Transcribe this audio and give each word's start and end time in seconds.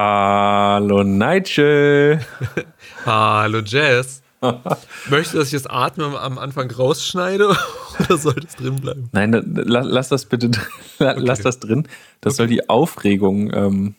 Hallo 0.00 1.02
Nigel. 1.02 2.20
Hallo 3.04 3.58
Jess. 3.58 4.22
Möchtest 5.10 5.34
du, 5.34 5.38
dass 5.38 5.48
ich 5.48 5.54
das 5.54 5.66
Atmen 5.66 6.14
am 6.14 6.38
Anfang 6.38 6.70
rausschneide 6.70 7.48
oder 7.98 8.16
soll 8.16 8.34
das 8.34 8.54
drin 8.54 8.76
bleiben? 8.76 9.08
Nein, 9.10 9.32
lass, 9.32 9.86
lass 9.88 10.08
das 10.08 10.26
bitte 10.26 10.50
okay. 11.00 11.14
lass 11.16 11.40
das 11.40 11.58
drin. 11.58 11.88
Das 12.20 12.34
okay. 12.34 12.36
soll 12.36 12.46
die 12.46 12.68
Aufregung 12.68 13.52
ähm, 13.52 13.96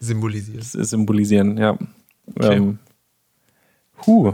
symbolisieren. 0.00 0.62
Symbolisieren, 0.62 1.58
ja. 1.58 1.76
Okay. 2.34 2.56
Ähm, 2.56 2.78
huh. 4.06 4.32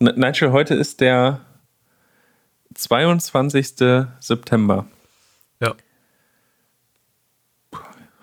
Nigel, 0.00 0.50
heute 0.50 0.74
ist 0.74 1.00
der 1.00 1.42
22. 2.74 3.76
September. 4.18 4.86
Ja. 5.60 5.76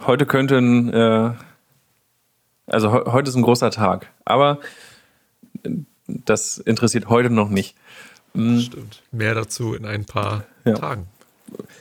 Heute 0.06 0.26
könnte 0.26 0.58
ein, 0.58 0.94
äh, 0.94 1.34
also 2.68 2.92
he 2.92 3.12
heute 3.12 3.30
ist 3.30 3.36
ein 3.36 3.44
großer 3.44 3.72
Tag, 3.72 4.12
aber 4.26 4.60
das 6.08 6.58
interessiert 6.58 7.10
heute 7.10 7.30
noch 7.30 7.50
nicht. 7.50 7.76
Mhm. 8.34 8.60
Stimmt. 8.60 9.04
Mehr 9.12 9.36
dazu 9.36 9.74
in 9.74 9.86
ein 9.86 10.06
paar 10.06 10.46
ja. 10.66 10.74
Tagen. 10.74 11.08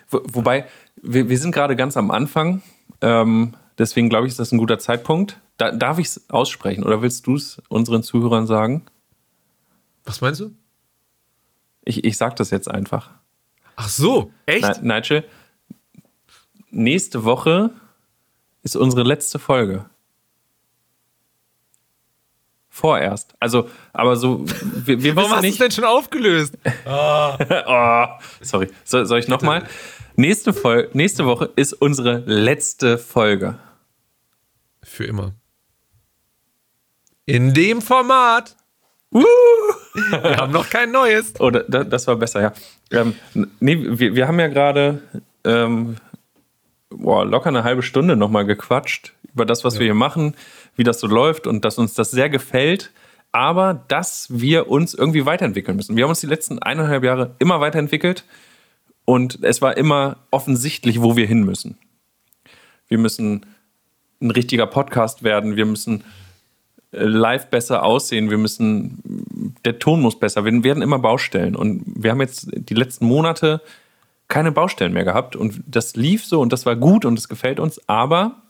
Wo, 0.08 0.20
wobei, 0.24 0.66
wir, 0.96 1.28
wir, 1.28 1.38
sind 1.38 1.52
gerade 1.52 1.76
ganz 1.76 1.96
am 1.96 2.10
Anfang, 2.10 2.62
ähm, 3.00 3.54
deswegen 3.78 4.08
glaube 4.08 4.26
ich, 4.26 4.32
ist 4.32 4.40
das 4.40 4.52
ein 4.52 4.58
guter 4.58 4.78
Zeitpunkt. 4.78 5.40
Da, 5.56 5.70
darf 5.70 5.98
ich 5.98 6.08
es 6.08 6.30
aussprechen 6.30 6.84
oder 6.84 7.02
willst 7.02 7.26
du 7.26 7.36
es 7.36 7.62
unseren 7.68 8.02
Zuhörern 8.02 8.46
sagen? 8.46 8.84
Was 10.04 10.20
meinst 10.20 10.40
du? 10.40 10.52
Ich, 11.84 12.04
ich 12.04 12.16
sag 12.16 12.36
das 12.36 12.50
jetzt 12.50 12.70
einfach. 12.70 13.10
Ach 13.76 13.88
so, 13.88 14.32
echt? 14.46 14.82
Na, 14.82 14.96
Nigel, 14.96 15.24
nächste 16.70 17.24
Woche 17.24 17.70
ist 18.62 18.76
unsere 18.76 19.02
letzte 19.02 19.38
Folge. 19.38 19.86
Vorerst. 22.68 23.34
Also, 23.40 23.68
aber 23.92 24.16
so, 24.16 24.44
wir, 24.84 25.02
wir 25.02 25.16
Warum 25.16 25.32
hast 25.32 25.44
du 25.44 25.48
es 25.48 25.58
denn 25.58 25.70
schon 25.70 25.84
aufgelöst? 25.84 26.56
Oh. 26.86 27.34
oh, 27.66 28.06
sorry. 28.40 28.68
So, 28.84 29.04
soll 29.04 29.18
ich 29.18 29.28
nochmal? 29.28 29.66
Nächste, 30.16 30.54
nächste 30.92 31.26
Woche 31.26 31.50
ist 31.56 31.72
unsere 31.72 32.18
letzte 32.26 32.96
Folge. 32.98 33.58
Für 34.82 35.04
immer. 35.04 35.34
In 37.26 37.54
dem 37.54 37.82
Format. 37.82 38.56
Uh, 39.12 39.24
wir 39.94 40.36
haben 40.36 40.52
noch 40.52 40.70
kein 40.70 40.92
neues. 40.92 41.34
Oh, 41.40 41.50
das, 41.50 41.64
das 41.68 42.06
war 42.06 42.16
besser, 42.16 42.40
ja. 42.40 42.52
Ähm, 42.92 43.14
nee, 43.58 43.76
wir, 43.98 44.14
wir 44.14 44.28
haben 44.28 44.38
ja 44.38 44.46
gerade 44.46 45.02
ähm, 45.44 45.96
boah, 46.90 47.24
locker 47.24 47.48
eine 47.48 47.64
halbe 47.64 47.82
Stunde 47.82 48.16
nochmal 48.16 48.44
gequatscht 48.44 49.14
über 49.32 49.46
das, 49.46 49.64
was 49.64 49.74
ja. 49.74 49.80
wir 49.80 49.86
hier 49.86 49.94
machen, 49.94 50.34
wie 50.76 50.84
das 50.84 51.00
so 51.00 51.06
läuft 51.06 51.46
und 51.46 51.64
dass 51.64 51.78
uns 51.78 51.94
das 51.94 52.10
sehr 52.10 52.28
gefällt, 52.28 52.90
aber 53.32 53.84
dass 53.88 54.26
wir 54.30 54.68
uns 54.68 54.94
irgendwie 54.94 55.24
weiterentwickeln 55.24 55.76
müssen. 55.76 55.96
Wir 55.96 56.04
haben 56.04 56.10
uns 56.10 56.20
die 56.20 56.26
letzten 56.26 56.58
eineinhalb 56.58 57.04
Jahre 57.04 57.36
immer 57.38 57.60
weiterentwickelt 57.60 58.24
und 59.04 59.42
es 59.42 59.62
war 59.62 59.76
immer 59.76 60.18
offensichtlich, 60.30 61.00
wo 61.00 61.16
wir 61.16 61.26
hin 61.26 61.44
müssen. 61.44 61.78
Wir 62.88 62.98
müssen 62.98 63.46
ein 64.20 64.30
richtiger 64.30 64.66
Podcast 64.66 65.22
werden, 65.22 65.56
wir 65.56 65.66
müssen 65.66 66.04
äh, 66.92 67.04
live 67.04 67.46
besser 67.50 67.84
aussehen, 67.84 68.30
wir 68.30 68.38
müssen, 68.38 69.54
der 69.64 69.78
Ton 69.78 70.00
muss 70.00 70.18
besser, 70.18 70.44
wir 70.44 70.64
werden 70.64 70.82
immer 70.82 70.98
Baustellen 70.98 71.56
und 71.56 71.82
wir 71.86 72.10
haben 72.10 72.20
jetzt 72.20 72.48
die 72.52 72.74
letzten 72.74 73.06
Monate 73.06 73.62
keine 74.30 74.52
Baustellen 74.52 74.94
mehr 74.94 75.04
gehabt 75.04 75.36
und 75.36 75.60
das 75.66 75.96
lief 75.96 76.24
so 76.24 76.40
und 76.40 76.52
das 76.52 76.64
war 76.64 76.76
gut 76.76 77.04
und 77.04 77.18
es 77.18 77.28
gefällt 77.28 77.60
uns, 77.60 77.80
aber 77.88 78.42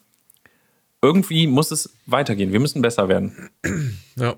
irgendwie 1.03 1.47
muss 1.47 1.71
es 1.71 1.97
weitergehen. 2.07 2.53
Wir 2.53 2.61
müssen 2.61 2.83
besser 2.83 3.09
werden. 3.09 3.51
Ja, 4.17 4.37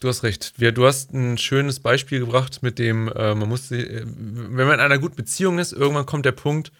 du 0.00 0.08
hast 0.08 0.22
recht. 0.22 0.54
Du 0.58 0.86
hast 0.86 1.12
ein 1.12 1.36
schönes 1.36 1.80
Beispiel 1.80 2.20
gebracht 2.20 2.62
mit 2.62 2.78
dem, 2.78 3.08
äh, 3.08 3.34
man 3.34 3.48
muss, 3.48 3.70
äh, 3.70 4.02
wenn 4.06 4.66
man 4.66 4.74
in 4.74 4.80
einer 4.80 4.98
guten 4.98 5.16
Beziehung 5.16 5.58
ist, 5.58 5.72
irgendwann 5.72 6.06
kommt 6.06 6.24
der 6.24 6.32
Punkt, 6.32 6.72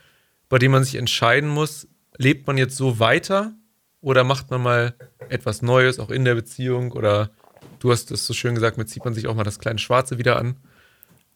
bei 0.49 0.59
dem 0.59 0.73
man 0.73 0.83
sich 0.83 0.95
entscheiden 0.95 1.51
muss, 1.51 1.87
lebt 2.17 2.47
man 2.47 2.57
jetzt 2.57 2.77
so 2.77 2.99
weiter 2.99 3.53
oder 4.01 4.25
macht 4.25 4.51
man 4.51 4.63
mal 4.63 4.95
etwas 5.29 5.61
Neues, 5.61 5.99
auch 5.99 6.11
in 6.11 6.25
der 6.25 6.35
Beziehung 6.35 6.93
oder 6.93 7.31
du 7.79 7.93
hast 7.93 8.11
es 8.11 8.27
so 8.27 8.33
schön 8.33 8.55
gesagt, 8.55 8.79
mit 8.79 8.89
zieht 8.89 9.05
man 9.05 9.13
sich 9.13 9.27
auch 9.27 9.35
mal 9.35 9.45
das 9.45 9.59
kleine 9.59 9.79
Schwarze 9.79 10.17
wieder 10.17 10.37
an. 10.37 10.57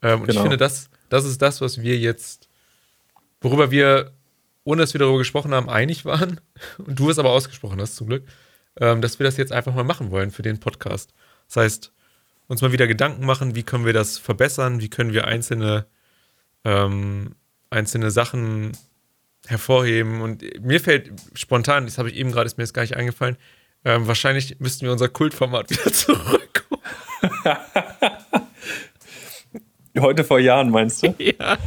Ähm, 0.06 0.20
und 0.20 0.26
genau. 0.26 0.38
ich 0.38 0.42
finde, 0.42 0.56
das, 0.56 0.88
das 1.08 1.24
ist 1.24 1.42
das, 1.42 1.60
was 1.60 1.82
wir 1.82 1.98
jetzt, 1.98 2.48
worüber 3.40 3.72
wir, 3.72 4.12
ohne 4.62 4.82
dass 4.82 4.94
wir 4.94 5.00
darüber 5.00 5.18
gesprochen 5.18 5.52
haben, 5.52 5.68
einig 5.68 6.04
waren, 6.04 6.40
und 6.78 6.98
du 6.98 7.10
es 7.10 7.18
aber 7.18 7.30
ausgesprochen 7.30 7.80
hast 7.80 7.96
zum 7.96 8.06
Glück, 8.06 8.24
ähm, 8.78 9.00
dass 9.02 9.18
wir 9.18 9.24
das 9.24 9.36
jetzt 9.36 9.52
einfach 9.52 9.74
mal 9.74 9.84
machen 9.84 10.12
wollen 10.12 10.30
für 10.30 10.42
den 10.42 10.60
Podcast. 10.60 11.12
Das 11.48 11.56
heißt, 11.56 11.92
uns 12.46 12.62
mal 12.62 12.70
wieder 12.70 12.86
Gedanken 12.86 13.26
machen, 13.26 13.56
wie 13.56 13.64
können 13.64 13.84
wir 13.84 13.92
das 13.92 14.18
verbessern, 14.18 14.80
wie 14.80 14.88
können 14.88 15.12
wir 15.12 15.26
einzelne, 15.26 15.86
ähm, 16.64 17.34
einzelne 17.70 18.12
Sachen 18.12 18.76
hervorheben. 19.46 20.20
Und 20.20 20.44
mir 20.64 20.78
fällt 20.78 21.10
spontan, 21.34 21.86
das 21.86 21.98
habe 21.98 22.10
ich 22.10 22.16
eben 22.16 22.30
gerade, 22.30 22.46
ist 22.46 22.58
mir 22.58 22.64
jetzt 22.64 22.74
gar 22.74 22.82
nicht 22.82 22.96
eingefallen, 22.96 23.36
ähm, 23.84 24.06
wahrscheinlich 24.06 24.60
müssten 24.60 24.84
wir 24.84 24.92
unser 24.92 25.08
Kultformat 25.08 25.70
wieder 25.70 25.92
zurückkommen. 25.92 26.82
Heute 29.98 30.24
vor 30.24 30.38
Jahren, 30.38 30.70
meinst 30.70 31.02
du? 31.02 31.14
Ja. 31.38 31.58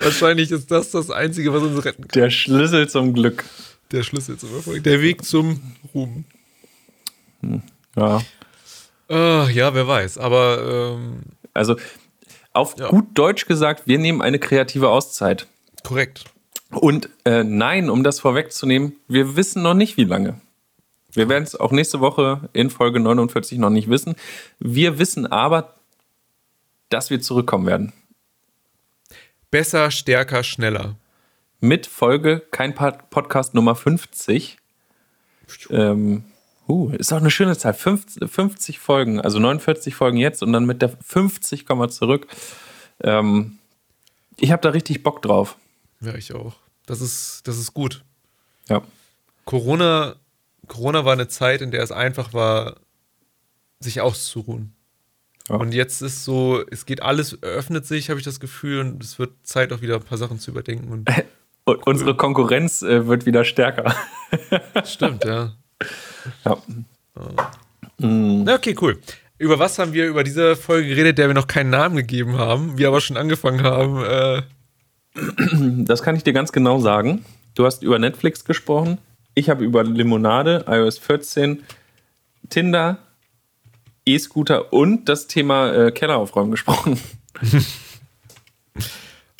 Wahrscheinlich 0.00 0.50
ist 0.50 0.70
das 0.70 0.90
das 0.90 1.10
Einzige, 1.10 1.54
was 1.54 1.62
uns 1.62 1.84
retten 1.84 2.02
kann. 2.02 2.20
Der 2.20 2.28
Schlüssel 2.28 2.88
zum 2.88 3.14
Glück. 3.14 3.44
Der 3.92 4.02
Schlüssel 4.02 4.36
zum 4.36 4.54
Erfolg. 4.54 4.82
Der 4.84 5.00
Weg 5.00 5.24
zum 5.24 5.60
Ruhm. 5.94 6.24
Hm. 7.40 7.62
Ja. 7.96 8.20
Uh, 9.10 9.48
ja, 9.48 9.72
wer 9.74 9.88
weiß. 9.88 10.18
Aber. 10.18 10.96
Ähm, 10.98 11.20
also, 11.54 11.76
auf 12.52 12.76
ja. 12.78 12.88
gut 12.88 13.06
Deutsch 13.14 13.46
gesagt, 13.46 13.86
wir 13.86 13.98
nehmen 13.98 14.20
eine 14.20 14.38
kreative 14.38 14.90
Auszeit. 14.90 15.46
Korrekt. 15.82 16.24
Und 16.70 17.08
äh, 17.24 17.44
nein, 17.44 17.88
um 17.88 18.04
das 18.04 18.20
vorwegzunehmen, 18.20 18.96
wir 19.08 19.36
wissen 19.36 19.62
noch 19.62 19.74
nicht, 19.74 19.96
wie 19.96 20.04
lange. 20.04 20.40
Wir 21.12 21.28
werden 21.28 21.44
es 21.44 21.56
auch 21.56 21.72
nächste 21.72 22.00
Woche 22.00 22.48
in 22.52 22.70
Folge 22.70 23.00
49 23.00 23.58
noch 23.58 23.70
nicht 23.70 23.88
wissen. 23.88 24.14
Wir 24.58 24.98
wissen 24.98 25.26
aber, 25.26 25.74
dass 26.90 27.10
wir 27.10 27.20
zurückkommen 27.20 27.66
werden. 27.66 27.92
Besser, 29.50 29.90
stärker, 29.90 30.42
schneller. 30.42 30.96
Mit 31.60 31.86
Folge, 31.86 32.40
kein 32.50 32.74
Podcast 32.74 33.54
Nummer 33.54 33.74
50. 33.74 34.58
Ähm, 35.70 36.24
uh, 36.68 36.90
ist 36.90 37.12
auch 37.12 37.18
eine 37.18 37.30
schöne 37.30 37.56
Zahl. 37.56 37.72
50, 37.72 38.30
50, 38.30 38.78
Folgen, 38.78 39.20
also 39.20 39.38
49 39.38 39.94
Folgen 39.94 40.18
jetzt 40.18 40.42
und 40.42 40.52
dann 40.52 40.66
mit 40.66 40.82
der 40.82 40.90
50 40.90 41.64
kommen 41.64 41.80
wir 41.80 41.88
zurück. 41.88 42.26
Ähm, 43.02 43.58
ich 44.38 44.52
habe 44.52 44.62
da 44.62 44.70
richtig 44.70 45.02
Bock 45.02 45.22
drauf. 45.22 45.56
Ja, 46.00 46.14
ich 46.14 46.34
auch. 46.34 46.54
Das 46.86 47.00
ist, 47.00 47.42
das 47.48 47.58
ist 47.58 47.72
gut. 47.72 48.04
Ja. 48.68 48.82
Corona 49.46 50.16
Corona 50.68 51.04
war 51.04 51.12
eine 51.12 51.28
Zeit, 51.28 51.62
in 51.62 51.70
der 51.70 51.82
es 51.82 51.92
einfach 51.92 52.32
war, 52.32 52.76
sich 53.80 54.00
auszuruhen. 54.00 54.74
Ja. 55.48 55.56
Und 55.56 55.72
jetzt 55.72 56.02
ist 56.02 56.24
so, 56.24 56.62
es 56.70 56.86
geht 56.86 57.02
alles, 57.02 57.42
öffnet 57.42 57.86
sich, 57.86 58.10
habe 58.10 58.18
ich 58.18 58.24
das 58.24 58.40
Gefühl, 58.40 58.80
und 58.80 59.02
es 59.02 59.18
wird 59.18 59.32
Zeit, 59.42 59.72
auch 59.72 59.80
wieder 59.80 59.96
ein 59.96 60.02
paar 60.02 60.18
Sachen 60.18 60.38
zu 60.38 60.50
überdenken. 60.50 60.92
Und, 60.92 61.10
und 61.64 61.86
unsere 61.86 62.16
Konkurrenz 62.16 62.82
äh, 62.82 63.06
wird 63.06 63.26
wieder 63.26 63.44
stärker. 63.44 63.94
Stimmt, 64.84 65.24
ja. 65.24 65.54
Ja. 66.44 66.62
Mhm. 67.98 68.44
Na, 68.44 68.54
okay, 68.54 68.76
cool. 68.80 68.98
Über 69.38 69.58
was 69.58 69.78
haben 69.78 69.92
wir 69.92 70.06
über 70.08 70.24
diese 70.24 70.56
Folge 70.56 70.88
geredet, 70.88 71.18
der 71.18 71.28
wir 71.28 71.34
noch 71.34 71.46
keinen 71.46 71.70
Namen 71.70 71.96
gegeben 71.96 72.36
haben, 72.38 72.76
wir 72.76 72.88
aber 72.88 73.00
schon 73.00 73.16
angefangen 73.16 73.62
haben? 73.62 74.04
Äh 74.04 74.42
das 75.84 76.02
kann 76.02 76.16
ich 76.16 76.24
dir 76.24 76.32
ganz 76.32 76.52
genau 76.52 76.78
sagen. 76.78 77.24
Du 77.54 77.64
hast 77.64 77.82
über 77.82 77.98
Netflix 77.98 78.44
gesprochen. 78.44 78.98
Ich 79.38 79.48
habe 79.48 79.64
über 79.64 79.84
Limonade, 79.84 80.64
iOS 80.66 80.98
14, 80.98 81.62
Tinder, 82.48 82.98
E-Scooter 84.04 84.72
und 84.72 85.08
das 85.08 85.28
Thema 85.28 85.72
äh, 85.72 85.92
Keller 85.92 86.16
aufräumen 86.16 86.50
gesprochen. 86.50 86.98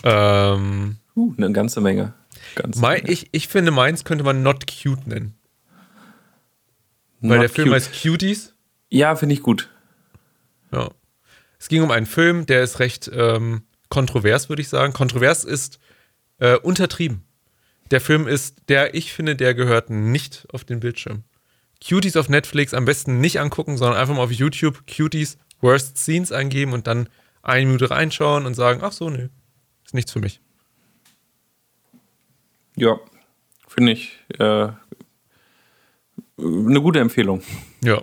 ähm, 0.05 0.99
uh, 1.17 1.35
eine 1.37 1.51
ganze 1.51 1.81
Menge. 1.81 2.15
Ganze 2.55 2.81
mein, 2.81 2.99
Menge. 2.99 3.11
Ich, 3.11 3.29
ich 3.33 3.49
finde, 3.49 3.73
meins 3.73 4.05
könnte 4.05 4.23
man 4.23 4.45
Not 4.45 4.67
Cute 4.69 5.05
nennen. 5.09 5.35
Not 7.19 7.33
Weil 7.33 7.41
der 7.41 7.49
Film 7.49 7.71
cute. 7.71 7.75
heißt 7.75 8.01
Cuties. 8.01 8.55
Ja, 8.91 9.17
finde 9.17 9.35
ich 9.35 9.43
gut. 9.43 9.69
Ja. 10.71 10.91
Es 11.59 11.67
ging 11.67 11.83
um 11.83 11.91
einen 11.91 12.07
Film, 12.07 12.47
der 12.47 12.63
ist 12.63 12.79
recht 12.79 13.11
ähm, 13.13 13.63
kontrovers, 13.89 14.49
würde 14.49 14.63
ich 14.63 14.69
sagen. 14.69 14.93
Kontrovers 14.93 15.43
ist 15.43 15.81
äh, 16.39 16.55
untertrieben. 16.55 17.25
Der 17.91 18.01
Film 18.01 18.27
ist, 18.27 18.57
der 18.69 18.95
ich 18.95 19.13
finde, 19.13 19.37
der 19.37 19.55
gehört 19.55 19.91
nicht 19.91 20.47
auf 20.53 20.65
den 20.65 20.81
Bildschirm. 20.81 21.25
Cuties 21.87 22.17
auf 22.17 22.29
Netflix 22.29 22.75
am 22.75 22.85
besten 22.85 23.21
nicht 23.21 23.41
angucken, 23.41 23.77
sondern 23.77 23.99
einfach 23.99 24.15
mal 24.15 24.23
auf 24.23 24.33
YouTube 24.33 24.83
Cuties 24.87 25.39
Worst 25.61 25.99
Scenes 25.99 26.33
eingeben 26.33 26.73
und 26.73 26.87
dann 26.87 27.09
eine 27.43 27.67
Minute 27.67 27.91
reinschauen 27.91 28.47
und 28.47 28.55
sagen, 28.55 28.81
ach 28.83 28.93
so, 28.93 29.11
nö, 29.11 29.29
ist 29.85 29.95
nichts 29.95 30.13
für 30.13 30.21
mich. 30.21 30.41
Ja, 32.77 32.99
finde 33.67 33.93
ich 33.93 34.19
äh, 34.39 34.69
eine 36.39 36.81
gute 36.81 37.01
Empfehlung. 37.01 37.43
Ja. 37.83 38.03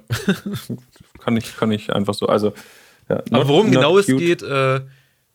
kann, 1.20 1.38
ich, 1.38 1.56
kann 1.56 1.72
ich 1.72 1.94
einfach 1.94 2.14
so. 2.14 2.28
Also, 2.28 2.54
ja, 3.08 3.16
not, 3.16 3.34
Aber 3.34 3.48
worum 3.48 3.72
genau 3.72 3.98
es 3.98 4.08
geht, 4.08 4.42
äh, 4.42 4.82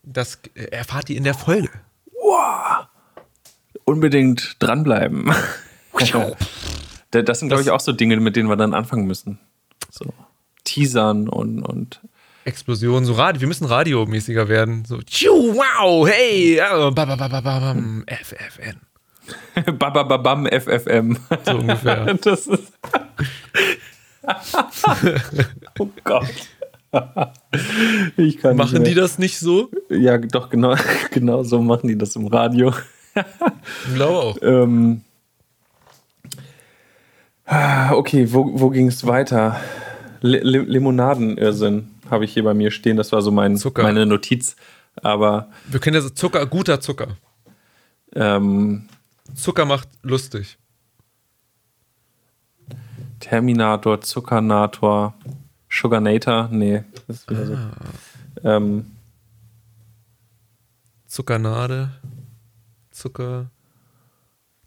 das 0.02 0.40
erfahrt 0.54 1.08
ihr 1.10 1.16
in 1.16 1.24
der 1.24 1.34
Folge. 1.34 1.70
Wow. 2.12 2.59
Unbedingt 3.90 4.54
dranbleiben. 4.60 5.32
das 7.10 7.40
sind, 7.40 7.48
glaube 7.48 7.62
ich, 7.62 7.70
auch 7.70 7.80
so 7.80 7.90
Dinge, 7.90 8.16
mit 8.20 8.36
denen 8.36 8.48
wir 8.48 8.54
dann 8.56 8.72
anfangen 8.72 9.04
müssen. 9.04 9.40
So 9.90 10.14
Teasern 10.62 11.28
und, 11.28 11.62
und 11.62 12.00
Explosionen, 12.44 13.04
so 13.04 13.14
Radio, 13.14 13.40
wir 13.40 13.48
müssen 13.48 13.64
radiomäßiger 13.66 14.48
werden. 14.48 14.84
So, 14.84 14.98
tschu, 14.98 15.56
wow, 15.56 16.08
hey, 16.08 16.60
babababam, 16.94 18.04
FFN. 18.06 18.76
Babababam, 19.78 20.46
FFM. 20.46 21.18
So 21.44 21.56
ungefähr. 21.56 22.14
Das 22.22 22.46
ist. 22.46 22.72
oh 25.80 25.88
Gott. 26.04 26.28
Ich 28.16 28.38
kann 28.38 28.56
machen 28.56 28.84
die 28.84 28.94
das 28.94 29.18
nicht 29.18 29.38
so? 29.38 29.68
Ja, 29.88 30.18
doch, 30.18 30.50
genau, 30.50 30.76
genau 31.10 31.42
so 31.42 31.60
machen 31.60 31.88
die 31.88 31.98
das 31.98 32.14
im 32.14 32.28
Radio. 32.28 32.72
Ich 33.14 33.94
glaube 33.94 34.18
auch. 34.18 34.36
Ähm, 34.42 35.02
okay, 37.90 38.32
wo, 38.32 38.60
wo 38.60 38.70
ging 38.70 38.88
es 38.88 39.06
weiter? 39.06 39.60
Limonadenirrsinn 40.22 41.90
habe 42.10 42.24
ich 42.24 42.32
hier 42.32 42.44
bei 42.44 42.54
mir 42.54 42.70
stehen. 42.70 42.96
Das 42.96 43.12
war 43.12 43.22
so 43.22 43.30
mein, 43.30 43.56
Zucker. 43.56 43.82
meine 43.82 44.06
Notiz. 44.06 44.56
Aber. 45.02 45.50
Wir 45.68 45.80
kennen 45.80 46.02
ja 46.02 46.14
Zucker, 46.14 46.46
guter 46.46 46.80
Zucker. 46.80 47.16
Ähm, 48.14 48.88
Zucker 49.34 49.64
macht 49.64 49.88
lustig. 50.02 50.58
Terminator, 53.20 54.00
Zuckernator, 54.00 55.14
Sugarnator, 55.68 56.48
nee, 56.50 56.82
das 57.06 57.18
ist 57.18 57.30
wieder 57.30 57.42
ah. 57.42 57.70
so. 58.42 58.48
Ähm, 58.48 58.90
Zuckernade, 61.06 61.90
Zucker, 63.00 63.50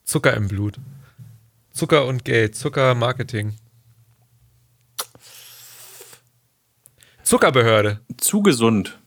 Zucker 0.05 0.33
im 0.33 0.47
Blut. 0.47 0.79
Zucker 1.71 2.07
und 2.07 2.25
Geld, 2.25 2.55
Zuckermarketing. 2.55 3.53
Zuckerbehörde. 7.21 7.99
Zu 8.17 8.41
gesund. 8.41 8.97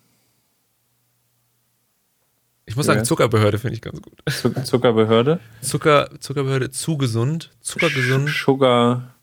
Ich 2.66 2.76
muss 2.76 2.86
sagen, 2.86 3.04
Zuckerbehörde 3.04 3.58
finde 3.58 3.74
ich 3.74 3.82
ganz 3.82 4.00
gut. 4.00 4.22
Zuckerbehörde? 4.64 5.40
Zucker, 5.60 6.08
Zuckerbehörde 6.20 6.70
zu 6.70 6.96
gesund. 6.96 7.50
Zuckergesund. 7.60 8.28
Sugar. 8.28 9.16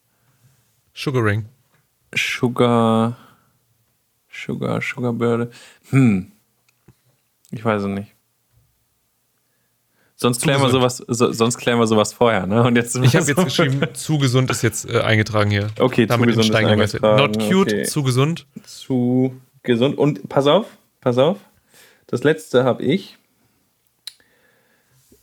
Sugaring. 0.93 1.45
Sugar. 2.13 3.17
Sugar, 4.29 4.81
Sugarbehörde. 4.81 5.49
Hm. 5.91 6.33
Ich 7.51 7.63
weiß 7.63 7.83
es 7.83 7.87
nicht. 7.87 8.12
Sonst 10.15 10.41
klären, 10.41 10.61
wir 10.61 10.69
sowas, 10.69 11.03
so, 11.07 11.31
sonst 11.31 11.57
klären 11.57 11.79
wir 11.79 11.87
sowas 11.87 12.13
vorher, 12.13 12.45
ne? 12.45 12.63
Und 12.63 12.75
jetzt 12.75 12.95
ich 12.95 13.15
habe 13.15 13.25
jetzt 13.27 13.43
geschrieben, 13.43 13.81
zu 13.93 14.19
gesund 14.19 14.49
ist 14.51 14.61
jetzt 14.61 14.89
äh, 14.89 15.01
eingetragen 15.01 15.49
hier. 15.49 15.67
Okay, 15.79 16.05
Damit 16.05 16.29
zu 16.29 16.37
gesund 16.37 16.49
ist 16.49 16.55
eingetragen. 16.55 17.17
Not 17.17 17.39
cute, 17.39 17.73
okay. 17.73 17.83
zu 17.83 18.03
gesund. 18.03 18.45
Zu 18.63 19.39
gesund. 19.63 19.97
Und 19.97 20.29
pass 20.29 20.47
auf, 20.47 20.67
pass 21.01 21.17
auf. 21.17 21.37
Das 22.07 22.23
letzte 22.23 22.63
habe 22.63 22.83
ich. 22.83 23.17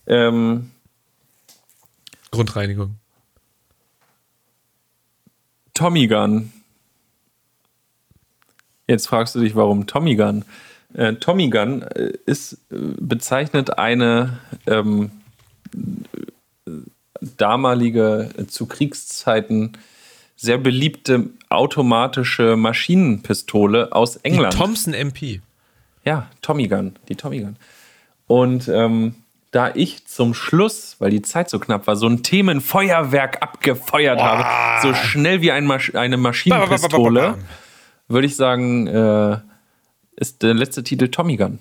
Ähm, 0.07 0.71
Grundreinigung. 2.33 2.97
Tommy 5.73 6.09
Gun. 6.09 6.53
Jetzt 8.87 9.07
fragst 9.07 9.35
du 9.37 9.41
dich, 9.41 9.55
warum 9.55 9.87
Tommy 9.87 10.17
Gun? 10.17 10.45
Äh, 10.95 11.15
Tommy 11.15 11.49
Gun 11.51 11.83
äh, 11.83 12.13
ist 12.27 12.55
äh, 12.71 12.77
bezeichnet 12.99 13.79
eine 13.79 14.39
ähm, 14.67 15.11
damalige 17.37 18.31
äh, 18.37 18.47
zu 18.47 18.67
Kriegszeiten 18.67 19.77
sehr 20.37 20.59
beliebte 20.59 21.29
automatische 21.51 22.57
Maschinenpistole 22.57 23.93
aus 23.93 24.17
England. 24.17 24.55
Die 24.55 24.59
Thompson 24.59 24.95
MP. 24.95 25.43
Ja, 26.05 26.29
Tommy 26.41 26.67
Gun, 26.67 26.95
die 27.09 27.17
Tommy 27.17 27.41
Gun. 27.41 27.57
Und 28.27 28.69
ähm, 28.69 29.17
da 29.51 29.73
ich 29.75 30.07
zum 30.07 30.33
Schluss, 30.33 30.97
weil 30.99 31.11
die 31.11 31.23
Zeit 31.23 31.51
so 31.51 31.59
knapp 31.59 31.87
war, 31.87 31.97
so 31.97 32.07
ein 32.07 32.23
Themenfeuerwerk 32.23 33.43
abgefeuert 33.43 34.19
oh. 34.21 34.25
habe, 34.25 34.83
so 34.83 34.95
schnell 34.95 35.43
wie 35.43 35.51
ein 35.51 35.67
Masch 35.67 35.95
eine 35.95 36.17
Maschinenpistole, 36.17 37.37
würde 38.09 38.27
ich 38.27 38.37
sagen, 38.37 38.87
äh, 38.87 39.39
ist 40.17 40.43
der 40.43 40.55
letzte 40.55 40.83
Titel 40.83 41.09
Tommy 41.09 41.37
Gun. 41.37 41.61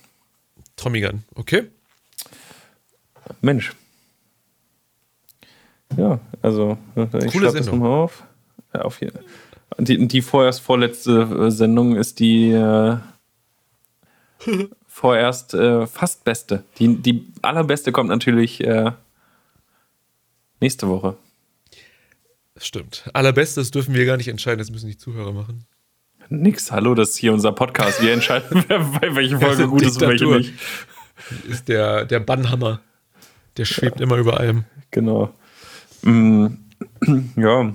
Tommy 0.76 1.02
Gun, 1.02 1.24
okay. 1.36 1.68
Mensch. 3.42 3.74
Ja, 5.98 6.20
also 6.42 6.78
ich 6.96 7.32
schreibe 7.32 7.58
das 7.58 7.66
nochmal 7.66 7.92
auf. 7.92 8.24
Ja, 8.74 8.82
auf 8.82 9.00
hier. 9.00 9.12
Die, 9.78 10.08
die 10.08 10.22
vorerst 10.22 10.62
vorletzte 10.62 11.22
äh, 11.22 11.52
Sendung 11.52 11.96
ist 11.96 12.20
die 12.20 12.52
äh, 12.52 12.98
vorerst 14.88 15.54
äh, 15.54 15.88
fast 15.88 16.24
beste. 16.24 16.64
Die, 16.78 16.96
die 16.96 17.28
allerbeste 17.42 17.92
kommt 17.92 18.10
natürlich 18.10 18.64
äh, 18.64 18.92
nächste 20.60 20.88
Woche. 20.90 21.18
Stimmt. 22.58 23.10
Allerbestes 23.14 23.72
dürfen 23.72 23.94
wir 23.94 24.06
gar 24.06 24.18
nicht 24.18 24.28
entscheiden, 24.28 24.60
das 24.60 24.72
müssen 24.72 24.88
die 24.88 24.98
Zuhörer 24.98 25.32
machen. 25.32 25.66
Nix, 26.32 26.72
hallo, 26.72 26.94
das 26.94 27.10
ist 27.10 27.18
hier 27.18 27.34
unser 27.34 27.52
Podcast. 27.52 28.04
Wir 28.04 28.14
entscheiden, 28.14 28.64
welche 28.70 29.40
Folge 29.40 29.68
gut 29.68 29.82
ist 29.82 30.00
und 30.00 30.10
welche 30.10 30.28
nicht. 30.28 30.54
Ist 31.48 31.68
der, 31.68 32.06
der 32.06 32.20
Bannhammer. 32.20 32.82
Der 33.58 33.66
schwebt 33.66 34.00
ja. 34.00 34.06
immer 34.06 34.18
über 34.18 34.40
allem. 34.40 34.66
Genau. 34.92 35.34
Mm, 36.04 36.48
ja. 37.36 37.74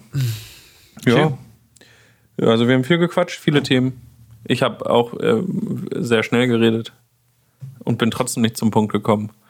Okay. 1.01 1.31
Ja. 2.37 2.47
Also 2.47 2.69
wir 2.69 2.75
haben 2.75 2.85
viel 2.85 2.99
gequatscht, 2.99 3.41
viele 3.41 3.65
Themen. 3.65 4.01
Ich 4.45 4.63
habe 4.63 4.89
auch 4.89 5.15
äh, 5.15 5.43
sehr 5.97 6.23
schnell 6.23 6.47
geredet 6.47 6.93
und 7.81 7.99
bin 7.99 8.13
trotzdem 8.13 8.43
nicht 8.43 8.57
zum 8.57 8.71
Punkt 8.71 8.93
gekommen. 8.93 9.31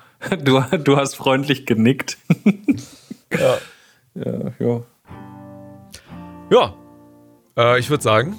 Du, 0.43 0.59
du 0.79 0.97
hast 0.97 1.17
freundlich 1.17 1.67
genickt. 1.67 2.17
ja. 3.31 3.59
Ja, 4.14 4.52
ja. 4.59 4.83
Ja. 6.50 6.75
Äh, 7.59 7.79
ich 7.79 7.90
würde 7.90 8.02
sagen, 8.02 8.38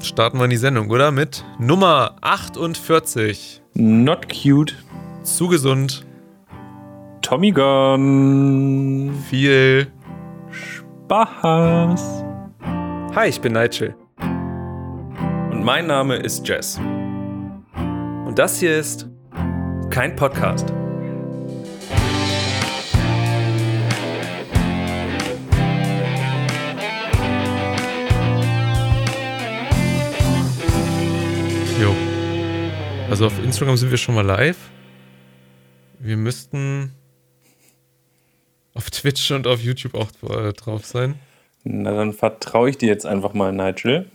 starten 0.00 0.38
wir 0.38 0.44
in 0.44 0.50
die 0.50 0.56
Sendung, 0.56 0.90
oder? 0.90 1.10
Mit 1.10 1.44
Nummer 1.58 2.16
48. 2.20 3.62
Not 3.74 4.28
cute. 4.28 4.74
Zu 5.22 5.48
gesund. 5.48 6.06
Tommy 7.22 7.50
Gun. 7.50 9.12
Viel 9.28 9.88
Spaß. 10.50 12.24
Hi, 13.14 13.28
ich 13.28 13.40
bin 13.40 13.54
Nigel. 13.54 13.94
Und 15.50 15.64
mein 15.64 15.86
Name 15.86 16.16
ist 16.16 16.46
Jess. 16.46 16.78
Und 16.78 18.34
das 18.36 18.60
hier 18.60 18.78
ist 18.78 19.08
kein 19.90 20.14
Podcast. 20.14 20.72
Also 33.08 33.26
auf 33.26 33.38
Instagram 33.42 33.76
sind 33.76 33.90
wir 33.90 33.98
schon 33.98 34.16
mal 34.16 34.26
live. 34.26 34.58
Wir 36.00 36.16
müssten 36.16 36.92
auf 38.74 38.90
Twitch 38.90 39.30
und 39.30 39.46
auf 39.46 39.62
YouTube 39.62 39.94
auch 39.94 40.10
äh, 40.28 40.52
drauf 40.52 40.84
sein. 40.84 41.14
Na, 41.62 41.94
dann 41.94 42.12
vertraue 42.12 42.68
ich 42.68 42.78
dir 42.78 42.88
jetzt 42.88 43.06
einfach 43.06 43.32
mal, 43.32 43.52
Nigel. 43.52 44.10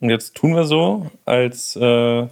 Und 0.00 0.10
jetzt 0.10 0.36
tun 0.36 0.54
wir 0.54 0.64
so, 0.64 1.10
als 1.24 1.74
äh, 1.76 2.22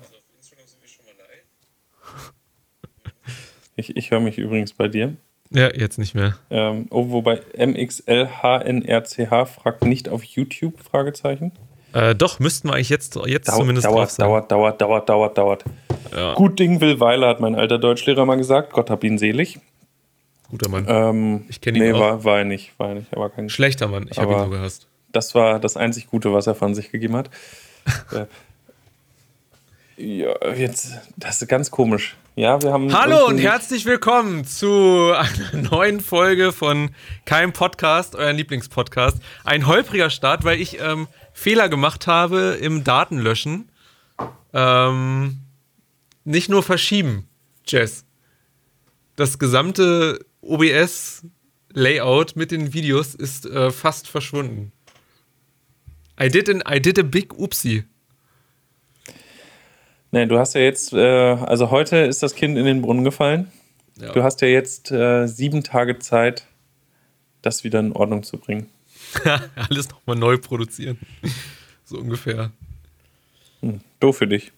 Ich, 3.77 3.97
ich 3.97 4.11
höre 4.11 4.21
mich 4.21 4.37
übrigens 4.37 4.75
bei 4.75 4.89
dir. 4.89 5.17
Ja, 5.51 5.75
jetzt 5.75 5.99
nicht 5.99 6.15
mehr. 6.15 6.37
Ähm, 6.51 6.87
oh, 6.91 7.11
wobei 7.11 7.41
MXLHNRCH 7.57 9.49
fragt 9.49 9.85
nicht 9.85 10.11
auf 10.11 10.23
YouTube? 10.23 10.79
Fragezeichen. 10.81 11.53
Äh, 11.93 12.15
doch, 12.15 12.39
müssten 12.39 12.69
wir 12.69 12.75
eigentlich 12.75 12.89
jetzt, 12.89 13.17
jetzt 13.27 13.49
Dau 13.49 13.57
zumindest 13.59 13.87
dauert. 13.87 14.19
Dauert, 14.19 14.51
dauert, 14.51 14.81
dauert, 14.81 15.09
dauert, 15.09 15.39
dauert. 15.39 15.65
Ja. 16.15 16.35
Gut 16.35 16.59
Ding 16.59 16.81
will 16.81 17.01
Weile, 17.01 17.27
hat 17.27 17.41
mein 17.41 17.55
alter 17.55 17.79
Deutschlehrer 17.79 18.25
mal 18.25 18.37
gesagt. 18.37 18.73
Gott 18.73 18.91
hab 18.91 19.05
ihn 19.05 19.19
selig. 19.19 19.59
Guter 20.51 20.69
Mann. 20.69 20.85
Ähm, 20.89 21.45
ich 21.49 21.61
kenne 21.61 21.79
ihn 21.79 21.85
nee, 21.85 21.93
auch. 21.93 22.01
War, 22.01 22.25
war 22.25 22.39
er 22.39 22.45
nicht, 22.45 22.79
war 22.79 22.89
er 22.89 22.95
nicht. 22.97 23.15
Aber 23.15 23.31
kein, 23.31 23.49
Schlechter 23.49 23.89
Mann, 23.89 24.09
ich 24.11 24.19
habe 24.19 24.33
ihn 24.33 24.39
so 24.45 24.51
gehasst. 24.51 24.87
Das 25.13 25.35
war 25.35 25.59
das 25.59 25.77
einzig 25.77 26.09
Gute, 26.09 26.33
was 26.33 26.47
er 26.47 26.55
von 26.55 26.75
sich 26.75 26.91
gegeben 26.91 27.17
hat. 27.17 27.31
äh, 28.13 28.27
Ja, 29.97 30.35
jetzt, 30.55 30.93
das 31.17 31.43
ist 31.43 31.49
ganz 31.49 31.71
komisch. 31.71 32.17
Ja, 32.35 32.63
wir 32.63 32.73
haben. 32.73 32.93
Hallo 32.93 33.27
und 33.27 33.39
herzlich 33.39 33.85
willkommen 33.85 34.45
zu 34.45 35.13
einer 35.13 35.63
neuen 35.71 36.01
Folge 36.01 36.53
von 36.53 36.91
Kein 37.27 37.53
Podcast, 37.53 38.15
euren 38.17 38.37
Lieblingspodcast. 38.37 39.19
Ein 39.45 39.67
holpriger 39.67 40.09
Start, 40.09 40.45
weil 40.45 40.61
ich 40.61 40.81
ähm, 40.81 41.07
Fehler 41.41 41.71
gemacht 41.71 42.07
habe 42.07 42.59
im 42.61 42.85
Datenlöschen. 42.85 43.71
Ähm, 44.53 45.39
nicht 46.25 46.51
nur 46.51 46.63
verschieben, 46.63 47.27
Jess. 47.67 48.05
Das 49.17 49.39
gesamte 49.39 50.25
OBS-Layout 50.43 52.37
mit 52.37 52.51
den 52.51 52.75
Videos 52.75 53.15
ist 53.15 53.47
äh, 53.47 53.71
fast 53.71 54.07
verschwunden. 54.07 54.73
I 56.21 56.29
did, 56.29 56.51
an, 56.51 56.63
I 56.71 56.79
did 56.79 56.99
a 56.99 57.03
big 57.03 57.33
oopsie. 57.39 57.85
Nee, 60.11 60.27
du 60.27 60.39
hast 60.39 60.55
ja 60.55 60.61
jetzt, 60.61 60.93
äh, 60.93 60.99
also 60.99 61.71
heute 61.71 61.97
ist 61.97 62.23
das 62.23 62.35
Kind 62.35 62.59
in 62.59 62.67
den 62.67 62.83
Brunnen 62.83 63.03
gefallen. 63.03 63.51
Ja. 63.97 64.13
Du 64.13 64.23
hast 64.23 64.43
ja 64.43 64.49
jetzt 64.49 64.91
äh, 64.91 65.27
sieben 65.27 65.63
Tage 65.63 65.99
Zeit, 66.01 66.45
das 67.41 67.65
wieder 67.65 67.81
in 67.81 67.93
Ordnung 67.93 68.25
zu 68.25 68.37
bringen. 68.37 68.69
Alles 69.55 69.89
nochmal 69.91 70.17
neu 70.17 70.39
produzieren. 70.39 70.99
so 71.85 71.99
ungefähr. 71.99 72.53
Hm, 73.61 73.81
doof 73.99 74.19
für 74.19 74.27
dich. 74.27 74.53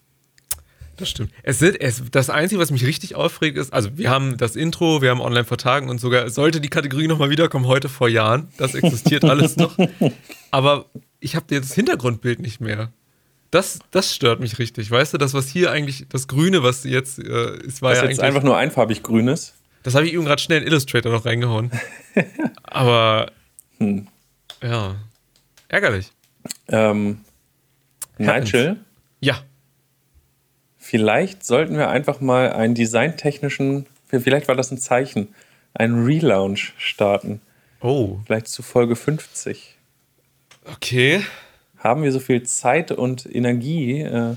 Das 0.96 1.08
stimmt. 1.08 1.32
Es 1.42 1.58
sind, 1.58 1.80
es, 1.80 2.02
das 2.10 2.30
Einzige, 2.30 2.60
was 2.60 2.70
mich 2.70 2.84
richtig 2.84 3.14
aufregt, 3.14 3.56
ist, 3.56 3.72
also 3.72 3.96
wir 3.96 4.10
haben 4.10 4.36
das 4.36 4.56
Intro, 4.56 5.02
wir 5.02 5.10
haben 5.10 5.20
online 5.20 5.44
vertagen 5.44 5.88
und 5.88 6.00
sogar, 6.00 6.28
sollte 6.30 6.60
die 6.60 6.68
Kategorie 6.68 7.08
nochmal 7.08 7.30
wiederkommen, 7.30 7.66
heute 7.66 7.88
vor 7.88 8.08
Jahren. 8.08 8.48
Das 8.58 8.74
existiert 8.74 9.24
alles 9.24 9.56
noch. 9.56 9.76
Aber 10.50 10.86
ich 11.18 11.34
habe 11.34 11.46
jetzt 11.50 11.70
das 11.70 11.74
Hintergrundbild 11.74 12.40
nicht 12.40 12.60
mehr. 12.60 12.92
Das, 13.50 13.80
das 13.90 14.14
stört 14.14 14.40
mich 14.40 14.58
richtig. 14.58 14.90
Weißt 14.90 15.12
du, 15.12 15.18
das, 15.18 15.34
was 15.34 15.48
hier 15.48 15.70
eigentlich, 15.70 16.06
das 16.08 16.28
Grüne, 16.28 16.62
was 16.62 16.84
jetzt 16.84 17.18
äh, 17.18 17.56
ist, 17.58 17.82
war 17.82 17.92
was 17.92 17.98
ja 17.98 18.08
jetzt 18.08 18.20
einfach 18.20 18.42
nur 18.42 18.56
einfarbig 18.56 19.02
grün 19.02 19.28
ist. 19.28 19.54
Das 19.82 19.94
habe 19.94 20.06
ich 20.06 20.14
eben 20.14 20.24
gerade 20.24 20.40
schnell 20.40 20.62
in 20.62 20.66
Illustrator 20.66 21.10
noch 21.10 21.24
reingehauen. 21.24 21.70
Aber 22.62 23.30
hm. 23.78 24.06
Ja, 24.62 24.96
ärgerlich. 25.68 26.12
Ähm, 26.68 27.20
Nigel? 28.18 28.78
Ja. 29.20 29.42
Vielleicht 30.78 31.44
sollten 31.44 31.76
wir 31.76 31.88
einfach 31.88 32.20
mal 32.20 32.52
einen 32.52 32.74
designtechnischen, 32.74 33.86
vielleicht 34.08 34.48
war 34.48 34.56
das 34.56 34.70
ein 34.70 34.78
Zeichen, 34.78 35.34
einen 35.74 36.04
Relaunch 36.04 36.74
starten. 36.76 37.40
Oh. 37.80 38.18
Vielleicht 38.26 38.48
zu 38.48 38.62
Folge 38.62 38.96
50. 38.96 39.76
Okay 40.64 41.22
haben 41.82 42.02
wir 42.02 42.12
so 42.12 42.20
viel 42.20 42.42
Zeit 42.44 42.92
und 42.92 43.26
Energie. 43.26 44.00
Äh, 44.00 44.36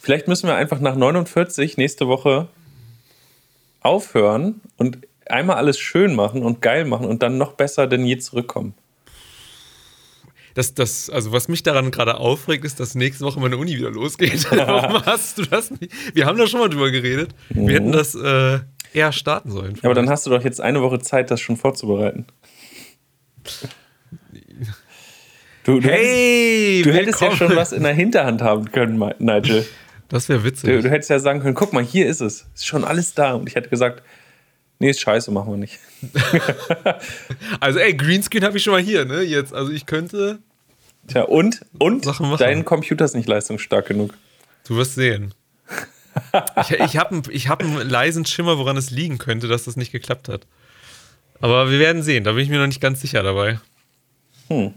vielleicht 0.00 0.28
müssen 0.28 0.46
wir 0.46 0.54
einfach 0.54 0.80
nach 0.80 0.94
49 0.94 1.76
nächste 1.76 2.08
Woche 2.08 2.48
aufhören 3.80 4.60
und 4.76 4.98
einmal 5.26 5.56
alles 5.56 5.78
schön 5.78 6.14
machen 6.14 6.42
und 6.42 6.62
geil 6.62 6.84
machen 6.84 7.06
und 7.06 7.22
dann 7.22 7.38
noch 7.38 7.52
besser 7.52 7.86
denn 7.86 8.04
je 8.04 8.18
zurückkommen. 8.18 8.74
Das, 10.56 10.72
das, 10.72 11.10
also 11.10 11.32
was 11.32 11.48
mich 11.48 11.62
daran 11.62 11.90
gerade 11.90 12.16
aufregt, 12.16 12.64
ist, 12.64 12.80
dass 12.80 12.94
nächste 12.94 13.26
Woche 13.26 13.38
meine 13.38 13.58
Uni 13.58 13.76
wieder 13.76 13.90
losgeht. 13.90 14.50
Warum 14.50 15.04
hast 15.04 15.36
du 15.36 15.42
das 15.42 15.70
nicht? 15.70 15.92
Wir 16.14 16.24
haben 16.24 16.38
da 16.38 16.46
schon 16.46 16.60
mal 16.60 16.70
drüber 16.70 16.90
geredet. 16.90 17.34
Mhm. 17.50 17.68
Wir 17.68 17.74
hätten 17.74 17.92
das 17.92 18.14
äh, 18.14 18.60
eher 18.94 19.12
starten 19.12 19.50
sollen. 19.50 19.74
Ja, 19.74 19.84
aber 19.84 19.94
dann 19.94 20.08
hast 20.08 20.24
du 20.24 20.30
doch 20.30 20.42
jetzt 20.42 20.62
eine 20.62 20.80
Woche 20.80 20.98
Zeit, 21.00 21.30
das 21.30 21.42
schon 21.42 21.58
vorzubereiten. 21.58 22.24
Du, 25.64 25.78
du 25.78 25.88
hey, 25.90 26.78
hättest, 26.78 26.86
du 26.86 26.98
hättest 26.98 27.20
ja 27.20 27.36
schon 27.36 27.54
was 27.54 27.72
in 27.72 27.82
der 27.82 27.92
Hinterhand 27.92 28.40
haben 28.40 28.72
können, 28.72 28.98
Nigel. 29.18 29.66
Das 30.08 30.30
wäre 30.30 30.42
witzig. 30.42 30.70
Du, 30.70 30.80
du, 30.80 30.90
hättest 30.90 31.10
ja 31.10 31.18
sagen 31.18 31.40
können, 31.40 31.54
guck 31.54 31.74
mal, 31.74 31.84
hier 31.84 32.06
ist 32.06 32.22
es. 32.22 32.46
Ist 32.54 32.66
schon 32.66 32.82
alles 32.82 33.12
da. 33.12 33.34
Und 33.34 33.46
ich 33.46 33.56
hätte 33.56 33.68
gesagt, 33.68 34.02
nee, 34.78 34.88
ist 34.88 35.02
scheiße, 35.02 35.30
machen 35.30 35.52
wir 35.52 35.58
nicht. 35.58 35.78
also, 37.60 37.78
ey, 37.78 37.94
Greenscreen 37.94 38.42
habe 38.42 38.56
ich 38.56 38.62
schon 38.62 38.72
mal 38.72 38.80
hier, 38.80 39.04
ne? 39.04 39.20
Jetzt, 39.20 39.52
also 39.52 39.70
ich 39.70 39.84
könnte. 39.84 40.38
Tja, 41.08 41.22
und, 41.22 41.60
und 41.78 42.06
dein 42.40 42.64
Computer 42.64 43.04
ist 43.04 43.14
nicht 43.14 43.28
leistungsstark 43.28 43.86
genug. 43.86 44.14
Du 44.66 44.76
wirst 44.76 44.94
sehen. 44.94 45.34
ich 46.62 46.70
ich 46.72 46.96
habe 46.96 47.22
ich 47.30 47.48
hab 47.48 47.62
einen 47.62 47.88
leisen 47.88 48.24
Schimmer, 48.24 48.58
woran 48.58 48.76
es 48.76 48.90
liegen 48.90 49.18
könnte, 49.18 49.48
dass 49.48 49.64
das 49.64 49.76
nicht 49.76 49.92
geklappt 49.92 50.28
hat. 50.28 50.46
Aber 51.40 51.70
wir 51.70 51.78
werden 51.78 52.02
sehen, 52.02 52.24
da 52.24 52.32
bin 52.32 52.42
ich 52.42 52.48
mir 52.48 52.58
noch 52.58 52.66
nicht 52.66 52.80
ganz 52.80 53.00
sicher 53.00 53.22
dabei. 53.22 53.60
Hm. 54.48 54.74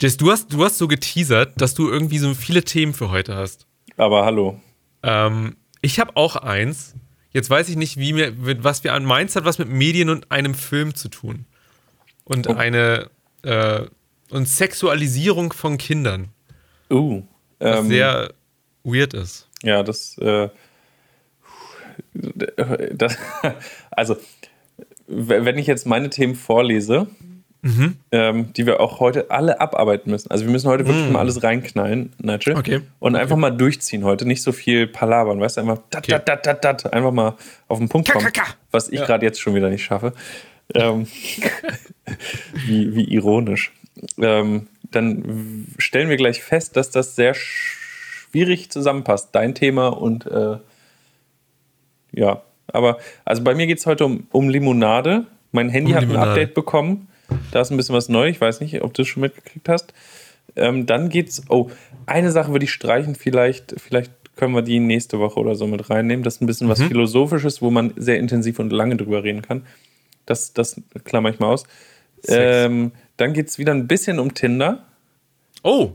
Jess, 0.00 0.16
du 0.16 0.30
hast, 0.30 0.52
du 0.52 0.64
hast 0.64 0.78
so 0.78 0.88
geteasert, 0.88 1.60
dass 1.60 1.74
du 1.74 1.88
irgendwie 1.88 2.18
so 2.18 2.34
viele 2.34 2.64
Themen 2.64 2.92
für 2.92 3.10
heute 3.10 3.36
hast. 3.36 3.66
Aber 3.96 4.24
hallo. 4.24 4.60
Ähm, 5.02 5.56
ich 5.80 6.00
habe 6.00 6.16
auch 6.16 6.36
eins. 6.36 6.94
Jetzt 7.30 7.48
weiß 7.48 7.68
ich 7.68 7.76
nicht, 7.76 7.96
wie 7.96 8.12
mir, 8.12 8.32
was 8.36 8.84
wir 8.84 8.94
an 8.94 9.04
meins 9.04 9.36
hat, 9.36 9.44
was 9.44 9.58
mit 9.58 9.68
Medien 9.68 10.10
und 10.10 10.30
einem 10.30 10.54
Film 10.54 10.94
zu 10.94 11.08
tun. 11.08 11.46
Und 12.24 12.48
oh. 12.48 12.54
eine 12.54 13.10
äh, 13.42 13.86
und 14.32 14.48
Sexualisierung 14.48 15.52
von 15.52 15.78
Kindern. 15.78 16.28
Uh. 16.90 17.22
Was 17.58 17.80
ähm, 17.80 17.88
sehr 17.88 18.32
weird 18.82 19.14
ist. 19.14 19.48
Ja, 19.62 19.82
das, 19.82 20.18
äh, 20.18 20.48
das 22.14 23.16
also 23.90 24.16
wenn 25.06 25.58
ich 25.58 25.66
jetzt 25.66 25.86
meine 25.86 26.08
Themen 26.08 26.34
vorlese, 26.34 27.06
mhm. 27.60 27.96
ähm, 28.10 28.52
die 28.54 28.66
wir 28.66 28.80
auch 28.80 28.98
heute 28.98 29.30
alle 29.30 29.60
abarbeiten 29.60 30.10
müssen. 30.10 30.30
Also 30.30 30.46
wir 30.46 30.52
müssen 30.52 30.68
heute 30.68 30.86
wirklich 30.86 31.06
mhm. 31.06 31.12
mal 31.12 31.20
alles 31.20 31.42
reinknallen, 31.42 32.12
Nigel. 32.18 32.56
Okay. 32.56 32.80
Und 32.98 33.14
okay. 33.14 33.22
einfach 33.22 33.36
mal 33.36 33.50
durchziehen 33.50 34.04
heute. 34.04 34.26
Nicht 34.26 34.42
so 34.42 34.52
viel 34.52 34.86
palabern, 34.86 35.38
weißt 35.40 35.58
du? 35.58 35.60
Einfach 35.60 35.78
dat, 35.90 36.08
okay. 36.08 36.20
dat, 36.24 36.46
dat, 36.46 36.64
dat, 36.64 36.92
einfach 36.92 37.12
mal 37.12 37.36
auf 37.68 37.78
den 37.78 37.88
Punkt 37.88 38.10
kommen. 38.10 38.26
Was 38.70 38.88
ich 38.88 39.00
ja. 39.00 39.06
gerade 39.06 39.26
jetzt 39.26 39.40
schon 39.40 39.54
wieder 39.54 39.68
nicht 39.68 39.84
schaffe. 39.84 40.14
Ähm, 40.74 41.06
wie, 42.66 42.94
wie 42.94 43.04
ironisch. 43.04 43.72
Ähm, 44.18 44.68
dann 44.90 45.66
stellen 45.78 46.08
wir 46.08 46.16
gleich 46.16 46.42
fest, 46.42 46.76
dass 46.76 46.90
das 46.90 47.16
sehr 47.16 47.34
schwierig 47.34 48.70
zusammenpasst. 48.70 49.30
Dein 49.32 49.54
Thema 49.54 49.88
und 49.88 50.26
äh, 50.26 50.56
ja. 52.12 52.42
Aber 52.68 52.98
also 53.24 53.42
bei 53.42 53.54
mir 53.54 53.66
geht 53.66 53.78
es 53.78 53.86
heute 53.86 54.04
um, 54.04 54.26
um 54.30 54.48
Limonade. 54.48 55.26
Mein 55.50 55.68
Handy 55.68 55.92
um 55.92 55.96
hat 55.96 56.02
Limonade. 56.02 56.24
ein 56.24 56.30
Update 56.30 56.54
bekommen. 56.54 57.08
Da 57.50 57.60
ist 57.60 57.70
ein 57.70 57.76
bisschen 57.76 57.94
was 57.94 58.08
neu. 58.08 58.28
Ich 58.28 58.40
weiß 58.40 58.60
nicht, 58.60 58.82
ob 58.82 58.94
du 58.94 59.02
es 59.02 59.08
schon 59.08 59.22
mitgekriegt 59.22 59.68
hast. 59.68 59.92
Ähm, 60.56 60.86
dann 60.86 61.08
geht's. 61.08 61.42
Oh, 61.48 61.70
eine 62.06 62.30
Sache 62.30 62.52
würde 62.52 62.64
ich 62.64 62.72
streichen. 62.72 63.14
Vielleicht, 63.14 63.74
vielleicht 63.78 64.12
können 64.36 64.54
wir 64.54 64.62
die 64.62 64.80
nächste 64.80 65.18
Woche 65.18 65.38
oder 65.40 65.54
so 65.54 65.66
mit 65.66 65.88
reinnehmen. 65.90 66.22
Das 66.22 66.36
ist 66.36 66.42
ein 66.42 66.46
bisschen 66.46 66.66
mhm. 66.66 66.72
was 66.72 66.82
Philosophisches, 66.82 67.62
wo 67.62 67.70
man 67.70 67.92
sehr 67.96 68.18
intensiv 68.18 68.58
und 68.58 68.70
lange 68.72 68.96
drüber 68.96 69.22
reden 69.22 69.42
kann. 69.42 69.66
Das, 70.26 70.52
das 70.52 70.80
klammer 71.04 71.30
ich 71.30 71.38
mal 71.38 71.48
aus. 71.48 71.64
Ähm, 72.28 72.92
dann 73.22 73.32
geht 73.34 73.48
es 73.48 73.58
wieder 73.58 73.72
ein 73.72 73.86
bisschen 73.86 74.18
um 74.18 74.34
Tinder. 74.34 74.84
Oh. 75.62 75.92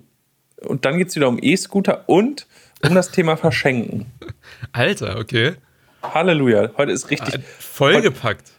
Und 0.61 0.85
dann 0.85 0.97
geht 0.97 1.09
es 1.09 1.15
wieder 1.17 1.27
um 1.27 1.37
E-Scooter 1.41 2.05
und 2.07 2.47
um 2.83 2.95
das 2.95 3.11
Thema 3.11 3.35
Verschenken. 3.35 4.05
Alter, 4.71 5.17
okay. 5.19 5.55
Halleluja. 6.01 6.71
Heute 6.77 6.93
ist 6.93 7.11
richtig. 7.11 7.35
Ah, 7.35 7.41
vollgepackt. 7.59 8.49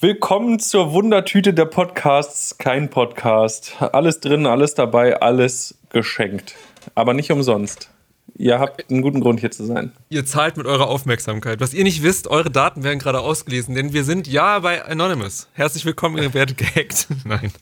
Willkommen 0.00 0.58
zur 0.58 0.92
Wundertüte 0.92 1.54
der 1.54 1.66
Podcasts. 1.66 2.58
Kein 2.58 2.90
Podcast. 2.90 3.76
Alles 3.80 4.18
drin, 4.18 4.46
alles 4.46 4.74
dabei, 4.74 5.20
alles 5.20 5.78
geschenkt. 5.90 6.56
Aber 6.96 7.14
nicht 7.14 7.30
umsonst. 7.30 7.88
Ihr 8.36 8.58
habt 8.58 8.90
einen 8.90 9.02
guten 9.02 9.20
Grund 9.20 9.40
hier 9.40 9.50
zu 9.50 9.64
sein. 9.64 9.92
Ihr 10.08 10.24
zahlt 10.24 10.56
mit 10.56 10.66
eurer 10.66 10.88
Aufmerksamkeit. 10.88 11.60
Was 11.60 11.74
ihr 11.74 11.84
nicht 11.84 12.02
wisst, 12.02 12.28
eure 12.28 12.50
Daten 12.50 12.82
werden 12.82 12.98
gerade 12.98 13.20
ausgelesen, 13.20 13.74
denn 13.74 13.92
wir 13.92 14.04
sind 14.04 14.26
ja 14.26 14.58
bei 14.60 14.84
Anonymous. 14.84 15.48
Herzlich 15.52 15.84
willkommen, 15.84 16.18
ihr 16.18 16.34
werdet 16.34 16.56
gehackt. 16.58 17.08
Nein. 17.24 17.52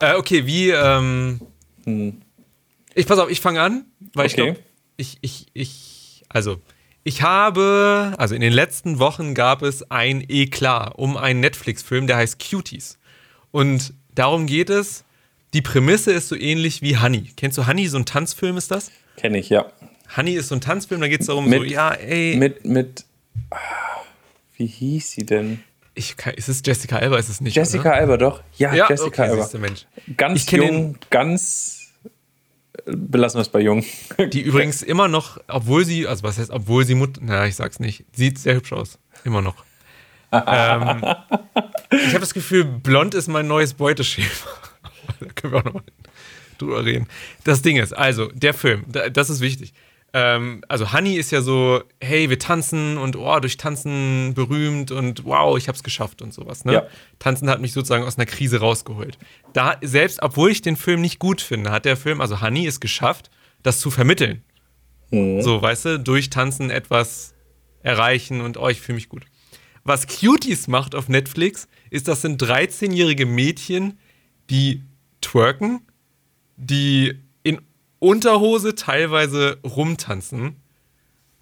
äh, 0.00 0.14
okay, 0.14 0.46
wie, 0.46 0.70
ähm, 0.70 1.40
hm. 1.84 2.22
Ich 2.94 3.06
pass 3.06 3.18
auf, 3.18 3.30
ich 3.30 3.40
fange 3.40 3.60
an, 3.60 3.84
weil 4.14 4.24
okay. 4.24 4.26
ich 4.26 4.34
glaube, 4.34 4.58
ich, 4.96 5.18
ich, 5.20 5.46
ich, 5.52 6.24
also, 6.28 6.58
ich 7.04 7.22
habe, 7.22 8.14
also 8.16 8.34
in 8.34 8.40
den 8.40 8.52
letzten 8.52 8.98
Wochen 8.98 9.34
gab 9.34 9.62
es 9.62 9.90
ein 9.90 10.24
Eklat 10.26 10.94
um 10.96 11.16
einen 11.16 11.40
Netflix-Film, 11.40 12.06
der 12.06 12.16
heißt 12.16 12.38
Cuties. 12.38 12.98
Und 13.50 13.92
darum 14.14 14.46
geht 14.46 14.70
es. 14.70 15.04
Die 15.54 15.62
Prämisse 15.62 16.12
ist 16.12 16.28
so 16.28 16.36
ähnlich 16.36 16.82
wie 16.82 16.98
Honey. 16.98 17.32
Kennst 17.36 17.58
du 17.58 17.66
Honey? 17.66 17.86
So 17.88 17.98
ein 17.98 18.04
Tanzfilm 18.04 18.56
ist 18.56 18.70
das? 18.70 18.90
Kenn 19.16 19.34
ich, 19.34 19.48
ja. 19.48 19.66
Honey 20.16 20.34
ist 20.34 20.48
so 20.48 20.54
ein 20.54 20.60
Tanzfilm, 20.60 21.00
da 21.00 21.08
geht 21.08 21.20
es 21.20 21.26
darum, 21.26 21.48
mit, 21.48 21.60
so, 21.60 21.64
ja, 21.64 21.92
ey. 21.92 22.36
Mit, 22.36 22.64
mit, 22.64 23.04
ah, 23.50 23.56
wie 24.56 24.66
hieß 24.66 25.12
sie 25.12 25.26
denn? 25.26 25.62
Ich 25.94 26.16
kann, 26.16 26.34
ist 26.34 26.48
es 26.48 26.62
Jessica 26.64 26.96
Alba? 26.96 27.18
Ist 27.18 27.30
es 27.30 27.40
nicht? 27.40 27.56
Jessica 27.56 27.88
oder? 27.88 27.94
Alba, 27.94 28.16
doch. 28.18 28.42
Ja, 28.58 28.74
ja 28.74 28.86
Jessica 28.88 29.24
okay, 29.24 29.30
Alba. 29.30 29.58
Mensch. 29.58 29.86
Ganz 30.16 30.50
jung, 30.50 30.60
den, 30.60 30.98
ganz 31.10 31.76
belassen 32.84 33.38
wir 33.38 33.42
es 33.42 33.48
bei 33.48 33.60
Jung. 33.60 33.84
Die 34.32 34.42
übrigens 34.42 34.82
immer 34.82 35.08
noch, 35.08 35.38
obwohl 35.48 35.84
sie, 35.84 36.06
also 36.06 36.22
was 36.22 36.38
heißt, 36.38 36.50
obwohl 36.50 36.84
sie 36.84 36.94
Mutter, 36.94 37.20
naja, 37.22 37.46
ich 37.46 37.56
sag's 37.56 37.80
nicht, 37.80 38.04
sieht 38.12 38.38
sehr 38.38 38.54
hübsch 38.54 38.72
aus. 38.72 38.98
Immer 39.24 39.42
noch. 39.42 39.64
ähm, 40.32 41.04
ich 41.90 42.08
habe 42.08 42.20
das 42.20 42.34
Gefühl, 42.34 42.64
blond 42.64 43.14
ist 43.14 43.28
mein 43.28 43.46
neues 43.46 43.74
Beuteschema. 43.74 44.28
da 45.20 45.26
können 45.34 45.52
wir 45.52 45.60
auch 45.60 45.64
noch 45.64 45.74
mal 45.74 45.82
drüber 46.58 46.84
reden. 46.84 47.06
Das 47.44 47.62
Ding 47.62 47.76
ist, 47.76 47.92
also, 47.92 48.30
der 48.32 48.54
Film, 48.54 48.84
das 48.86 49.30
ist 49.30 49.40
wichtig. 49.40 49.72
ähm, 50.12 50.62
also 50.68 50.92
Honey 50.92 51.16
ist 51.16 51.30
ja 51.30 51.42
so, 51.42 51.82
hey, 52.00 52.30
wir 52.30 52.38
tanzen 52.38 52.96
und 52.96 53.16
oh, 53.16 53.40
durch 53.40 53.56
Tanzen 53.56 54.32
berühmt 54.34 54.90
und 54.90 55.24
wow, 55.24 55.58
ich 55.58 55.68
hab's 55.68 55.82
geschafft 55.82 56.22
und 56.22 56.32
sowas. 56.32 56.64
Ne? 56.64 56.72
Ja. 56.72 56.86
Tanzen 57.18 57.50
hat 57.50 57.60
mich 57.60 57.72
sozusagen 57.72 58.04
aus 58.04 58.16
einer 58.16 58.26
Krise 58.26 58.60
rausgeholt. 58.60 59.18
Da, 59.52 59.76
selbst 59.82 60.22
obwohl 60.22 60.50
ich 60.50 60.62
den 60.62 60.76
Film 60.76 61.00
nicht 61.00 61.18
gut 61.18 61.40
finde, 61.40 61.70
hat 61.70 61.84
der 61.84 61.96
Film, 61.96 62.20
also 62.20 62.40
Honey, 62.40 62.66
es 62.66 62.80
geschafft, 62.80 63.30
das 63.62 63.80
zu 63.80 63.90
vermitteln. 63.90 64.42
Mhm. 65.10 65.42
So, 65.42 65.60
weißt 65.60 65.84
du, 65.84 66.00
durch 66.00 66.30
Tanzen 66.30 66.70
etwas 66.70 67.34
erreichen 67.82 68.40
und 68.40 68.56
oh, 68.56 68.68
ich 68.68 68.80
fühle 68.80 68.96
mich 68.96 69.08
gut. 69.08 69.24
Was 69.84 70.06
Cuties 70.06 70.66
macht 70.66 70.94
auf 70.94 71.08
Netflix, 71.08 71.68
ist, 71.90 72.08
das 72.08 72.22
sind 72.22 72.42
13-jährige 72.42 73.24
Mädchen, 73.24 73.98
die 74.50 74.82
twerken, 75.26 75.80
die 76.56 77.18
in 77.42 77.60
Unterhose 77.98 78.74
teilweise 78.74 79.58
rumtanzen. 79.64 80.56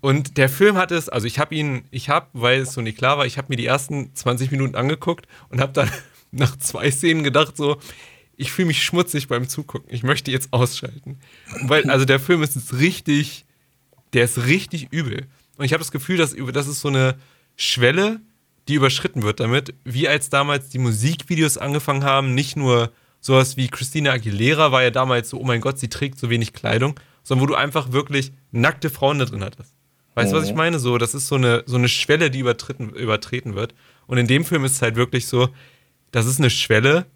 Und 0.00 0.37
der 0.37 0.49
Film 0.49 0.76
hat 0.76 0.91
es, 0.91 1.09
also 1.09 1.26
ich 1.26 1.38
habe 1.38 1.55
ihn, 1.55 1.85
ich 1.91 2.09
habe, 2.09 2.26
weil 2.33 2.61
es 2.61 2.73
so 2.73 2.81
nicht 2.81 2.99
klar 2.99 3.19
war, 3.19 3.26
ich 3.26 3.38
habe 3.38 3.49
mir 3.50 3.57
die 3.57 3.67
ersten 3.67 4.14
20 4.14 4.50
Minuten 4.50 4.75
angeguckt 4.75 5.26
und 5.49 5.61
habe 5.61 5.73
dann 5.73 5.91
nach 6.31 6.57
zwei 6.59 6.91
Szenen 6.91 7.23
gedacht 7.23 7.57
so, 7.57 7.79
ich 8.37 8.50
fühle 8.50 8.67
mich 8.67 8.83
schmutzig 8.83 9.29
beim 9.29 9.49
Zugucken. 9.49 9.88
Ich 9.93 10.03
möchte 10.03 10.31
jetzt 10.31 10.53
ausschalten. 10.53 11.19
Weil, 11.62 11.88
also 11.88 12.05
der 12.05 12.19
Film 12.19 12.43
ist 12.43 12.57
jetzt 12.57 12.75
richtig, 12.75 13.45
der 14.12 14.25
ist 14.25 14.47
richtig 14.47 14.88
übel. 14.91 15.26
Und 15.57 15.64
ich 15.64 15.73
habe 15.73 15.83
das 15.83 15.93
Gefühl, 15.93 16.17
dass 16.17 16.35
das 16.35 16.67
ist 16.67 16.81
so 16.81 16.88
eine 16.88 17.14
Schwelle, 17.57 18.21
die 18.67 18.75
überschritten 18.75 19.23
wird 19.23 19.41
damit, 19.41 19.75
wie 19.85 20.09
als 20.09 20.31
damals 20.31 20.69
die 20.69 20.79
Musikvideos 20.79 21.59
angefangen 21.59 22.03
haben, 22.03 22.35
nicht 22.35 22.57
nur 22.57 22.93
sowas 23.25 23.57
wie 23.57 23.69
Christina 23.69 24.12
Aguilera 24.12 24.71
war 24.71 24.83
ja 24.83 24.90
damals 24.90 25.31
so, 25.31 25.40
oh 25.40 25.45
mein 25.45 25.62
Gott, 25.62 25.78
sie 25.78 25.88
trägt 25.88 26.19
so 26.19 26.28
wenig 26.28 26.52
Kleidung, 26.52 27.00
sondern 27.23 27.43
wo 27.43 27.47
du 27.47 27.54
einfach 27.54 27.90
wirklich 27.90 28.33
nackte 28.52 28.90
Frauen 28.90 29.19
da 29.19 29.25
drin 29.25 29.43
hattest. 29.43 29.73
Weißt 30.14 30.31
du, 30.31 30.37
mhm. 30.37 30.43
was 30.43 30.49
ich 30.49 30.54
meine? 30.54 30.78
So, 30.78 30.99
das 30.99 31.14
ist 31.14 31.28
so 31.28 31.37
eine, 31.37 31.62
so 31.64 31.76
eine 31.76 31.88
Schwelle, 31.88 32.31
die 32.31 32.40
übertreten, 32.40 32.90
übertreten 32.90 33.54
wird. 33.54 33.75
Und 34.07 34.19
in 34.19 34.26
dem 34.26 34.45
Film 34.45 34.62
ist 34.66 34.73
es 34.73 34.83
halt 34.83 34.97
wirklich 34.97 35.26
so, 35.26 35.49
das 36.11 36.26
ist 36.26 36.38
eine 36.38 36.50
Schwelle 36.50 37.07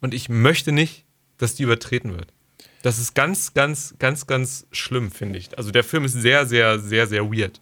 und 0.00 0.14
ich 0.14 0.30
möchte 0.30 0.72
nicht, 0.72 1.04
dass 1.36 1.54
die 1.54 1.64
übertreten 1.64 2.14
wird. 2.14 2.32
Das 2.80 2.98
ist 2.98 3.14
ganz, 3.14 3.52
ganz, 3.52 3.94
ganz, 3.98 4.26
ganz 4.26 4.66
schlimm, 4.72 5.10
finde 5.10 5.38
ich. 5.38 5.58
Also 5.58 5.70
der 5.70 5.84
Film 5.84 6.06
ist 6.06 6.14
sehr, 6.14 6.46
sehr, 6.46 6.78
sehr, 6.78 7.06
sehr 7.06 7.30
weird. 7.30 7.60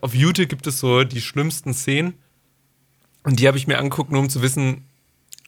Auf 0.00 0.14
YouTube 0.14 0.48
gibt 0.48 0.68
es 0.68 0.78
so 0.78 1.02
die 1.02 1.20
schlimmsten 1.20 1.74
Szenen 1.74 2.14
und 3.24 3.40
die 3.40 3.48
habe 3.48 3.58
ich 3.58 3.66
mir 3.66 3.78
angeguckt, 3.78 4.12
nur 4.12 4.20
um 4.20 4.30
zu 4.30 4.42
wissen, 4.42 4.84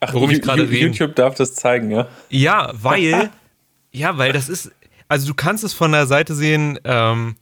Ach, 0.09 0.13
worum 0.13 0.29
ich 0.31 0.41
gerade 0.41 0.63
rede. 0.69 0.87
YouTube 0.87 1.15
darf 1.15 1.35
das 1.35 1.55
zeigen, 1.55 1.91
ja? 1.91 2.07
Ja, 2.29 2.71
weil, 2.73 3.29
ja, 3.91 4.17
weil 4.17 4.33
das 4.33 4.49
ist, 4.49 4.71
also 5.07 5.27
du 5.27 5.33
kannst 5.33 5.63
es 5.63 5.73
von 5.73 5.91
der 5.91 6.07
Seite 6.07 6.35
sehen, 6.35 6.79
ähm, 6.83 7.35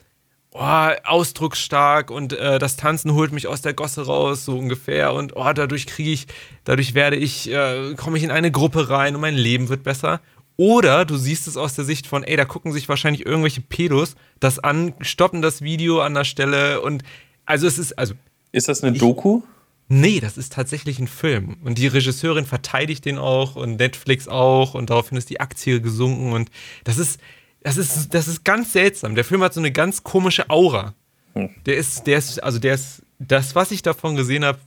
oh, 0.52 0.90
ausdrucksstark 1.04 2.12
und 2.12 2.34
äh, 2.34 2.60
das 2.60 2.76
Tanzen 2.78 3.14
holt 3.14 3.32
mich 3.32 3.48
aus 3.48 3.62
der 3.62 3.74
Gosse 3.74 4.06
raus, 4.06 4.46
so 4.46 4.58
ungefähr. 4.58 5.14
Und 5.14 5.36
oh, 5.36 5.52
dadurch 5.54 5.88
kriege 5.88 6.12
ich, 6.12 6.28
dadurch 6.64 6.94
werde 6.94 7.18
ich, 7.18 7.50
äh, 7.52 7.96
komme 7.96 8.18
ich 8.18 8.24
in 8.24 8.32
eine 8.32 8.52
Gruppe 8.52 8.90
rein 8.90 9.16
und 9.16 9.22
mein 9.22 9.36
Leben 9.36 9.70
wird 9.70 9.84
besser. 9.84 10.22
Oder 10.56 11.06
du 11.06 11.18
siehst 11.18 11.48
es 11.48 11.58
aus 11.58 11.74
der 11.74 11.84
Sicht 11.84 12.06
von, 12.06 12.24
ey, 12.24 12.38
da 12.38 12.46
gucken 12.46 12.72
sich 12.72 12.88
wahrscheinlich 12.88 13.26
irgendwelche 13.26 13.62
Pedos 13.62 14.16
das 14.40 14.60
an, 14.60 14.94
stoppen 15.02 15.42
das 15.42 15.64
Video 15.64 16.02
an 16.02 16.14
der 16.14 16.26
Stelle 16.26 16.82
und 16.82 17.04
also 17.46 17.68
es 17.68 17.78
ist, 17.78 17.98
also. 17.98 18.14
Ist 18.52 18.68
das 18.68 18.84
eine 18.84 18.94
ich, 18.94 19.00
Doku? 19.00 19.42
Nee, 19.90 20.20
das 20.20 20.38
ist 20.38 20.54
tatsächlich 20.54 21.00
ein 21.00 21.08
Film. 21.08 21.58
Und 21.64 21.78
die 21.78 21.88
Regisseurin 21.88 22.46
verteidigt 22.46 23.06
den 23.06 23.18
auch 23.18 23.56
und 23.56 23.78
Netflix 23.78 24.28
auch 24.28 24.74
und 24.74 24.90
daraufhin 24.90 25.18
ist 25.18 25.30
die 25.30 25.40
Aktie 25.40 25.82
gesunken 25.82 26.32
und 26.32 26.50
das 26.84 26.98
ist, 26.98 27.20
das 27.62 27.78
ist, 27.78 28.14
das 28.14 28.28
ist 28.28 28.44
ganz 28.44 28.74
seltsam. 28.74 29.16
Der 29.16 29.24
Film 29.24 29.44
hat 29.44 29.54
so 29.54 29.60
eine 29.60 29.72
ganz 29.72 30.04
komische 30.04 30.50
Aura. 30.50 30.94
Hm. 31.34 31.50
Der 31.66 31.78
ist, 31.78 32.08
der 32.08 32.18
ist, 32.18 32.42
also 32.44 32.60
der 32.60 32.76
ist, 32.76 33.04
das, 33.20 33.56
was 33.56 33.72
ich 33.72 33.82
davon 33.82 34.16
gesehen 34.16 34.44
habe, 34.44 34.60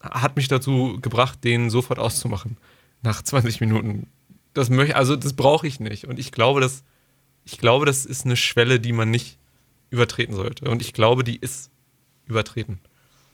hat 0.00 0.36
mich 0.36 0.48
dazu 0.48 0.98
gebracht, 1.00 1.42
den 1.44 1.70
sofort 1.70 1.98
auszumachen. 1.98 2.56
Nach 3.02 3.22
20 3.22 3.60
Minuten. 3.60 4.06
Das 4.52 4.70
möchte, 4.70 4.96
also 4.96 5.16
das 5.16 5.32
brauche 5.32 5.66
ich 5.66 5.80
nicht. 5.80 6.06
Und 6.06 6.18
ich 6.18 6.32
glaube, 6.32 6.60
das, 6.60 6.84
ich 7.44 7.58
glaube, 7.58 7.86
das 7.86 8.06
ist 8.06 8.24
eine 8.24 8.36
Schwelle, 8.36 8.80
die 8.80 8.92
man 8.92 9.10
nicht 9.10 9.38
übertreten 9.90 10.34
sollte. 10.34 10.70
Und 10.70 10.82
ich 10.82 10.92
glaube, 10.92 11.24
die 11.24 11.36
ist 11.36 11.70
übertreten. 12.26 12.80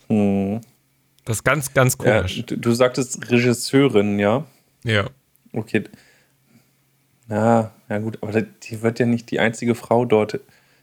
Hm. 0.09 0.61
Das 1.25 1.39
ist 1.39 1.45
ganz, 1.45 1.75
ganz 1.75 1.99
komisch. 1.99 2.39
Ja, 2.39 2.43
du, 2.45 2.57
du, 2.57 2.73
sagtest 2.73 3.31
Regisseurin, 3.31 4.19
ja? 4.19 4.45
Ja. 4.85 5.07
Okay. 5.53 5.85
Na, 7.29 7.73
ja 7.89 7.99
gut, 7.99 8.19
aber 8.23 8.43
die 8.43 8.83
wird 8.83 8.99
ja 8.99 9.07
nicht 9.07 9.31
die 9.31 9.41
einzige 9.41 9.75
Frau 9.75 10.05
dort. 10.05 10.41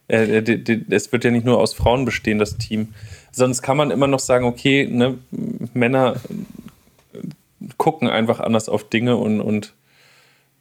Äh, 0.08 0.42
die, 0.42 0.64
die, 0.64 0.86
es 0.90 1.12
wird 1.12 1.24
ja 1.24 1.32
nicht 1.32 1.46
nur 1.46 1.60
aus 1.60 1.74
Frauen 1.74 2.06
bestehen, 2.06 2.40
das 2.40 2.58
Team. 2.58 2.94
Sonst 3.32 3.62
kann 3.62 3.78
man 3.78 3.92
immer 3.92 4.08
noch 4.08 4.20
sagen, 4.20 4.46
okay, 4.46 4.88
ne, 4.88 5.18
Männer 5.74 6.16
gucken 7.78 8.08
einfach 8.08 8.40
anders 8.40 8.70
auf 8.70 8.90
Dinge 8.90 9.18
und, 9.18 9.42
und 9.42 9.74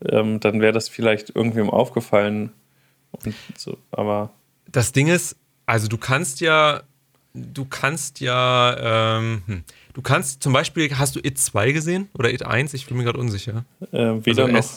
ähm, 0.05 0.41
dann 0.41 0.61
wäre 0.61 0.73
das 0.73 0.89
vielleicht 0.89 1.35
irgendwem 1.35 1.71
aufgefallen. 1.71 2.53
So, 3.57 3.79
aber. 3.91 4.31
Das 4.71 4.93
Ding 4.93 5.07
ist, 5.07 5.37
also 5.65 5.89
du 5.89 5.99
kannst 5.99 6.41
ja 6.41 6.83
du 7.37 7.65
kannst 7.65 8.21
ja, 8.21 9.19
ähm, 9.19 9.43
hm, 9.47 9.65
du 9.95 10.03
kannst 10.03 10.43
zum 10.43 10.53
Beispiel, 10.53 10.91
hast 10.97 11.17
du 11.17 11.21
It 11.21 11.39
2 11.39 11.73
gesehen 11.73 12.09
oder 12.15 12.33
It 12.33 12.45
1? 12.45 12.75
Ich 12.75 12.87
bin 12.87 12.97
mir 12.97 13.05
gerade 13.05 13.19
unsicher. 13.19 13.65
Äh, 13.93 14.25
weder 14.25 14.45
also 14.45 14.47
noch. 14.49 14.69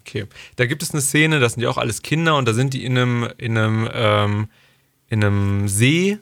Okay. 0.00 0.26
Da 0.56 0.66
gibt 0.66 0.82
es 0.82 0.92
eine 0.92 1.00
Szene, 1.00 1.40
das 1.40 1.54
sind 1.54 1.62
ja 1.62 1.68
auch 1.70 1.78
alles 1.78 2.02
Kinder 2.02 2.36
und 2.36 2.46
da 2.46 2.52
sind 2.52 2.74
die 2.74 2.84
in 2.84 2.98
einem, 2.98 3.28
in 3.38 3.56
einem, 3.56 3.88
ähm, 3.92 4.48
in 5.08 5.24
einem 5.24 5.68
See 5.68 6.18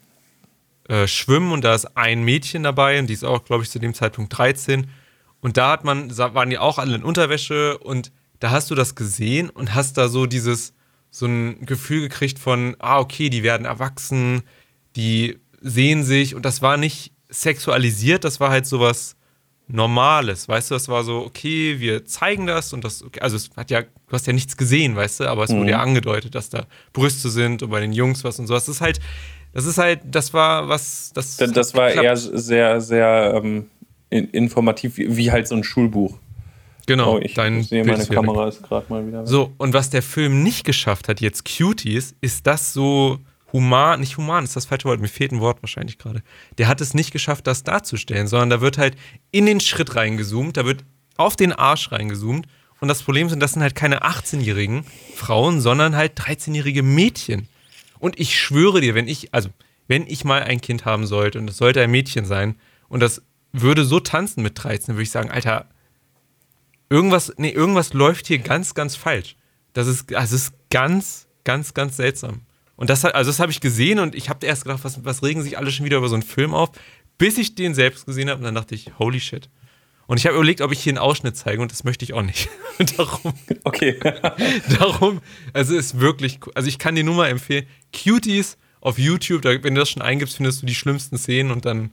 äh, 0.88 1.07
schwimmen 1.07 1.53
und 1.53 1.64
da 1.64 1.74
ist 1.74 1.96
ein 1.96 2.22
Mädchen 2.24 2.62
dabei 2.62 2.98
und 2.98 3.07
die 3.07 3.14
ist 3.14 3.24
auch, 3.24 3.44
glaube 3.44 3.62
ich, 3.62 3.70
zu 3.70 3.79
dem 3.79 3.94
Zeitpunkt 3.94 4.37
13. 4.37 4.88
Und 5.40 5.57
da 5.57 5.70
hat 5.72 5.85
man, 5.85 6.16
waren 6.18 6.50
die 6.50 6.59
auch 6.59 6.79
alle 6.79 6.94
in 6.94 7.03
Unterwäsche 7.03 7.79
und 7.79 8.12
da 8.40 8.50
hast 8.50 8.70
du 8.70 8.74
das 8.74 8.94
gesehen 8.94 9.50
und 9.50 9.74
hast 9.74 9.96
da 9.96 10.09
so 10.09 10.26
dieses, 10.26 10.74
so 11.11 11.26
ein 11.26 11.64
Gefühl 11.64 12.03
gekriegt 12.03 12.38
von, 12.38 12.76
ah, 12.79 12.98
okay, 12.98 13.31
die 13.31 13.42
werden 13.42 13.66
erwachsen, 13.66 14.42
die 14.96 15.38
sehen 15.61 16.05
sich 16.05 16.35
und 16.35 16.44
das 16.44 16.62
war 16.62 16.77
nicht 16.77 17.12
sexualisiert, 17.31 18.25
das 18.25 18.40
war 18.40 18.51
halt 18.51 18.66
sowas 18.66 19.16
Normales, 19.73 20.49
weißt 20.49 20.70
du, 20.70 20.75
das 20.75 20.88
war 20.88 21.05
so, 21.05 21.18
okay, 21.18 21.79
wir 21.79 22.05
zeigen 22.05 22.46
das 22.46 22.73
und 22.73 22.85
das, 22.85 23.05
okay, 23.05 23.20
also 23.20 23.37
es 23.37 23.51
hat 23.57 23.70
ja, 23.70 23.83
du 23.83 24.12
hast 24.12 24.27
ja 24.27 24.33
nichts 24.33 24.57
gesehen, 24.57 24.96
weißt 24.96 25.20
du, 25.20 25.29
aber 25.29 25.44
es 25.44 25.51
mhm. 25.51 25.61
wurde 25.61 25.70
ja 25.70 25.81
angedeutet, 25.81 26.35
dass 26.35 26.51
da 26.51 26.66
Brüste 26.92 27.31
sind 27.31 27.62
und 27.62 27.70
bei 27.70 27.81
den 27.81 27.92
Jungs 27.92 28.25
was 28.25 28.38
und 28.40 28.49
sowas. 28.49 28.66
Das 28.66 28.77
ist 28.77 28.81
halt, 28.81 29.01
das 29.53 29.66
ist 29.66 29.79
halt, 29.79 30.01
das 30.05 30.33
war 30.33 30.68
was, 30.68 31.12
das. 31.14 31.37
Das, 31.37 31.53
das 31.53 31.75
war 31.75 31.90
eher 31.90 32.16
sehr, 32.16 32.81
sehr 32.81 33.35
ähm, 33.37 33.66
informativ, 34.11 34.94
wie 34.96 35.31
halt 35.31 35.46
so 35.46 35.55
ein 35.55 35.64
Schulbuch. 35.64 36.18
Genau, 36.87 37.16
oh, 37.16 37.20
ich 37.23 37.35
dein 37.35 37.62
sehe, 37.62 37.85
meine 37.85 38.05
Kamera 38.07 38.49
ist 38.49 38.62
gerade 38.62 38.87
mal 38.88 39.07
wieder. 39.07 39.20
Weg. 39.20 39.29
So, 39.29 39.53
und 39.59 39.73
was 39.75 39.90
der 39.90 40.03
Film 40.03 40.42
nicht 40.42 40.64
geschafft 40.64 41.09
hat, 41.09 41.20
jetzt 41.20 41.44
Cuties, 41.44 42.16
ist 42.20 42.46
das 42.46 42.73
so 42.73 43.20
human, 43.53 44.01
nicht 44.01 44.17
human 44.17 44.45
ist 44.45 44.57
das 44.57 44.67
falsche 44.67 44.87
Wort, 44.87 45.01
mir 45.01 45.09
fehlt 45.09 45.33
ein 45.33 45.41
Wort 45.41 45.63
wahrscheinlich 45.63 45.99
gerade. 45.99 46.23
Der 46.59 46.69
hat 46.69 46.81
es 46.81 46.95
nicht 46.95 47.13
geschafft, 47.13 47.47
das 47.47 47.63
darzustellen, 47.63 48.27
sondern 48.27 48.51
da 48.51 48.61
wird 48.61 48.79
halt 48.79 48.97
in 49.31 49.47
den 49.47 49.61
Schritt 49.61 49.97
reingezoomt, 49.97 50.57
da 50.57 50.65
wird 50.65 50.85
auf 51.17 51.37
den 51.37 51.53
Arsch 51.53 51.93
reingezoomt. 51.93 52.47
Und 52.81 52.89
das 52.89 53.03
Problem 53.03 53.29
sind, 53.29 53.41
das 53.41 53.53
sind 53.53 53.63
halt 53.63 53.75
keine 53.75 54.05
18-jährigen 54.05 54.85
Frauen, 55.15 55.61
sondern 55.61 55.97
halt 55.97 56.19
13-jährige 56.19 56.83
Mädchen. 56.83 57.47
Und 57.99 58.19
ich 58.19 58.41
schwöre 58.41 58.81
dir, 58.81 58.95
wenn 58.95 59.07
ich, 59.07 59.35
also, 59.35 59.51
wenn 59.87 60.07
ich 60.07 60.25
mal 60.25 60.43
ein 60.43 60.63
Kind 60.63 60.87
haben 60.87 61.07
sollte 61.07 61.39
und 61.39 61.51
es 61.51 61.59
sollte 61.59 61.83
ein 61.83 61.91
Mädchen 61.91 62.25
sein 62.25 62.57
und 62.89 63.01
das 63.01 63.23
würde 63.53 63.85
so 63.85 64.01
tanzen 64.01 64.43
mit 64.43 64.63
13, 64.63 64.95
würde 64.95 65.03
ich 65.03 65.11
sagen, 65.11 65.31
Alter, 65.31 65.67
irgendwas, 66.89 67.35
nee, 67.37 67.51
irgendwas 67.51 67.93
läuft 67.93 68.27
hier 68.27 68.39
ganz, 68.39 68.75
ganz 68.75 68.97
falsch. 68.97 69.37
Das 69.73 69.87
ist, 69.87 70.11
das 70.11 70.33
ist 70.33 70.53
ganz, 70.71 71.29
ganz, 71.45 71.75
ganz 71.75 71.97
seltsam. 71.97 72.43
Und 72.81 72.88
das, 72.88 73.05
also 73.05 73.31
das 73.31 73.40
habe 73.40 73.53
ich 73.53 73.61
gesehen 73.61 73.99
und 73.99 74.14
ich 74.14 74.31
habe 74.31 74.47
erst 74.47 74.64
gedacht, 74.64 74.83
was, 74.85 75.05
was 75.05 75.23
regen 75.23 75.43
sich 75.43 75.59
alle 75.59 75.71
schon 75.71 75.85
wieder 75.85 75.99
über 75.99 76.09
so 76.09 76.14
einen 76.14 76.23
Film 76.23 76.55
auf, 76.55 76.71
bis 77.19 77.37
ich 77.37 77.55
den 77.55 77.75
selbst 77.75 78.07
gesehen 78.07 78.31
habe 78.31 78.38
und 78.38 78.45
dann 78.45 78.55
dachte 78.55 78.75
ich, 78.75 78.99
holy 78.99 79.21
shit. 79.21 79.51
Und 80.07 80.16
ich 80.16 80.25
habe 80.25 80.35
überlegt, 80.37 80.62
ob 80.62 80.73
ich 80.73 80.83
hier 80.83 80.93
einen 80.93 80.99
Ausschnitt 80.99 81.37
zeige 81.37 81.61
und 81.61 81.71
das 81.71 81.85
möchte 81.85 82.07
ich 82.07 82.14
auch 82.14 82.23
nicht. 82.23 82.49
darum. 82.97 83.35
Okay. 83.64 84.01
darum, 84.79 85.21
also 85.53 85.77
ist 85.77 86.01
wirklich, 86.01 86.40
also 86.55 86.71
ich 86.71 86.79
kann 86.79 86.95
dir 86.95 87.05
nur 87.05 87.16
mal 87.16 87.29
empfehlen, 87.29 87.66
Cuties 87.93 88.57
auf 88.81 88.99
YouTube, 88.99 89.43
da, 89.43 89.51
wenn 89.62 89.75
du 89.75 89.81
das 89.81 89.90
schon 89.90 90.01
eingibst, 90.01 90.37
findest 90.37 90.62
du 90.62 90.66
die 90.66 90.75
schlimmsten 90.75 91.19
Szenen 91.19 91.51
und 91.51 91.66
dann 91.66 91.90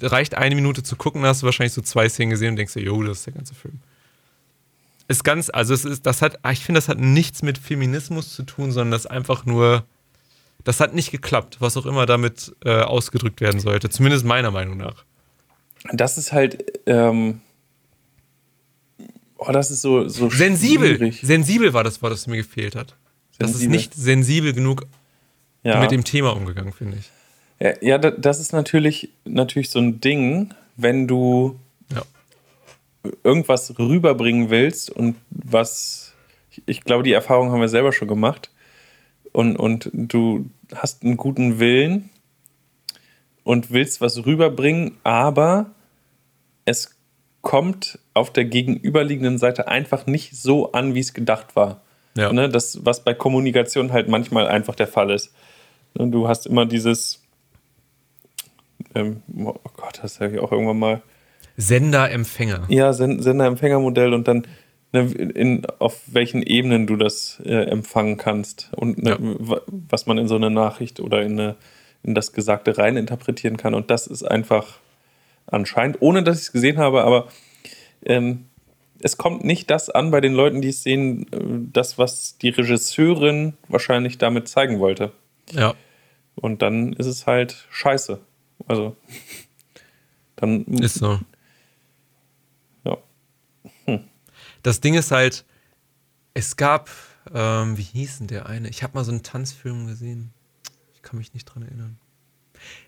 reicht 0.00 0.36
eine 0.36 0.54
Minute 0.54 0.84
zu 0.84 0.94
gucken, 0.94 1.24
hast 1.24 1.42
du 1.42 1.46
wahrscheinlich 1.46 1.72
so 1.72 1.82
zwei 1.82 2.08
Szenen 2.08 2.30
gesehen 2.30 2.50
und 2.50 2.56
denkst 2.56 2.74
dir, 2.74 2.84
jo, 2.84 3.02
das 3.02 3.18
ist 3.18 3.26
der 3.26 3.34
ganze 3.34 3.56
Film 3.56 3.80
ist 5.10 5.24
ganz, 5.24 5.50
also 5.50 5.74
es 5.74 5.84
ist, 5.84 6.06
das 6.06 6.22
hat, 6.22 6.38
ich 6.52 6.60
finde, 6.64 6.78
das 6.78 6.88
hat 6.88 6.98
nichts 6.98 7.42
mit 7.42 7.58
Feminismus 7.58 8.34
zu 8.34 8.42
tun, 8.44 8.72
sondern 8.72 8.92
das 8.92 9.06
einfach 9.06 9.44
nur, 9.44 9.84
das 10.64 10.80
hat 10.80 10.94
nicht 10.94 11.10
geklappt, 11.10 11.56
was 11.60 11.76
auch 11.76 11.86
immer 11.86 12.06
damit 12.06 12.54
äh, 12.64 12.80
ausgedrückt 12.80 13.40
werden 13.40 13.60
sollte, 13.60 13.88
zumindest 13.90 14.24
meiner 14.24 14.50
Meinung 14.50 14.76
nach. 14.76 15.04
Das 15.92 16.16
ist 16.18 16.32
halt, 16.32 16.64
ähm, 16.86 17.40
oh, 19.38 19.52
das 19.52 19.70
ist 19.70 19.82
so, 19.82 20.08
so 20.08 20.28
sensibel. 20.30 20.96
Schwierig. 20.96 21.20
Sensibel 21.22 21.72
war 21.72 21.84
das 21.84 22.02
Wort, 22.02 22.12
das 22.12 22.26
mir 22.26 22.36
gefehlt 22.36 22.76
hat. 22.76 22.94
Sensibel. 23.38 23.38
Das 23.38 23.50
ist 23.62 23.68
nicht 23.68 23.94
sensibel 23.94 24.52
genug 24.52 24.86
Ja. 25.62 25.80
mit 25.80 25.90
dem 25.90 26.04
Thema 26.04 26.30
umgegangen, 26.36 26.72
finde 26.72 26.98
ich. 26.98 27.10
Ja, 27.58 27.72
ja, 27.80 27.98
da- 27.98 28.10
das 28.12 28.40
ist 28.40 28.52
natürlich, 28.52 29.10
natürlich 29.24 29.70
so 29.70 29.78
ein 29.78 30.00
Ding, 30.00 30.52
wenn 30.76 31.06
du. 31.08 31.58
Irgendwas 33.24 33.78
rüberbringen 33.78 34.50
willst 34.50 34.90
und 34.90 35.16
was, 35.30 36.14
ich, 36.50 36.62
ich 36.66 36.80
glaube, 36.82 37.02
die 37.02 37.12
Erfahrung 37.12 37.50
haben 37.50 37.60
wir 37.60 37.68
selber 37.68 37.92
schon 37.92 38.08
gemacht 38.08 38.50
und, 39.32 39.56
und 39.56 39.90
du 39.92 40.50
hast 40.74 41.02
einen 41.02 41.16
guten 41.16 41.58
Willen 41.58 42.10
und 43.44 43.70
willst 43.70 44.00
was 44.00 44.26
rüberbringen, 44.26 44.98
aber 45.02 45.70
es 46.64 46.96
kommt 47.40 47.98
auf 48.12 48.32
der 48.32 48.44
gegenüberliegenden 48.44 49.38
Seite 49.38 49.68
einfach 49.68 50.06
nicht 50.06 50.36
so 50.36 50.72
an, 50.72 50.94
wie 50.94 51.00
es 51.00 51.14
gedacht 51.14 51.56
war. 51.56 51.80
Ja. 52.16 52.32
Ne, 52.32 52.48
das, 52.48 52.84
was 52.84 53.02
bei 53.04 53.14
Kommunikation 53.14 53.92
halt 53.92 54.08
manchmal 54.08 54.46
einfach 54.48 54.74
der 54.74 54.88
Fall 54.88 55.10
ist. 55.10 55.32
Ne, 55.94 56.08
Du 56.08 56.28
hast 56.28 56.46
immer 56.46 56.66
dieses, 56.66 57.22
ähm, 58.94 59.22
oh 59.44 59.54
Gott, 59.76 60.00
das 60.02 60.20
habe 60.20 60.34
ich 60.34 60.40
auch 60.40 60.52
irgendwann 60.52 60.78
mal, 60.78 61.02
Sender, 61.60 62.10
Empfänger. 62.10 62.64
ja, 62.68 62.92
Sen- 62.92 63.22
Sender-Empfänger-Modell 63.22 64.14
und 64.14 64.26
dann, 64.28 64.46
ne, 64.92 65.02
in, 65.12 65.66
auf 65.78 66.00
welchen 66.06 66.42
Ebenen 66.42 66.86
du 66.86 66.96
das 66.96 67.40
äh, 67.44 67.64
empfangen 67.64 68.16
kannst 68.16 68.70
und 68.74 69.02
ne, 69.02 69.10
Ja. 69.10 69.16
wa- 69.20 69.60
was 69.66 70.06
man 70.06 70.18
in 70.18 70.28
so 70.28 70.36
eine 70.36 70.50
Nachricht 70.50 71.00
oder 71.00 71.22
in, 71.22 71.32
eine, 71.38 71.56
in 72.02 72.14
das 72.14 72.32
Gesagte 72.32 72.78
rein 72.78 72.96
interpretieren 72.96 73.56
kann. 73.56 73.74
Und 73.74 73.90
das 73.90 74.06
ist 74.06 74.22
einfach 74.22 74.78
anscheinend, 75.46 75.98
ohne 76.00 76.22
dass 76.22 76.36
ich 76.38 76.42
es 76.44 76.52
gesehen 76.52 76.78
habe, 76.78 77.02
aber 77.04 77.28
ähm, 78.04 78.46
es 79.02 79.16
kommt 79.16 79.44
nicht 79.44 79.70
das 79.70 79.88
an 79.90 80.10
bei 80.10 80.20
den 80.20 80.34
Leuten, 80.34 80.60
die 80.60 80.68
es 80.68 80.82
sehen, 80.82 81.26
äh, 81.32 81.38
das, 81.72 81.98
was 81.98 82.38
die 82.38 82.50
Regisseurin 82.50 83.54
wahrscheinlich 83.68 84.18
damit 84.18 84.48
zeigen 84.48 84.78
wollte. 84.78 85.12
Ja. 85.52 85.74
Und 86.36 86.62
dann 86.62 86.92
ist 86.94 87.06
es 87.06 87.26
halt 87.26 87.66
scheiße. 87.70 88.18
Also, 88.68 88.96
dann 90.36 90.64
Ist 90.66 90.94
so. 90.94 91.18
ja. 92.84 92.96
Das 94.62 94.80
Ding 94.80 94.94
ist 94.94 95.10
halt, 95.10 95.44
es 96.34 96.56
gab, 96.56 96.90
ähm, 97.32 97.76
wie 97.76 97.82
hieß 97.82 98.18
denn 98.18 98.26
der 98.28 98.46
eine? 98.46 98.68
Ich 98.68 98.82
habe 98.82 98.94
mal 98.94 99.04
so 99.04 99.12
einen 99.12 99.22
Tanzfilm 99.22 99.86
gesehen. 99.86 100.32
Ich 100.94 101.02
kann 101.02 101.18
mich 101.18 101.34
nicht 101.34 101.44
dran 101.46 101.62
erinnern. 101.62 101.98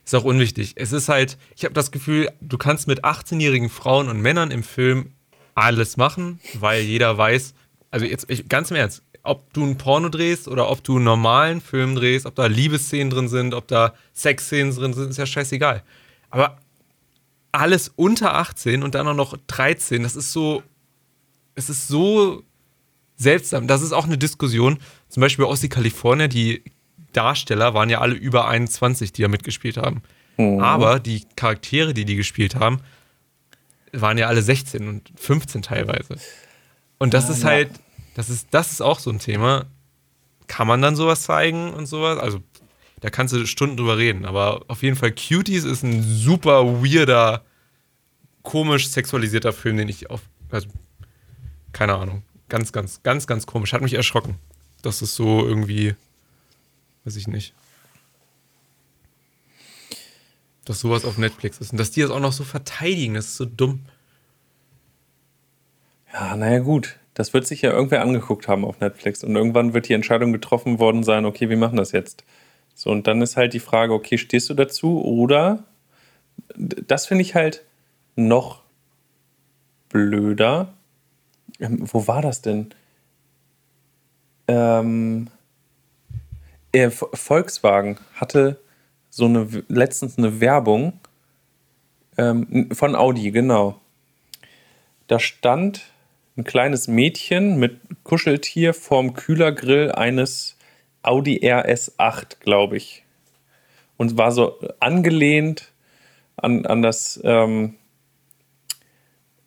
Ist 0.04 0.14
auch 0.14 0.24
unwichtig. 0.24 0.74
Es 0.76 0.92
ist 0.92 1.08
halt, 1.08 1.38
ich 1.56 1.64
habe 1.64 1.74
das 1.74 1.90
Gefühl, 1.90 2.30
du 2.40 2.58
kannst 2.58 2.86
mit 2.86 3.04
18-jährigen 3.04 3.70
Frauen 3.70 4.08
und 4.08 4.20
Männern 4.20 4.50
im 4.50 4.62
Film 4.62 5.12
alles 5.54 5.96
machen, 5.96 6.40
weil 6.54 6.82
jeder 6.82 7.16
weiß, 7.16 7.54
also 7.90 8.06
jetzt 8.06 8.28
ich, 8.28 8.48
ganz 8.48 8.70
im 8.70 8.76
Ernst, 8.76 9.02
ob 9.22 9.52
du 9.52 9.64
ein 9.64 9.78
Porno 9.78 10.08
drehst 10.08 10.48
oder 10.48 10.68
ob 10.68 10.82
du 10.82 10.96
einen 10.96 11.04
normalen 11.04 11.60
Film 11.60 11.94
drehst, 11.94 12.26
ob 12.26 12.34
da 12.34 12.46
Liebesszenen 12.46 13.10
drin 13.10 13.28
sind, 13.28 13.54
ob 13.54 13.68
da 13.68 13.94
Sexszenen 14.14 14.74
drin 14.74 14.94
sind, 14.94 15.10
ist 15.10 15.18
ja 15.18 15.26
scheißegal. 15.26 15.82
Aber 16.30 16.58
alles 17.52 17.92
unter 17.94 18.34
18 18.34 18.82
und 18.82 18.94
dann 18.94 19.06
auch 19.06 19.14
noch 19.14 19.36
13, 19.46 20.02
das 20.02 20.16
ist 20.16 20.32
so, 20.32 20.62
es 21.54 21.68
ist 21.70 21.88
so 21.88 22.42
seltsam. 23.16 23.66
Das 23.66 23.82
ist 23.82 23.92
auch 23.92 24.04
eine 24.06 24.18
Diskussion. 24.18 24.78
Zum 25.08 25.20
Beispiel 25.20 25.44
aus 25.44 25.60
Kalifornien, 25.68 26.30
die 26.30 26.62
Darsteller 27.12 27.74
waren 27.74 27.90
ja 27.90 28.00
alle 28.00 28.14
über 28.14 28.48
21, 28.48 29.12
die 29.12 29.22
da 29.22 29.28
mitgespielt 29.28 29.76
haben. 29.76 30.02
Aber 30.38 30.98
die 30.98 31.24
Charaktere, 31.36 31.94
die 31.94 32.04
die 32.04 32.16
gespielt 32.16 32.54
haben, 32.56 32.80
waren 33.92 34.16
ja 34.18 34.26
alle 34.28 34.42
16 34.42 34.88
und 34.88 35.12
15 35.16 35.62
teilweise. 35.62 36.16
Und 36.98 37.14
das 37.14 37.28
Ah, 37.28 37.32
ist 37.32 37.44
halt, 37.44 37.70
das 38.14 38.30
ist, 38.30 38.48
das 38.50 38.72
ist 38.72 38.80
auch 38.80 38.98
so 38.98 39.10
ein 39.10 39.18
Thema. 39.18 39.66
Kann 40.46 40.66
man 40.66 40.80
dann 40.82 40.96
sowas 40.96 41.22
zeigen 41.22 41.72
und 41.74 41.86
sowas? 41.86 42.18
Also, 42.18 42.40
da 43.00 43.10
kannst 43.10 43.34
du 43.34 43.46
Stunden 43.46 43.76
drüber 43.76 43.98
reden. 43.98 44.24
Aber 44.24 44.62
auf 44.68 44.82
jeden 44.82 44.96
Fall, 44.96 45.12
Cuties 45.12 45.64
ist 45.64 45.82
ein 45.82 46.02
super 46.02 46.82
weirder, 46.82 47.44
komisch 48.42 48.88
sexualisierter 48.88 49.52
Film, 49.52 49.76
den 49.76 49.88
ich 49.88 50.10
auf, 50.10 50.22
also, 50.50 50.68
keine 51.72 51.94
Ahnung. 51.94 52.22
Ganz, 52.48 52.72
ganz, 52.72 53.02
ganz, 53.02 53.26
ganz 53.26 53.46
komisch. 53.46 53.72
Hat 53.72 53.82
mich 53.82 53.94
erschrocken. 53.94 54.36
Das 54.82 55.00
ist 55.00 55.14
so 55.14 55.46
irgendwie, 55.46 55.94
weiß 57.04 57.16
ich 57.16 57.28
nicht. 57.28 57.54
Dass 60.64 60.80
sowas 60.80 61.04
auf 61.04 61.18
Netflix 61.18 61.58
ist. 61.58 61.72
Und 61.72 61.78
dass 61.78 61.90
die 61.90 62.02
das 62.02 62.10
auch 62.10 62.20
noch 62.20 62.32
so 62.32 62.44
verteidigen, 62.44 63.14
das 63.14 63.26
ist 63.26 63.36
so 63.36 63.44
dumm. 63.44 63.80
Ja, 66.12 66.36
naja, 66.36 66.58
gut. 66.58 66.98
Das 67.14 67.34
wird 67.34 67.46
sich 67.46 67.62
ja 67.62 67.70
irgendwer 67.72 68.02
angeguckt 68.02 68.48
haben 68.48 68.64
auf 68.64 68.80
Netflix. 68.80 69.24
Und 69.24 69.36
irgendwann 69.36 69.74
wird 69.74 69.88
die 69.88 69.94
Entscheidung 69.94 70.32
getroffen 70.32 70.78
worden 70.78 71.02
sein, 71.04 71.24
okay, 71.24 71.48
wir 71.48 71.56
machen 71.56 71.76
das 71.76 71.92
jetzt. 71.92 72.24
So, 72.74 72.90
und 72.90 73.06
dann 73.06 73.20
ist 73.22 73.36
halt 73.36 73.54
die 73.54 73.60
Frage, 73.60 73.92
okay, 73.92 74.18
stehst 74.18 74.48
du 74.50 74.54
dazu? 74.54 75.02
Oder, 75.02 75.64
das 76.56 77.06
finde 77.06 77.22
ich 77.22 77.34
halt 77.34 77.64
noch 78.16 78.62
blöder. 79.88 80.72
Ähm, 81.62 81.78
wo 81.80 82.06
war 82.08 82.20
das 82.20 82.42
denn? 82.42 82.74
Ähm, 84.48 85.28
äh, 86.72 86.90
Volkswagen 86.90 87.98
hatte 88.14 88.60
so 89.08 89.26
eine 89.26 89.46
letztens 89.68 90.18
eine 90.18 90.40
Werbung 90.40 91.00
ähm, 92.18 92.70
von 92.72 92.96
Audi, 92.96 93.30
genau. 93.30 93.80
Da 95.06 95.18
stand 95.18 95.82
ein 96.36 96.44
kleines 96.44 96.88
Mädchen 96.88 97.58
mit 97.58 97.78
Kuscheltier 98.02 98.74
vorm 98.74 99.14
Kühlergrill 99.14 99.92
eines 99.92 100.56
Audi 101.02 101.40
RS8, 101.40 102.40
glaube 102.40 102.76
ich. 102.76 103.04
Und 103.96 104.16
war 104.16 104.32
so 104.32 104.58
angelehnt 104.80 105.70
an, 106.36 106.66
an 106.66 106.82
das, 106.82 107.20
ähm, 107.22 107.76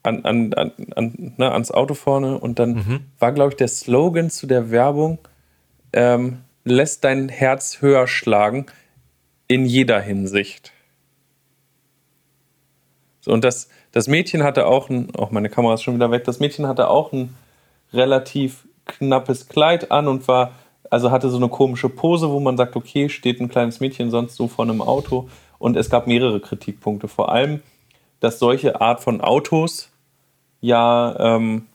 an, 0.06 0.24
an, 0.24 0.54
an, 0.54 0.72
an, 0.96 1.34
ne, 1.38 1.52
ans 1.52 1.72
Auto 1.72 1.94
vorne. 1.94 2.38
Und 2.39 2.60
dann 2.60 3.06
war, 3.20 3.32
glaube 3.32 3.52
ich, 3.52 3.58
der 3.58 3.68
Slogan 3.68 4.30
zu 4.30 4.48
der 4.48 4.72
Werbung, 4.72 5.18
ähm, 5.94 6.41
lässt 6.63 7.04
dein 7.04 7.30
Herz 7.30 7.82
höher 7.82 8.08
schlagen 8.08 8.65
in 9.48 9.65
jeder 9.65 10.00
Hinsicht. 10.02 10.72
So, 13.22 13.32
und 13.32 13.44
das, 13.44 13.70
das 13.91 14.08
Mädchen 14.08 14.44
hatte 14.44 14.68
auch 14.68 14.89
ein, 14.89 15.15
auch 15.15 15.32
meine 15.32 15.50
Kamera 15.50 15.76
ist 15.76 15.84
schon 15.84 15.96
wieder 15.96 16.12
weg, 16.12 16.24
das 16.26 16.39
Mädchen 16.39 16.68
hatte 16.68 16.89
auch 16.89 17.12
ein 17.12 17.36
relativ 17.94 18.68
knappes 18.86 19.48
Kleid 19.48 19.91
an 19.91 20.08
und 20.08 20.28
war, 20.28 20.52
also 20.89 21.12
hatte 21.12 21.30
so 21.30 21.38
eine 21.38 21.50
komische 21.50 21.89
Pose, 21.89 22.30
wo 22.30 22.39
man 22.39 22.58
sagt, 22.58 22.76
okay, 22.76 23.10
steht 23.10 23.39
ein 23.41 23.50
kleines 23.50 23.80
Mädchen 23.80 24.12
sonst 24.12 24.36
so 24.36 24.48
vor 24.48 24.65
einem 24.65 24.82
Auto. 24.82 25.30
Und 25.58 25.78
es 25.78 25.89
gab 25.89 26.06
mehrere 26.06 26.39
Kritikpunkte. 26.39 27.08
Vor 27.08 27.32
allem, 27.32 27.62
dass 28.20 28.39
solche 28.39 28.82
Art 28.82 29.02
von 29.02 29.22
Autos 29.22 29.89
ja 30.65 31.15
ähm, 31.19 31.67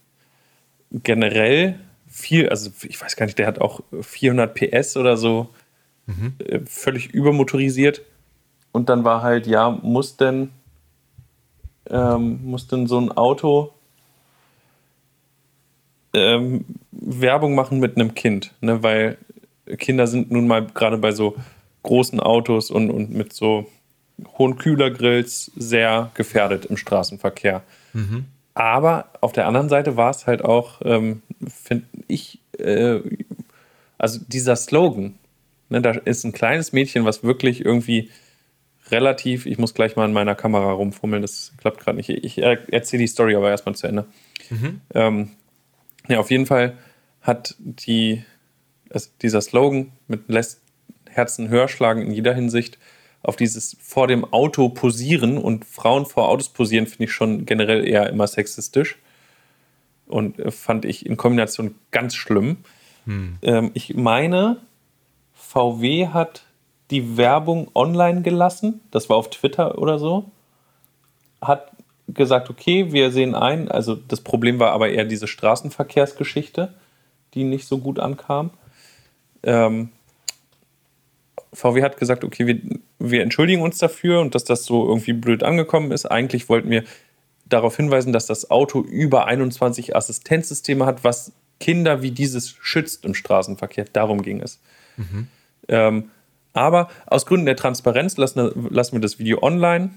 generell 0.92 1.78
viel, 2.08 2.48
also 2.48 2.70
ich 2.82 3.00
weiß 3.00 3.16
gar 3.16 3.26
nicht, 3.26 3.38
der 3.38 3.46
hat 3.46 3.60
auch 3.60 3.80
400 4.00 4.54
PS 4.54 4.96
oder 4.96 5.16
so, 5.16 5.48
äh, 6.38 6.60
völlig 6.66 7.10
übermotorisiert. 7.10 8.02
Und 8.72 8.88
dann 8.88 9.04
war 9.04 9.22
halt, 9.22 9.46
ja, 9.46 9.70
muss 9.70 10.16
denn, 10.16 10.50
ähm, 11.88 12.40
muss 12.44 12.66
denn 12.66 12.86
so 12.86 12.98
ein 12.98 13.12
Auto 13.12 13.72
ähm, 16.12 16.64
Werbung 16.90 17.54
machen 17.54 17.78
mit 17.78 17.96
einem 17.96 18.14
Kind, 18.14 18.52
ne? 18.60 18.82
weil 18.82 19.18
Kinder 19.78 20.08
sind 20.08 20.30
nun 20.32 20.48
mal 20.48 20.66
gerade 20.66 20.98
bei 20.98 21.12
so 21.12 21.36
großen 21.84 22.18
Autos 22.18 22.70
und, 22.70 22.90
und 22.90 23.12
mit 23.12 23.32
so 23.32 23.66
hohen 24.38 24.56
Kühlergrills 24.56 25.52
sehr 25.56 26.10
gefährdet 26.14 26.66
im 26.66 26.76
Straßenverkehr. 26.76 27.62
Aber 28.60 29.06
auf 29.22 29.32
der 29.32 29.46
anderen 29.46 29.70
Seite 29.70 29.96
war 29.96 30.10
es 30.10 30.26
halt 30.26 30.44
auch, 30.44 30.82
ähm, 30.84 31.22
finde 31.48 31.86
ich, 32.08 32.40
äh, 32.58 33.00
also 33.96 34.20
dieser 34.28 34.54
Slogan, 34.54 35.14
ne, 35.70 35.80
da 35.80 35.92
ist 35.92 36.24
ein 36.24 36.32
kleines 36.32 36.74
Mädchen, 36.74 37.06
was 37.06 37.24
wirklich 37.24 37.64
irgendwie 37.64 38.10
relativ, 38.90 39.46
ich 39.46 39.56
muss 39.56 39.72
gleich 39.72 39.96
mal 39.96 40.04
an 40.04 40.12
meiner 40.12 40.34
Kamera 40.34 40.72
rumfummeln, 40.72 41.22
das 41.22 41.54
klappt 41.56 41.80
gerade 41.80 41.96
nicht. 41.96 42.10
Ich 42.10 42.36
er, 42.36 42.70
erzähle 42.70 43.00
die 43.00 43.06
Story 43.06 43.34
aber 43.34 43.48
erstmal 43.48 43.76
zu 43.76 43.86
Ende. 43.86 44.04
Ähm, 44.92 45.30
ja, 46.08 46.20
auf 46.20 46.30
jeden 46.30 46.44
Fall 46.44 46.76
hat 47.22 47.54
die, 47.60 48.22
es, 48.90 49.16
dieser 49.22 49.40
Slogan 49.40 49.90
mit 50.06 50.28
lässt 50.28 50.60
Herzen 51.08 51.48
höher 51.48 51.68
schlagen 51.68 52.02
in 52.02 52.12
jeder 52.12 52.34
Hinsicht 52.34 52.76
auf 53.22 53.36
dieses 53.36 53.76
vor 53.80 54.06
dem 54.06 54.24
Auto 54.32 54.68
posieren 54.70 55.38
und 55.38 55.64
Frauen 55.64 56.06
vor 56.06 56.28
Autos 56.28 56.48
posieren 56.48 56.86
finde 56.86 57.04
ich 57.04 57.12
schon 57.12 57.44
generell 57.44 57.86
eher 57.86 58.08
immer 58.08 58.26
sexistisch 58.26 58.98
und 60.06 60.38
äh, 60.38 60.50
fand 60.50 60.84
ich 60.84 61.06
in 61.06 61.16
Kombination 61.16 61.74
ganz 61.90 62.14
schlimm. 62.14 62.58
Ähm, 63.42 63.70
ich 63.74 63.94
meine, 63.94 64.58
VW 65.34 66.08
hat 66.08 66.44
die 66.90 67.16
Werbung 67.16 67.70
online 67.74 68.22
gelassen, 68.22 68.80
das 68.90 69.08
war 69.08 69.16
auf 69.16 69.30
Twitter 69.30 69.78
oder 69.78 69.98
so, 69.98 70.30
hat 71.40 71.70
gesagt, 72.08 72.50
okay, 72.50 72.92
wir 72.92 73.10
sehen 73.12 73.34
ein, 73.34 73.70
also 73.70 73.94
das 73.94 74.20
Problem 74.20 74.58
war 74.58 74.72
aber 74.72 74.90
eher 74.90 75.04
diese 75.04 75.28
Straßenverkehrsgeschichte, 75.28 76.74
die 77.34 77.44
nicht 77.44 77.66
so 77.66 77.78
gut 77.78 78.00
ankam. 78.00 78.50
Ähm, 79.42 79.90
VW 81.52 81.82
hat 81.82 81.96
gesagt, 81.96 82.24
okay, 82.24 82.46
wir, 82.46 82.60
wir 82.98 83.22
entschuldigen 83.22 83.62
uns 83.62 83.78
dafür 83.78 84.20
und 84.20 84.34
dass 84.34 84.44
das 84.44 84.64
so 84.64 84.86
irgendwie 84.86 85.12
blöd 85.12 85.42
angekommen 85.42 85.90
ist. 85.90 86.06
Eigentlich 86.06 86.48
wollten 86.48 86.70
wir 86.70 86.84
darauf 87.46 87.76
hinweisen, 87.76 88.12
dass 88.12 88.26
das 88.26 88.50
Auto 88.50 88.80
über 88.82 89.26
21 89.26 89.96
Assistenzsysteme 89.96 90.86
hat, 90.86 91.02
was 91.02 91.32
Kinder 91.58 92.02
wie 92.02 92.12
dieses 92.12 92.56
schützt 92.60 93.04
im 93.04 93.14
Straßenverkehr. 93.14 93.84
Darum 93.92 94.22
ging 94.22 94.40
es. 94.40 94.60
Mhm. 94.96 95.26
Ähm, 95.68 96.10
aber 96.52 96.88
aus 97.06 97.26
Gründen 97.26 97.46
der 97.46 97.56
Transparenz 97.56 98.16
lassen, 98.16 98.68
lassen 98.70 98.92
wir 98.92 99.00
das 99.00 99.18
Video 99.18 99.42
online 99.42 99.90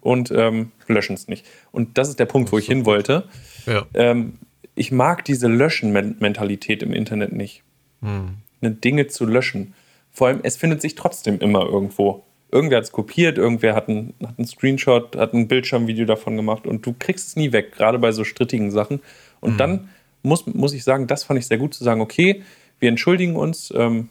und 0.00 0.30
ähm, 0.30 0.72
löschen 0.88 1.14
es 1.14 1.28
nicht. 1.28 1.46
Und 1.72 1.96
das 1.96 2.08
ist 2.08 2.18
der 2.18 2.26
Punkt, 2.26 2.52
wo 2.52 2.58
ich 2.58 2.66
hin 2.66 2.84
wollte. 2.84 3.28
Ja. 3.66 3.86
Ähm, 3.94 4.38
ich 4.74 4.92
mag 4.92 5.24
diese 5.24 5.48
Löschen-Mentalität 5.48 6.82
im 6.82 6.92
Internet 6.92 7.32
nicht. 7.32 7.62
Hm. 8.02 8.36
Dinge 8.60 9.06
zu 9.06 9.26
löschen. 9.26 9.74
Vor 10.14 10.28
allem, 10.28 10.40
es 10.44 10.56
findet 10.56 10.80
sich 10.80 10.94
trotzdem 10.94 11.38
immer 11.40 11.66
irgendwo. 11.66 12.22
Irgendwer 12.50 12.78
hat 12.78 12.84
es 12.84 12.92
kopiert, 12.92 13.36
irgendwer 13.36 13.74
hat 13.74 13.88
einen, 13.88 14.14
hat 14.22 14.38
einen 14.38 14.46
Screenshot, 14.46 15.16
hat 15.16 15.34
ein 15.34 15.48
Bildschirmvideo 15.48 16.06
davon 16.06 16.36
gemacht 16.36 16.66
und 16.66 16.86
du 16.86 16.94
kriegst 16.96 17.28
es 17.28 17.36
nie 17.36 17.50
weg, 17.50 17.72
gerade 17.72 17.98
bei 17.98 18.12
so 18.12 18.22
strittigen 18.22 18.70
Sachen. 18.70 19.00
Und 19.40 19.52
hm. 19.52 19.58
dann 19.58 19.88
muss, 20.22 20.46
muss 20.46 20.72
ich 20.72 20.84
sagen, 20.84 21.08
das 21.08 21.24
fand 21.24 21.40
ich 21.40 21.46
sehr 21.46 21.58
gut 21.58 21.74
zu 21.74 21.82
sagen, 21.82 22.00
okay, 22.00 22.42
wir 22.78 22.88
entschuldigen 22.88 23.34
uns, 23.34 23.72
ähm, 23.76 24.08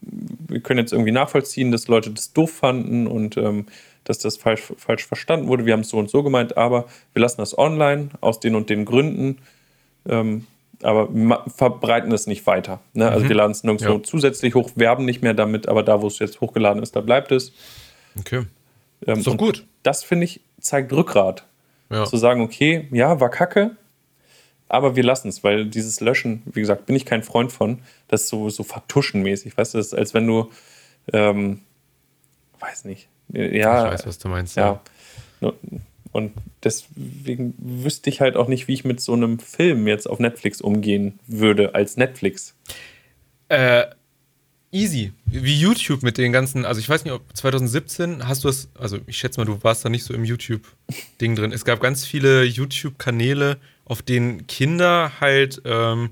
wir 0.00 0.60
können 0.60 0.78
jetzt 0.78 0.92
irgendwie 0.92 1.12
nachvollziehen, 1.12 1.72
dass 1.72 1.88
Leute 1.88 2.10
das 2.10 2.32
doof 2.32 2.52
fanden 2.52 3.08
und 3.08 3.36
ähm, 3.36 3.66
dass 4.04 4.18
das 4.18 4.36
falsch, 4.36 4.72
falsch 4.76 5.04
verstanden 5.04 5.48
wurde. 5.48 5.66
Wir 5.66 5.72
haben 5.72 5.80
es 5.80 5.88
so 5.88 5.98
und 5.98 6.08
so 6.08 6.22
gemeint, 6.22 6.56
aber 6.56 6.86
wir 7.12 7.20
lassen 7.20 7.38
das 7.38 7.58
online 7.58 8.10
aus 8.20 8.38
den 8.38 8.54
und 8.54 8.70
den 8.70 8.84
Gründen. 8.84 9.38
Ähm, 10.08 10.46
aber 10.82 11.08
verbreiten 11.48 12.12
es 12.12 12.26
nicht 12.26 12.46
weiter. 12.46 12.80
Ne? 12.92 13.08
Also 13.10 13.24
mhm. 13.24 13.28
wir 13.28 13.36
laden 13.36 13.52
es 13.52 13.64
nirgendwo 13.64 13.94
ja. 13.94 14.02
zusätzlich 14.02 14.54
hoch, 14.54 14.70
werben 14.74 15.04
nicht 15.04 15.22
mehr 15.22 15.34
damit, 15.34 15.68
aber 15.68 15.82
da, 15.82 16.02
wo 16.02 16.06
es 16.06 16.18
jetzt 16.18 16.40
hochgeladen 16.40 16.82
ist, 16.82 16.96
da 16.96 17.00
bleibt 17.00 17.32
es. 17.32 17.52
Okay. 18.18 18.46
Ähm, 19.06 19.18
ist 19.18 19.26
doch 19.26 19.36
gut. 19.36 19.64
Das, 19.82 20.04
finde 20.04 20.24
ich, 20.24 20.40
zeigt 20.60 20.92
Rückgrat. 20.92 21.44
Ja. 21.90 22.04
Zu 22.04 22.16
sagen, 22.16 22.40
okay, 22.40 22.88
ja, 22.90 23.20
war 23.20 23.30
kacke, 23.30 23.76
aber 24.68 24.96
wir 24.96 25.04
lassen 25.04 25.28
es, 25.28 25.44
weil 25.44 25.66
dieses 25.66 26.00
Löschen, 26.00 26.42
wie 26.46 26.60
gesagt, 26.60 26.86
bin 26.86 26.96
ich 26.96 27.04
kein 27.04 27.22
Freund 27.22 27.52
von. 27.52 27.80
Das 28.08 28.22
ist 28.22 28.28
so, 28.28 28.50
so 28.50 28.64
vertuschenmäßig. 28.64 29.56
Weißt 29.56 29.74
du, 29.74 29.78
das 29.78 29.88
ist, 29.88 29.94
als 29.94 30.12
wenn 30.12 30.26
du, 30.26 30.50
ähm, 31.12 31.60
weiß 32.58 32.84
nicht, 32.86 33.08
ja. 33.28 33.86
Ich 33.86 33.92
weiß, 33.92 34.06
was 34.06 34.18
du 34.18 34.28
meinst. 34.28 34.56
Ja. 34.56 34.80
ja. 35.40 35.52
Und 36.16 36.32
deswegen 36.64 37.54
wüsste 37.58 38.08
ich 38.08 38.22
halt 38.22 38.36
auch 38.36 38.48
nicht, 38.48 38.68
wie 38.68 38.72
ich 38.72 38.84
mit 38.84 39.02
so 39.02 39.12
einem 39.12 39.38
Film 39.38 39.86
jetzt 39.86 40.08
auf 40.08 40.18
Netflix 40.18 40.62
umgehen 40.62 41.18
würde, 41.26 41.74
als 41.74 41.98
Netflix. 41.98 42.54
Äh, 43.50 43.84
easy. 44.72 45.12
Wie 45.26 45.60
YouTube 45.60 46.02
mit 46.02 46.16
den 46.16 46.32
ganzen, 46.32 46.64
also 46.64 46.80
ich 46.80 46.88
weiß 46.88 47.04
nicht, 47.04 47.12
ob 47.12 47.22
2017 47.36 48.26
hast 48.26 48.44
du 48.44 48.48
es, 48.48 48.70
also 48.78 48.98
ich 49.06 49.18
schätze 49.18 49.38
mal, 49.38 49.44
du 49.44 49.62
warst 49.62 49.84
da 49.84 49.90
nicht 49.90 50.04
so 50.04 50.14
im 50.14 50.24
YouTube-Ding 50.24 51.36
drin. 51.36 51.52
Es 51.52 51.66
gab 51.66 51.80
ganz 51.80 52.06
viele 52.06 52.44
YouTube-Kanäle, 52.44 53.58
auf 53.84 54.00
denen 54.00 54.46
Kinder 54.46 55.12
halt 55.20 55.60
ähm, 55.66 56.10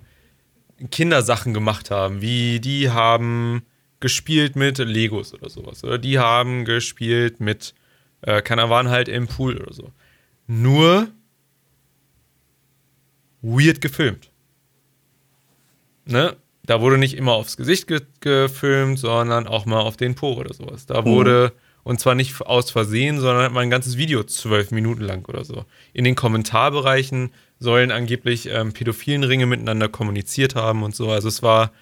Kindersachen 0.91 1.55
gemacht 1.55 1.91
haben, 1.91 2.21
wie 2.21 2.61
die 2.61 2.91
haben 2.91 3.63
gespielt 4.01 4.55
mit 4.55 4.77
Legos 4.77 5.33
oder 5.33 5.49
sowas. 5.49 5.83
Oder 5.83 5.97
die 5.97 6.19
haben 6.19 6.67
gespielt 6.67 7.41
mit, 7.41 7.75
äh, 8.27 8.43
keiner 8.43 8.71
waren 8.71 8.89
halt 8.89 9.09
im 9.09 9.27
Pool 9.27 9.59
oder 9.59 9.73
so. 9.73 9.93
Nur 10.47 11.09
weird 13.43 13.81
gefilmt. 13.81 14.31
Ne? 16.07 16.37
Da 16.65 16.81
wurde 16.81 16.97
nicht 16.97 17.17
immer 17.17 17.33
aufs 17.33 17.57
Gesicht 17.57 17.87
ge 17.87 18.01
gefilmt, 18.21 18.99
sondern 18.99 19.47
auch 19.47 19.67
mal 19.67 19.81
auf 19.81 19.99
den 19.99 20.15
Po 20.15 20.33
oder 20.33 20.55
sowas. 20.55 20.87
Da 20.87 21.05
wurde, 21.05 21.53
mhm. 21.55 21.81
und 21.83 22.01
zwar 22.01 22.15
nicht 22.15 22.41
aus 22.41 22.71
Versehen, 22.71 23.21
sondern 23.21 23.45
hat 23.45 23.53
man 23.53 23.65
ein 23.65 23.71
ganzes 23.71 23.99
Video 23.99 24.25
zwölf 24.25 24.71
Minuten 24.71 25.03
lang 25.03 25.27
oder 25.27 25.45
so. 25.45 25.67
In 25.93 26.05
den 26.05 26.15
Kommentarbereichen 26.15 27.33
sollen 27.59 27.91
angeblich 27.91 28.49
ähm, 28.51 28.73
pädophilen 28.73 29.25
Ringe 29.25 29.45
miteinander 29.45 29.91
kommuniziert 29.91 30.55
haben 30.55 30.83
und 30.83 30.97
so. 30.97 31.11
Also 31.11 31.29
es 31.29 31.43
war 31.43 31.73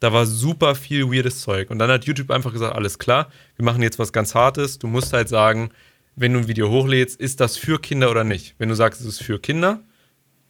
da 0.00 0.12
war 0.12 0.26
super 0.26 0.74
viel 0.74 1.10
weirdes 1.10 1.40
Zeug. 1.40 1.70
Und 1.70 1.78
dann 1.78 1.90
hat 1.90 2.04
YouTube 2.04 2.30
einfach 2.30 2.52
gesagt, 2.52 2.74
alles 2.74 2.98
klar, 2.98 3.30
wir 3.56 3.64
machen 3.64 3.82
jetzt 3.82 3.98
was 3.98 4.12
ganz 4.12 4.34
Hartes. 4.34 4.78
Du 4.78 4.86
musst 4.86 5.12
halt 5.12 5.28
sagen, 5.28 5.70
wenn 6.20 6.32
du 6.32 6.40
ein 6.40 6.48
Video 6.48 6.70
hochlädst, 6.70 7.20
ist 7.20 7.40
das 7.40 7.56
für 7.56 7.80
Kinder 7.80 8.10
oder 8.10 8.24
nicht? 8.24 8.54
Wenn 8.58 8.68
du 8.68 8.74
sagst, 8.74 9.00
es 9.00 9.06
ist 9.06 9.22
für 9.22 9.38
Kinder, 9.38 9.80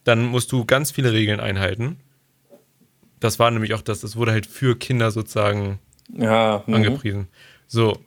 dann 0.04 0.24
musst 0.24 0.50
du 0.52 0.64
ganz 0.64 0.90
viele 0.90 1.12
Regeln 1.12 1.40
einhalten. 1.40 1.98
Das 3.20 3.38
war 3.38 3.50
nämlich 3.50 3.74
auch 3.74 3.82
das, 3.82 4.00
das 4.00 4.16
wurde 4.16 4.32
halt 4.32 4.46
für 4.46 4.78
Kinder 4.78 5.10
sozusagen 5.10 5.78
ja, 6.16 6.62
mhm. 6.66 6.74
angepriesen. 6.74 7.28
So. 7.66 7.98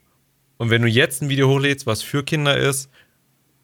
Und 0.58 0.70
wenn 0.70 0.82
du 0.82 0.88
jetzt 0.88 1.22
ein 1.22 1.30
Video 1.30 1.48
hochlädst, 1.50 1.86
was 1.86 2.02
für 2.02 2.24
Kinder 2.24 2.58
ist, 2.58 2.90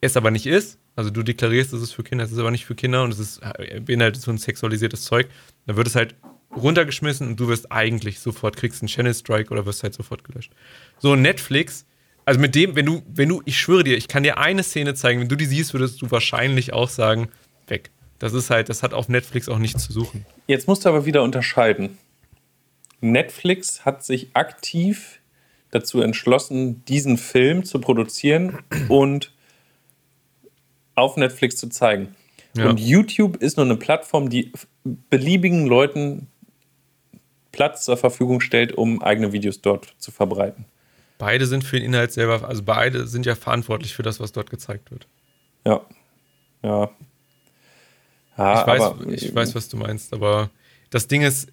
es 0.02 0.18
aber 0.18 0.32
nicht 0.32 0.46
ist, 0.46 0.80
also 0.96 1.10
du 1.10 1.24
deklarierst, 1.24 1.74
es 1.74 1.82
ist 1.82 1.92
für 1.92 2.04
Kinder, 2.04 2.24
es 2.24 2.32
ist 2.32 2.40
aber 2.40 2.52
nicht 2.52 2.66
für 2.66 2.76
Kinder 2.76 3.04
und 3.04 3.14
es 3.14 3.20
ist, 3.20 3.42
beinhaltet 3.86 4.22
so 4.22 4.32
ein 4.32 4.38
sexualisiertes 4.38 5.04
Zeug, 5.04 5.28
dann 5.66 5.76
wird 5.76 5.88
es 5.88 5.96
halt 5.96 6.16
runtergeschmissen 6.56 7.28
und 7.28 7.40
du 7.40 7.48
wirst 7.48 7.72
eigentlich 7.72 8.20
sofort, 8.20 8.56
kriegst 8.56 8.82
einen 8.82 8.90
Channel 8.90 9.14
Strike 9.14 9.52
oder 9.52 9.66
wirst 9.66 9.84
halt 9.84 9.94
sofort 9.94 10.24
gelöscht. 10.24 10.52
So, 10.98 11.16
Netflix, 11.16 11.86
also 12.28 12.42
mit 12.42 12.56
dem, 12.56 12.76
wenn 12.76 12.86
du, 12.86 13.04
wenn 13.08 13.30
du, 13.30 13.42
ich 13.46 13.58
schwöre 13.58 13.86
dir, 13.86 13.96
ich 13.96 14.10
kann 14.10 14.22
dir 14.22 14.38
eine 14.38 14.62
Szene 14.62 14.94
zeigen, 14.96 15.22
wenn 15.22 15.30
du 15.30 15.38
die 15.38 15.46
siehst, 15.46 15.74
würdest 15.74 16.02
du 16.02 16.12
wahrscheinlich 16.12 16.74
auch 16.74 16.90
sagen, 16.90 17.30
weg. 17.68 17.90
Das 18.20 18.34
ist 18.34 18.50
halt, 18.50 18.68
das 18.68 18.84
hat 18.84 18.94
auf 18.94 19.08
Netflix 19.08 19.48
auch 19.48 19.60
nichts 19.60 19.86
zu 19.86 19.94
suchen. 19.94 20.26
Jetzt 20.46 20.68
musst 20.68 20.84
du 20.84 20.90
aber 20.90 21.06
wieder 21.06 21.24
unterscheiden. 21.24 21.98
Netflix 23.00 23.86
hat 23.86 24.04
sich 24.04 24.32
aktiv 24.34 25.22
dazu 25.72 26.02
entschlossen, 26.02 26.84
diesen 26.84 27.18
Film 27.18 27.63
zu 27.63 27.80
produzieren 27.80 28.60
und 28.90 29.32
auf 30.96 31.16
Netflix 31.16 31.56
zu 31.56 31.70
zeigen. 31.70 32.13
Ja. 32.58 32.68
Und 32.68 32.82
YouTube 32.82 33.38
ist 33.38 33.56
nur 33.56 33.66
eine 33.66 33.78
Plattform, 33.78 34.30
die 34.30 34.52
beliebigen 34.84 35.66
Leuten 35.66 36.28
Platz 37.54 37.86
zur 37.86 37.96
Verfügung 37.96 38.42
stellt, 38.42 38.74
um 38.74 39.02
eigene 39.02 39.32
Videos 39.32 39.62
dort 39.62 39.96
zu 39.98 40.12
verbreiten. 40.12 40.66
Beide 41.17 41.47
sind 41.47 41.63
für 41.63 41.77
den 41.77 41.86
Inhalt 41.86 42.12
selber, 42.12 42.47
also 42.47 42.63
beide 42.63 43.08
sind 43.08 43.25
ja 43.25 43.36
verantwortlich 43.36 43.93
für 43.93 44.03
das, 44.03 44.19
was 44.19 44.32
dort 44.32 44.49
gezeigt 44.49 44.91
wird. 44.91 45.08
Ja. 45.65 45.82
Ja. 46.63 46.89
ja 48.38 48.62
ich, 48.62 48.67
weiß, 48.67 48.82
aber, 48.82 49.08
ich 49.08 49.34
weiß, 49.36 49.56
was 49.56 49.69
du 49.69 49.77
meinst, 49.77 50.13
aber 50.13 50.49
das 50.89 51.08
Ding 51.08 51.23
ist, 51.23 51.49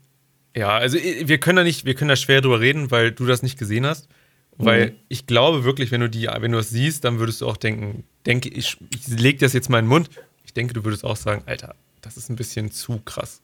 ja, 0.54 0.76
also 0.76 0.98
wir 0.98 1.38
können 1.38 1.56
da 1.56 1.64
nicht, 1.64 1.84
wir 1.84 1.94
können 1.94 2.10
da 2.10 2.16
schwer 2.16 2.40
drüber 2.40 2.60
reden, 2.60 2.90
weil 2.90 3.10
du 3.10 3.26
das 3.26 3.42
nicht 3.42 3.58
gesehen 3.58 3.86
hast. 3.86 4.08
Weil 4.56 4.90
mhm. 4.90 4.96
ich 5.08 5.26
glaube 5.26 5.64
wirklich, 5.64 5.90
wenn 5.90 6.00
du 6.00 6.08
die, 6.08 6.26
wenn 6.26 6.52
du 6.52 6.58
das 6.58 6.70
siehst, 6.70 7.04
dann 7.04 7.18
würdest 7.18 7.40
du 7.40 7.48
auch 7.48 7.56
denken, 7.56 8.04
denke 8.24 8.48
ich, 8.48 8.76
ich 8.94 9.08
lege 9.08 9.38
das 9.38 9.52
jetzt 9.52 9.68
mal 9.68 9.80
in 9.80 9.86
den 9.86 9.88
Mund. 9.88 10.10
Ich 10.44 10.52
denke, 10.52 10.74
du 10.74 10.84
würdest 10.84 11.04
auch 11.04 11.16
sagen, 11.16 11.42
Alter, 11.46 11.74
das 12.02 12.16
ist 12.16 12.28
ein 12.28 12.36
bisschen 12.36 12.70
zu 12.70 13.00
krass. 13.00 13.42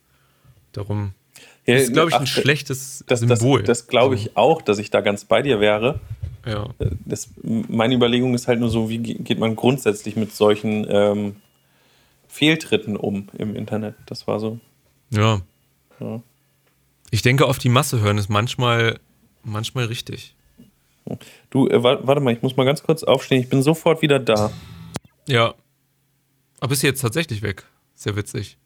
Darum 0.72 1.14
das 1.74 1.83
ist, 1.85 1.92
glaube 1.92 2.11
ich, 2.11 2.16
ein 2.16 2.22
ach, 2.22 2.26
schlechtes 2.26 3.04
das, 3.06 3.20
Symbol. 3.20 3.61
Das, 3.62 3.80
das 3.80 3.87
glaube 3.87 4.14
ich 4.14 4.37
auch, 4.37 4.62
dass 4.62 4.78
ich 4.78 4.90
da 4.90 5.00
ganz 5.00 5.24
bei 5.24 5.42
dir 5.42 5.61
wäre. 5.61 6.00
Ja. 6.46 6.68
Das, 7.04 7.30
meine 7.42 7.94
Überlegung 7.94 8.35
ist 8.35 8.48
halt 8.48 8.61
nur 8.61 8.70
so, 8.70 8.88
wie 8.88 8.98
geht 8.98 9.38
man 9.38 9.56
grundsätzlich 9.56 10.16
mit 10.16 10.35
solchen 10.35 10.87
ähm, 10.88 11.37
Fehltritten 12.28 12.96
um 12.96 13.28
im 13.37 13.54
Internet? 13.54 13.94
Das 14.06 14.26
war 14.26 14.40
so. 14.40 14.59
Ja. 15.11 15.40
ja. 16.00 16.22
Ich 17.11 17.22
denke, 17.22 17.46
auf 17.46 17.59
die 17.59 17.68
Masse 17.68 18.00
hören 18.00 18.18
ist 18.18 18.28
manchmal, 18.28 19.00
manchmal 19.42 19.87
richtig. 19.87 20.35
Du, 21.50 21.68
äh, 21.68 21.83
warte 21.83 22.20
mal, 22.20 22.33
ich 22.33 22.42
muss 22.42 22.56
mal 22.56 22.64
ganz 22.64 22.83
kurz 22.83 23.02
aufstehen. 23.02 23.40
Ich 23.40 23.48
bin 23.48 23.62
sofort 23.62 24.00
wieder 24.00 24.18
da. 24.18 24.52
Ja. 25.26 25.54
Aber 26.61 26.68
bist 26.68 26.83
du 26.83 26.87
jetzt 26.87 27.00
tatsächlich 27.00 27.42
weg? 27.42 27.64
Sehr 27.94 28.16
witzig. 28.16 28.56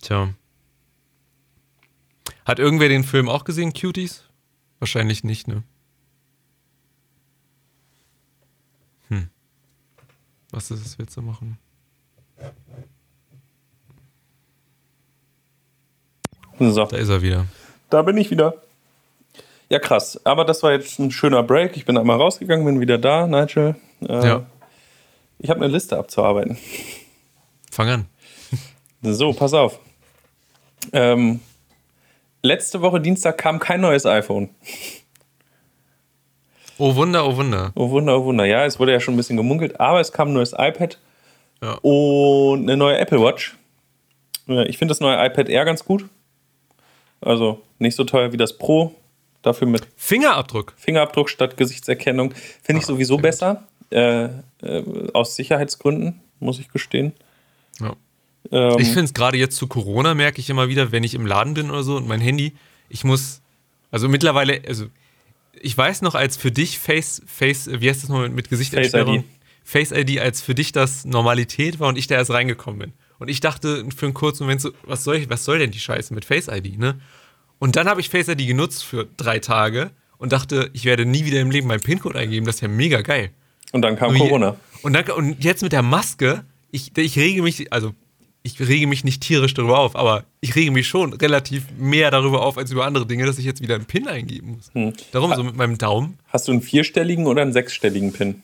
Tja. 0.00 0.34
Hat 2.44 2.58
irgendwer 2.58 2.88
den 2.88 3.04
Film 3.04 3.28
auch 3.28 3.44
gesehen, 3.44 3.72
Cuties? 3.72 4.24
Wahrscheinlich 4.78 5.24
nicht, 5.24 5.48
ne? 5.48 5.62
Hm. 9.08 9.28
Was 10.50 10.70
ist 10.70 10.84
es 10.84 10.96
jetzt 10.98 11.12
zu 11.12 11.22
machen? 11.22 11.58
So. 16.58 16.84
Da 16.84 16.96
ist 16.96 17.08
er 17.08 17.22
wieder. 17.22 17.46
Da 17.90 18.02
bin 18.02 18.16
ich 18.16 18.30
wieder. 18.30 18.62
Ja, 19.70 19.78
krass. 19.78 20.20
Aber 20.24 20.44
das 20.44 20.62
war 20.62 20.72
jetzt 20.72 20.98
ein 20.98 21.10
schöner 21.10 21.42
Break. 21.42 21.76
Ich 21.76 21.84
bin 21.84 21.96
einmal 21.96 22.18
rausgegangen, 22.18 22.64
bin 22.64 22.80
wieder 22.80 22.98
da, 22.98 23.26
Nigel. 23.26 23.76
Äh, 24.02 24.26
ja. 24.26 24.46
Ich 25.38 25.50
habe 25.50 25.64
eine 25.64 25.72
Liste 25.72 25.98
abzuarbeiten. 25.98 26.58
Fang 27.70 27.88
an. 27.88 28.06
So, 29.02 29.32
pass 29.32 29.52
auf. 29.52 29.80
Ähm, 30.92 31.40
letzte 32.44 32.82
Woche 32.82 33.00
Dienstag 33.00 33.38
kam 33.38 33.58
kein 33.58 33.80
neues 33.80 34.06
iPhone. 34.06 34.50
Oh 36.78 36.94
Wunder, 36.94 37.26
oh 37.26 37.36
Wunder. 37.36 37.72
Oh 37.74 37.90
Wunder, 37.90 38.18
oh 38.18 38.24
Wunder. 38.24 38.44
Ja, 38.44 38.64
es 38.64 38.78
wurde 38.78 38.92
ja 38.92 39.00
schon 39.00 39.14
ein 39.14 39.16
bisschen 39.16 39.36
gemunkelt, 39.36 39.80
aber 39.80 40.00
es 40.00 40.12
kam 40.12 40.28
ein 40.28 40.34
neues 40.34 40.52
iPad 40.52 40.98
ja. 41.62 41.78
und 41.82 42.62
eine 42.62 42.76
neue 42.76 42.98
Apple 42.98 43.20
Watch. 43.20 43.56
Ich 44.46 44.76
finde 44.76 44.92
das 44.92 45.00
neue 45.00 45.24
iPad 45.24 45.48
Air 45.48 45.64
ganz 45.64 45.84
gut. 45.84 46.04
Also 47.20 47.62
nicht 47.78 47.96
so 47.96 48.04
teuer 48.04 48.32
wie 48.32 48.36
das 48.36 48.58
Pro. 48.58 48.94
Dafür 49.40 49.66
mit 49.66 49.86
Fingerabdruck. 49.96 50.74
Fingerabdruck 50.76 51.30
statt 51.30 51.56
Gesichtserkennung. 51.56 52.32
Finde 52.62 52.80
ich 52.80 52.84
Ah, 52.84 52.88
sowieso 52.88 53.18
besser. 53.18 53.64
Äh, 53.90 54.24
äh, 54.62 55.10
aus 55.12 55.36
Sicherheitsgründen, 55.36 56.20
muss 56.40 56.58
ich 56.58 56.68
gestehen. 56.70 57.12
Ja. 57.80 57.94
Ähm, 58.50 58.78
Ich 58.78 58.88
finde 58.88 59.04
es 59.04 59.14
gerade 59.14 59.38
jetzt 59.38 59.56
zu 59.56 59.66
Corona, 59.66 60.14
merke 60.14 60.40
ich 60.40 60.50
immer 60.50 60.68
wieder, 60.68 60.92
wenn 60.92 61.04
ich 61.04 61.14
im 61.14 61.26
Laden 61.26 61.54
bin 61.54 61.70
oder 61.70 61.82
so 61.82 61.96
und 61.96 62.06
mein 62.06 62.20
Handy, 62.20 62.52
ich 62.88 63.04
muss, 63.04 63.40
also 63.90 64.08
mittlerweile, 64.08 64.62
also 64.66 64.86
ich 65.60 65.76
weiß 65.76 66.02
noch, 66.02 66.14
als 66.14 66.36
für 66.36 66.50
dich 66.50 66.78
Face, 66.78 67.22
Face, 67.26 67.68
wie 67.72 67.88
heißt 67.88 68.02
das 68.02 68.10
nochmal 68.10 68.28
mit 68.28 68.48
Gesichtsentsperrung? 68.50 69.18
ID. 69.20 69.24
Face 69.64 69.92
ID, 69.92 70.18
als 70.20 70.42
für 70.42 70.54
dich 70.54 70.72
das 70.72 71.04
Normalität 71.06 71.80
war 71.80 71.88
und 71.88 71.96
ich 71.96 72.06
da 72.06 72.16
erst 72.16 72.30
reingekommen 72.30 72.78
bin. 72.80 72.92
Und 73.18 73.28
ich 73.28 73.40
dachte 73.40 73.86
für 73.96 74.06
einen 74.06 74.14
kurzen 74.14 74.42
Moment 74.44 74.60
so, 74.60 74.72
was 74.82 75.04
soll, 75.04 75.16
ich, 75.16 75.30
was 75.30 75.44
soll 75.44 75.58
denn 75.58 75.70
die 75.70 75.78
Scheiße 75.78 76.12
mit 76.12 76.24
Face 76.26 76.48
ID, 76.48 76.78
ne? 76.78 77.00
Und 77.60 77.76
dann 77.76 77.88
habe 77.88 78.00
ich 78.00 78.10
Face 78.10 78.28
ID 78.28 78.46
genutzt 78.46 78.84
für 78.84 79.06
drei 79.16 79.38
Tage 79.38 79.90
und 80.18 80.32
dachte, 80.32 80.68
ich 80.74 80.84
werde 80.84 81.06
nie 81.06 81.24
wieder 81.24 81.40
im 81.40 81.50
Leben 81.50 81.68
meinen 81.68 81.80
PIN-Code 81.80 82.18
eingeben, 82.18 82.44
das 82.44 82.56
ist 82.56 82.60
ja 82.60 82.68
mega 82.68 83.00
geil. 83.00 83.30
und 83.72 83.80
dann 83.82 83.96
kam 83.96 84.12
je- 84.12 84.18
Corona. 84.18 84.56
Und, 84.82 84.92
dann, 84.92 85.08
und 85.12 85.42
jetzt 85.42 85.62
mit 85.62 85.72
der 85.72 85.82
Maske, 85.82 86.44
ich, 86.72 86.94
ich 86.98 87.16
rege 87.16 87.40
mich, 87.42 87.72
also 87.72 87.94
ich 88.46 88.60
rege 88.60 88.86
mich 88.86 89.04
nicht 89.04 89.22
tierisch 89.22 89.54
darüber 89.54 89.78
auf, 89.78 89.96
aber 89.96 90.24
ich 90.40 90.54
rege 90.54 90.70
mich 90.70 90.86
schon 90.86 91.14
relativ 91.14 91.64
mehr 91.78 92.10
darüber 92.10 92.44
auf 92.44 92.58
als 92.58 92.70
über 92.70 92.84
andere 92.84 93.06
Dinge, 93.06 93.24
dass 93.24 93.38
ich 93.38 93.46
jetzt 93.46 93.62
wieder 93.62 93.74
einen 93.74 93.86
PIN 93.86 94.06
eingeben 94.06 94.56
muss. 94.56 94.70
Hm. 94.74 94.92
Darum 95.12 95.34
so 95.34 95.42
mit 95.42 95.56
meinem 95.56 95.78
Daumen 95.78 96.18
Hast 96.28 96.46
du 96.46 96.52
einen 96.52 96.60
vierstelligen 96.60 97.26
oder 97.26 97.42
einen 97.42 97.54
sechsstelligen 97.54 98.12
PIN? 98.12 98.42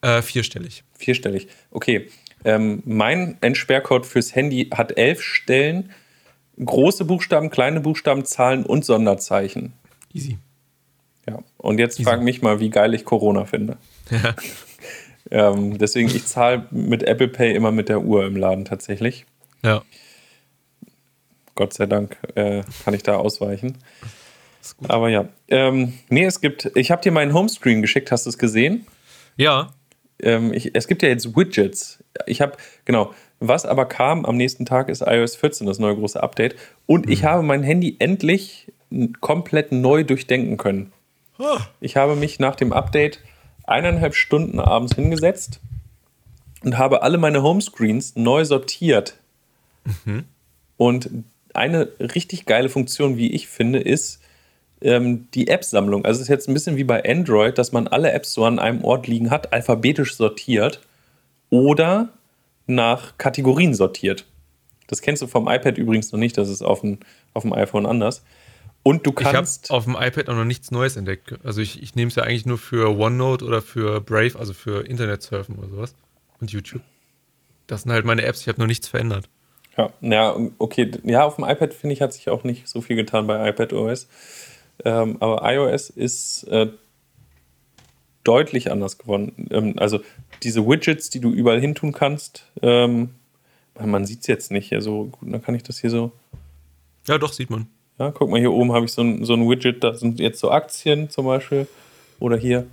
äh, 0.00 0.22
vierstellig. 0.22 0.84
Vierstellig. 0.94 1.48
Okay. 1.70 2.08
Ähm, 2.44 2.82
mein 2.86 3.36
Entsperrcode 3.40 4.06
fürs 4.06 4.34
Handy 4.34 4.70
hat 4.74 4.96
elf 4.96 5.22
Stellen. 5.22 5.92
Große 6.62 7.04
Buchstaben, 7.04 7.50
kleine 7.50 7.80
Buchstaben, 7.80 8.24
Zahlen 8.24 8.64
und 8.64 8.84
Sonderzeichen. 8.84 9.74
Easy. 10.12 10.38
Ja. 11.28 11.38
Und 11.58 11.78
jetzt 11.78 12.02
frag 12.02 12.22
mich 12.22 12.42
mal, 12.42 12.58
wie 12.58 12.70
geil 12.70 12.94
ich 12.94 13.04
Corona 13.04 13.44
finde. 13.44 13.76
Ähm, 15.30 15.78
deswegen, 15.78 16.08
ich 16.08 16.26
zahle 16.26 16.66
mit 16.70 17.04
Apple 17.04 17.28
Pay 17.28 17.54
immer 17.54 17.72
mit 17.72 17.88
der 17.88 18.02
Uhr 18.02 18.26
im 18.26 18.36
Laden 18.36 18.66
tatsächlich. 18.66 19.24
Ja. 19.64 19.82
Gott 21.54 21.74
sei 21.74 21.86
Dank 21.86 22.16
äh, 22.34 22.62
kann 22.84 22.94
ich 22.94 23.02
da 23.02 23.16
ausweichen. 23.16 23.78
Aber 24.88 25.08
ja. 25.08 25.28
Ähm, 25.48 25.94
nee, 26.08 26.24
es 26.24 26.40
gibt, 26.40 26.70
ich 26.74 26.90
habe 26.90 27.02
dir 27.02 27.12
meinen 27.12 27.34
Homescreen 27.34 27.82
geschickt, 27.82 28.10
hast 28.10 28.26
du 28.26 28.30
es 28.30 28.38
gesehen? 28.38 28.86
Ja. 29.36 29.72
ähm, 30.22 30.52
ich, 30.52 30.74
es 30.74 30.86
gibt 30.86 31.02
ja 31.02 31.08
jetzt 31.08 31.36
Widgets. 31.36 32.02
Ich 32.26 32.40
habe, 32.40 32.56
genau, 32.84 33.12
was 33.40 33.66
aber 33.66 33.86
kam 33.86 34.24
am 34.24 34.36
nächsten 34.36 34.66
Tag 34.66 34.88
ist 34.88 35.02
iOS 35.02 35.36
14, 35.36 35.66
das 35.66 35.78
neue 35.78 35.96
große 35.96 36.22
Update. 36.22 36.56
Und 36.86 37.10
ich 37.10 37.24
habe 37.24 37.42
mein 37.42 37.62
Handy 37.62 37.96
endlich 37.98 38.72
komplett 39.20 39.72
neu 39.72 40.04
durchdenken 40.04 40.56
können. 40.58 40.92
Ich 41.80 41.96
habe 41.96 42.14
mich 42.14 42.38
nach 42.38 42.54
dem 42.56 42.72
Update 42.72 43.20
eineinhalb 43.64 44.14
Stunden 44.14 44.60
abends 44.60 44.94
hingesetzt 44.94 45.60
und 46.62 46.78
habe 46.78 47.02
alle 47.02 47.18
meine 47.18 47.42
Homescreens 47.42 48.16
neu 48.16 48.44
sortiert. 48.44 49.18
Und 50.76 51.10
eine 51.54 51.88
richtig 52.00 52.46
geile 52.46 52.68
Funktion, 52.68 53.16
wie 53.16 53.32
ich 53.32 53.48
finde, 53.48 53.78
ist 53.80 54.20
ähm, 54.80 55.28
die 55.34 55.48
App-Sammlung. 55.48 56.04
Also 56.04 56.18
es 56.18 56.22
ist 56.22 56.28
jetzt 56.28 56.48
ein 56.48 56.54
bisschen 56.54 56.76
wie 56.76 56.84
bei 56.84 57.04
Android, 57.08 57.58
dass 57.58 57.72
man 57.72 57.88
alle 57.88 58.12
Apps 58.12 58.32
so 58.32 58.44
an 58.44 58.58
einem 58.58 58.82
Ort 58.84 59.06
liegen 59.06 59.30
hat, 59.30 59.52
alphabetisch 59.52 60.16
sortiert 60.16 60.80
oder 61.50 62.08
nach 62.66 63.16
Kategorien 63.18 63.74
sortiert. 63.74 64.24
Das 64.86 65.00
kennst 65.02 65.22
du 65.22 65.26
vom 65.26 65.48
iPad 65.48 65.78
übrigens 65.78 66.12
noch 66.12 66.18
nicht, 66.18 66.36
das 66.36 66.48
ist 66.48 66.62
auf 66.62 66.80
dem, 66.80 66.98
auf 67.34 67.42
dem 67.42 67.52
iPhone 67.52 67.86
anders. 67.86 68.22
Und 68.82 69.06
du 69.06 69.12
Ich 69.16 69.24
habe 69.24 69.36
kannst. 69.36 69.70
auf 69.70 69.84
dem 69.84 69.94
iPad 69.94 70.28
auch 70.28 70.34
noch 70.34 70.44
nichts 70.44 70.70
Neues 70.72 70.96
entdeckt. 70.96 71.34
Also 71.44 71.60
ich, 71.60 71.80
ich 71.82 71.94
nehme 71.94 72.08
es 72.08 72.16
ja 72.16 72.24
eigentlich 72.24 72.46
nur 72.46 72.58
für 72.58 72.96
OneNote 72.98 73.44
oder 73.44 73.62
für 73.62 74.00
Brave, 74.00 74.36
also 74.38 74.52
für 74.52 74.84
Internetsurfen 74.86 75.56
oder 75.56 75.68
sowas. 75.68 75.94
Und 76.40 76.50
YouTube. 76.50 76.82
Das 77.68 77.82
sind 77.82 77.92
halt 77.92 78.04
meine 78.04 78.22
Apps, 78.22 78.40
ich 78.40 78.48
habe 78.48 78.60
noch 78.60 78.66
nichts 78.66 78.88
verändert. 78.88 79.28
Ja, 79.76 79.90
ja, 80.00 80.36
okay. 80.58 80.90
Ja, 81.04 81.24
auf 81.24 81.36
dem 81.36 81.44
iPad 81.44 81.72
finde 81.72 81.94
ich, 81.94 82.02
hat 82.02 82.12
sich 82.12 82.28
auch 82.28 82.44
nicht 82.44 82.68
so 82.68 82.80
viel 82.80 82.96
getan 82.96 83.26
bei 83.26 83.48
iPadOS. 83.48 84.08
Ähm, 84.84 85.16
aber 85.20 85.50
iOS 85.50 85.90
ist 85.90 86.44
äh, 86.44 86.68
deutlich 88.24 88.70
anders 88.70 88.98
geworden. 88.98 89.48
Ähm, 89.50 89.74
also 89.78 90.00
diese 90.42 90.66
Widgets, 90.66 91.10
die 91.10 91.20
du 91.20 91.30
überall 91.30 91.60
hin 91.60 91.74
tun 91.74 91.92
kannst, 91.92 92.46
ähm, 92.60 93.10
man, 93.80 94.04
sieht 94.04 94.20
es 94.20 94.26
jetzt 94.26 94.50
nicht. 94.50 94.72
Also 94.72 95.06
gut, 95.06 95.32
dann 95.32 95.42
kann 95.42 95.54
ich 95.54 95.62
das 95.62 95.78
hier 95.78 95.90
so. 95.90 96.12
Ja, 97.06 97.18
doch, 97.18 97.32
sieht 97.32 97.50
man. 97.50 97.66
Ja, 97.98 98.10
guck 98.10 98.30
mal, 98.30 98.40
hier 98.40 98.52
oben 98.52 98.72
habe 98.72 98.84
ich 98.84 98.92
so 98.92 99.02
ein, 99.02 99.24
so 99.24 99.34
ein 99.34 99.48
Widget, 99.48 99.82
da 99.82 99.94
sind 99.94 100.20
jetzt 100.20 100.40
so 100.40 100.50
Aktien 100.50 101.10
zum 101.10 101.26
Beispiel. 101.26 101.66
Oder 102.18 102.36
hier 102.36 102.66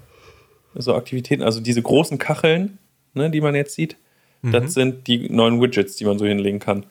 so 0.76 0.94
Aktivitäten, 0.94 1.44
also 1.44 1.62
diese 1.62 1.82
großen 1.82 2.20
Kacheln, 2.20 2.78
ne, 3.14 3.30
die 3.30 3.42
man 3.42 3.56
jetzt 3.56 3.74
sieht. 3.74 3.98
Das 4.42 4.74
sind 4.74 5.08
die 5.08 5.30
neuen 5.30 5.62
Widgets, 5.62 5.96
die 5.96 6.06
man 6.06 6.18
so 6.18 6.26
hinlegen 6.26 6.60
kann. 6.60 6.86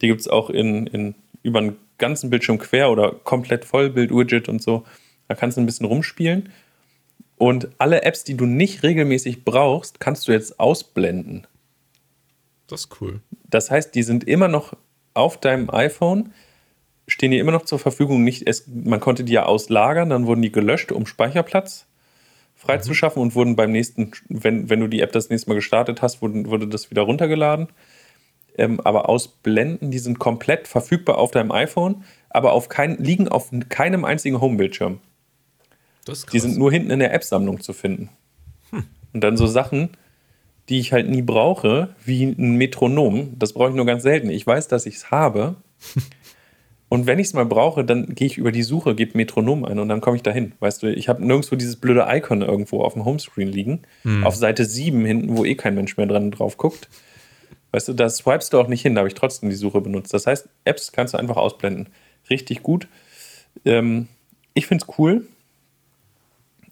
Die 0.00 0.06
gibt 0.06 0.20
es 0.20 0.28
auch 0.28 0.50
in, 0.50 0.86
in, 0.86 1.14
über 1.42 1.58
einen 1.58 1.76
ganzen 1.98 2.30
Bildschirm 2.30 2.58
quer 2.58 2.90
oder 2.90 3.12
komplett 3.12 3.64
Vollbild-Widget 3.64 4.48
und 4.48 4.62
so. 4.62 4.84
Da 5.28 5.34
kannst 5.34 5.56
du 5.56 5.60
ein 5.60 5.66
bisschen 5.66 5.86
rumspielen. 5.86 6.50
Und 7.36 7.68
alle 7.78 8.02
Apps, 8.02 8.24
die 8.24 8.36
du 8.36 8.46
nicht 8.46 8.82
regelmäßig 8.82 9.44
brauchst, 9.44 9.98
kannst 9.98 10.28
du 10.28 10.32
jetzt 10.32 10.60
ausblenden. 10.60 11.46
Das 12.68 12.82
ist 12.82 13.00
cool. 13.00 13.20
Das 13.50 13.70
heißt, 13.70 13.94
die 13.94 14.02
sind 14.02 14.24
immer 14.24 14.48
noch 14.48 14.74
auf 15.14 15.38
deinem 15.40 15.68
iPhone, 15.70 16.32
stehen 17.08 17.32
dir 17.32 17.40
immer 17.40 17.52
noch 17.52 17.64
zur 17.64 17.78
Verfügung. 17.78 18.22
Nicht, 18.22 18.46
es, 18.46 18.66
man 18.68 19.00
konnte 19.00 19.24
die 19.24 19.32
ja 19.32 19.44
auslagern, 19.44 20.08
dann 20.08 20.26
wurden 20.26 20.42
die 20.42 20.52
gelöscht, 20.52 20.92
um 20.92 21.06
Speicherplatz 21.06 21.86
freizuschaffen 22.62 23.20
und 23.20 23.34
wurden 23.34 23.56
beim 23.56 23.72
nächsten, 23.72 24.12
wenn, 24.28 24.70
wenn 24.70 24.78
du 24.78 24.86
die 24.86 25.00
App 25.00 25.10
das 25.10 25.30
nächste 25.30 25.50
Mal 25.50 25.56
gestartet 25.56 26.00
hast, 26.00 26.22
wurden, 26.22 26.46
wurde 26.46 26.68
das 26.68 26.90
wieder 26.90 27.02
runtergeladen. 27.02 27.68
Ähm, 28.56 28.80
aber 28.80 29.08
ausblenden, 29.08 29.90
die 29.90 29.98
sind 29.98 30.18
komplett 30.20 30.68
verfügbar 30.68 31.18
auf 31.18 31.32
deinem 31.32 31.50
iPhone, 31.50 32.04
aber 32.30 32.52
auf 32.52 32.68
kein, 32.68 32.98
liegen 32.98 33.26
auf 33.26 33.50
keinem 33.68 34.04
einzigen 34.04 34.40
Homebildschirm. 34.40 35.00
Die 36.32 36.40
sind 36.40 36.56
nur 36.56 36.70
hinten 36.70 36.90
in 36.90 37.00
der 37.00 37.12
App-Sammlung 37.12 37.60
zu 37.60 37.72
finden. 37.72 38.10
Und 39.12 39.22
dann 39.22 39.36
so 39.36 39.46
Sachen, 39.46 39.90
die 40.68 40.78
ich 40.78 40.92
halt 40.92 41.08
nie 41.08 41.22
brauche, 41.22 41.94
wie 42.04 42.24
ein 42.24 42.56
Metronom. 42.56 43.38
Das 43.38 43.54
brauche 43.54 43.70
ich 43.70 43.74
nur 43.74 43.86
ganz 43.86 44.02
selten. 44.02 44.30
Ich 44.30 44.46
weiß, 44.46 44.68
dass 44.68 44.86
ich 44.86 44.96
es 44.96 45.10
habe. 45.10 45.56
Und 46.92 47.06
wenn 47.06 47.18
ich 47.18 47.28
es 47.28 47.32
mal 47.32 47.46
brauche, 47.46 47.86
dann 47.86 48.14
gehe 48.14 48.26
ich 48.26 48.36
über 48.36 48.52
die 48.52 48.62
Suche, 48.62 48.94
gebe 48.94 49.16
Metronom 49.16 49.64
ein 49.64 49.78
und 49.78 49.88
dann 49.88 50.02
komme 50.02 50.16
ich 50.16 50.22
dahin. 50.22 50.52
Weißt 50.60 50.82
du, 50.82 50.88
ich 50.92 51.08
habe 51.08 51.24
nirgendwo 51.24 51.56
dieses 51.56 51.76
blöde 51.76 52.04
Icon 52.06 52.42
irgendwo 52.42 52.82
auf 52.82 52.92
dem 52.92 53.06
Homescreen 53.06 53.48
liegen. 53.48 53.80
Auf 54.26 54.36
Seite 54.36 54.66
7 54.66 55.02
hinten, 55.06 55.34
wo 55.34 55.46
eh 55.46 55.54
kein 55.54 55.74
Mensch 55.74 55.96
mehr 55.96 56.04
dran 56.04 56.30
drauf 56.30 56.58
guckt. 56.58 56.90
Weißt 57.70 57.88
du, 57.88 57.94
da 57.94 58.10
swipest 58.10 58.52
du 58.52 58.60
auch 58.60 58.68
nicht 58.68 58.82
hin, 58.82 58.94
da 58.94 58.98
habe 58.98 59.08
ich 59.08 59.14
trotzdem 59.14 59.48
die 59.48 59.56
Suche 59.56 59.80
benutzt. 59.80 60.12
Das 60.12 60.26
heißt, 60.26 60.50
Apps 60.66 60.92
kannst 60.92 61.14
du 61.14 61.18
einfach 61.18 61.38
ausblenden. 61.38 61.88
Richtig 62.28 62.62
gut. 62.62 62.88
Ähm, 63.64 64.08
ich 64.52 64.66
finde 64.66 64.84
es 64.86 64.98
cool. 64.98 65.26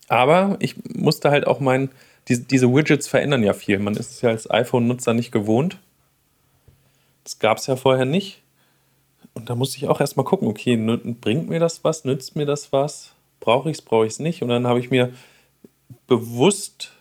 Aber 0.08 0.58
ich 0.60 0.74
musste 0.94 1.30
halt 1.30 1.46
auch 1.46 1.60
meinen, 1.60 1.88
diese, 2.28 2.42
diese 2.42 2.70
Widgets 2.70 3.08
verändern 3.08 3.42
ja 3.42 3.54
viel. 3.54 3.78
Man 3.78 3.94
ist 3.94 4.10
es 4.10 4.20
ja 4.20 4.28
als 4.28 4.50
iPhone-Nutzer 4.50 5.14
nicht 5.14 5.32
gewohnt. 5.32 5.78
Das 7.24 7.38
gab 7.38 7.56
es 7.56 7.66
ja 7.66 7.76
vorher 7.76 8.04
nicht. 8.04 8.42
Und 9.40 9.48
da 9.48 9.54
musste 9.54 9.78
ich 9.78 9.88
auch 9.88 10.00
erstmal 10.00 10.24
gucken, 10.24 10.48
okay, 10.48 10.76
bringt 10.76 11.48
mir 11.48 11.60
das 11.60 11.82
was, 11.82 12.04
nützt 12.04 12.36
mir 12.36 12.44
das 12.44 12.74
was, 12.74 13.12
brauche 13.40 13.70
ich 13.70 13.78
es, 13.78 13.82
brauche 13.82 14.04
ich 14.04 14.12
es 14.12 14.18
nicht. 14.18 14.42
Und 14.42 14.50
dann 14.50 14.66
habe 14.66 14.80
ich 14.80 14.90
mir 14.90 15.14
bewusst 16.06 16.92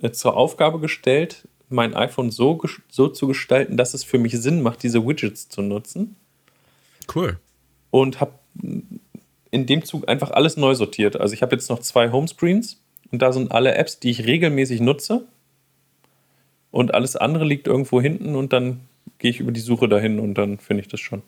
äh, 0.00 0.12
zur 0.12 0.36
Aufgabe 0.36 0.78
gestellt, 0.78 1.48
mein 1.68 1.94
iPhone 1.94 2.30
so, 2.30 2.62
so 2.88 3.08
zu 3.08 3.26
gestalten, 3.26 3.76
dass 3.76 3.92
es 3.92 4.04
für 4.04 4.18
mich 4.18 4.40
Sinn 4.40 4.62
macht, 4.62 4.84
diese 4.84 5.04
Widgets 5.04 5.48
zu 5.48 5.62
nutzen 5.62 6.14
Cool. 7.12 7.40
und 7.90 8.20
habe 8.20 8.34
in 9.50 9.66
dem 9.66 9.84
Zug 9.84 10.08
einfach 10.08 10.30
alles 10.30 10.56
neu 10.56 10.76
sortiert. 10.76 11.20
Also 11.20 11.34
ich 11.34 11.42
habe 11.42 11.56
jetzt 11.56 11.70
noch 11.70 11.80
zwei 11.80 12.12
Homescreens 12.12 12.80
und 13.10 13.20
da 13.20 13.32
sind 13.32 13.50
alle 13.50 13.74
Apps, 13.74 13.98
die 13.98 14.10
ich 14.10 14.26
regelmäßig 14.26 14.80
nutze. 14.80 15.26
Und 16.70 16.94
alles 16.94 17.16
andere 17.16 17.44
liegt 17.44 17.66
irgendwo 17.66 18.00
hinten 18.00 18.36
und 18.36 18.52
dann 18.52 18.82
gehe 19.20 19.30
ich 19.30 19.38
über 19.38 19.52
die 19.52 19.60
Suche 19.60 19.88
dahin 19.88 20.18
und 20.18 20.34
dann 20.34 20.58
finde 20.58 20.80
ich 20.82 20.88
das 20.88 20.98
schon. 20.98 21.22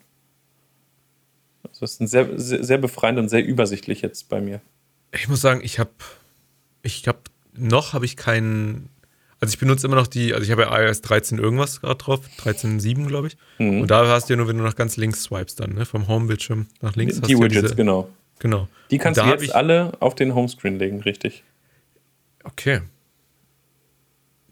Also 1.63 1.79
das 1.81 1.93
ist 1.93 2.01
ein 2.01 2.07
sehr, 2.07 2.27
sehr, 2.37 2.61
sehr 2.63 2.77
befreiend 2.77 3.17
und 3.19 3.29
sehr 3.29 3.45
übersichtlich 3.45 4.01
jetzt 4.01 4.27
bei 4.27 4.41
mir. 4.41 4.59
Ich 5.13 5.29
muss 5.29 5.39
sagen, 5.39 5.61
ich 5.63 5.79
habe, 5.79 5.91
ich 6.81 7.07
habe, 7.07 7.19
noch 7.55 7.93
habe 7.93 8.03
ich 8.05 8.17
keinen, 8.17 8.89
also 9.39 9.53
ich 9.53 9.59
benutze 9.59 9.87
immer 9.87 9.95
noch 9.95 10.07
die, 10.07 10.33
also 10.33 10.43
ich 10.43 10.51
habe 10.51 10.63
ja 10.63 10.77
iOS 10.85 11.01
13 11.01 11.37
irgendwas 11.37 11.79
gerade 11.81 11.95
drauf, 11.95 12.19
13.7 12.39 13.05
glaube 13.07 13.27
ich. 13.27 13.37
Mhm. 13.59 13.81
Und 13.81 13.91
da 13.91 14.05
hast 14.07 14.27
du 14.29 14.33
ja 14.33 14.37
nur, 14.37 14.47
wenn 14.47 14.57
du 14.57 14.63
nach 14.63 14.75
ganz 14.75 14.97
links 14.97 15.23
swipest 15.23 15.59
dann, 15.59 15.73
ne, 15.73 15.85
vom 15.85 16.07
Home-Bildschirm 16.07 16.67
nach 16.81 16.95
links. 16.95 17.15
hast 17.21 17.27
die 17.29 17.33
du 17.33 17.39
ja 17.39 17.45
Widgets, 17.45 17.61
diese- 17.61 17.75
genau. 17.75 18.09
Genau. 18.39 18.67
Die 18.91 18.97
kannst 18.97 19.21
du 19.21 19.25
jetzt 19.25 19.43
ich, 19.43 19.55
alle 19.55 19.93
auf 20.01 20.15
den 20.15 20.35
Homescreen 20.35 20.77
legen, 20.77 20.99
richtig. 21.01 21.43
Okay. 22.43 22.81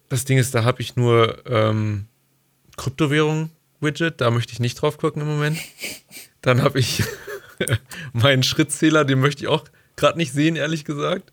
Das 0.08 0.24
Ding 0.24 0.38
ist, 0.38 0.54
da 0.56 0.64
habe 0.64 0.82
ich 0.82 0.96
nur 0.96 1.44
ähm, 1.46 2.06
Kryptowährung-Widget, 2.82 4.20
da 4.20 4.32
möchte 4.32 4.54
ich 4.54 4.60
nicht 4.60 4.82
drauf 4.82 4.98
gucken 4.98 5.22
im 5.22 5.28
Moment. 5.28 5.58
Dann 6.42 6.64
habe 6.64 6.80
ich, 6.80 7.04
meinen 8.14 8.42
Schrittzähler, 8.42 9.06
den 9.06 9.20
möchte 9.20 9.44
ich 9.44 9.48
auch 9.48 9.66
gerade 9.96 10.18
nicht 10.18 10.34
sehen, 10.34 10.56
ehrlich 10.56 10.84
gesagt. 10.84 11.32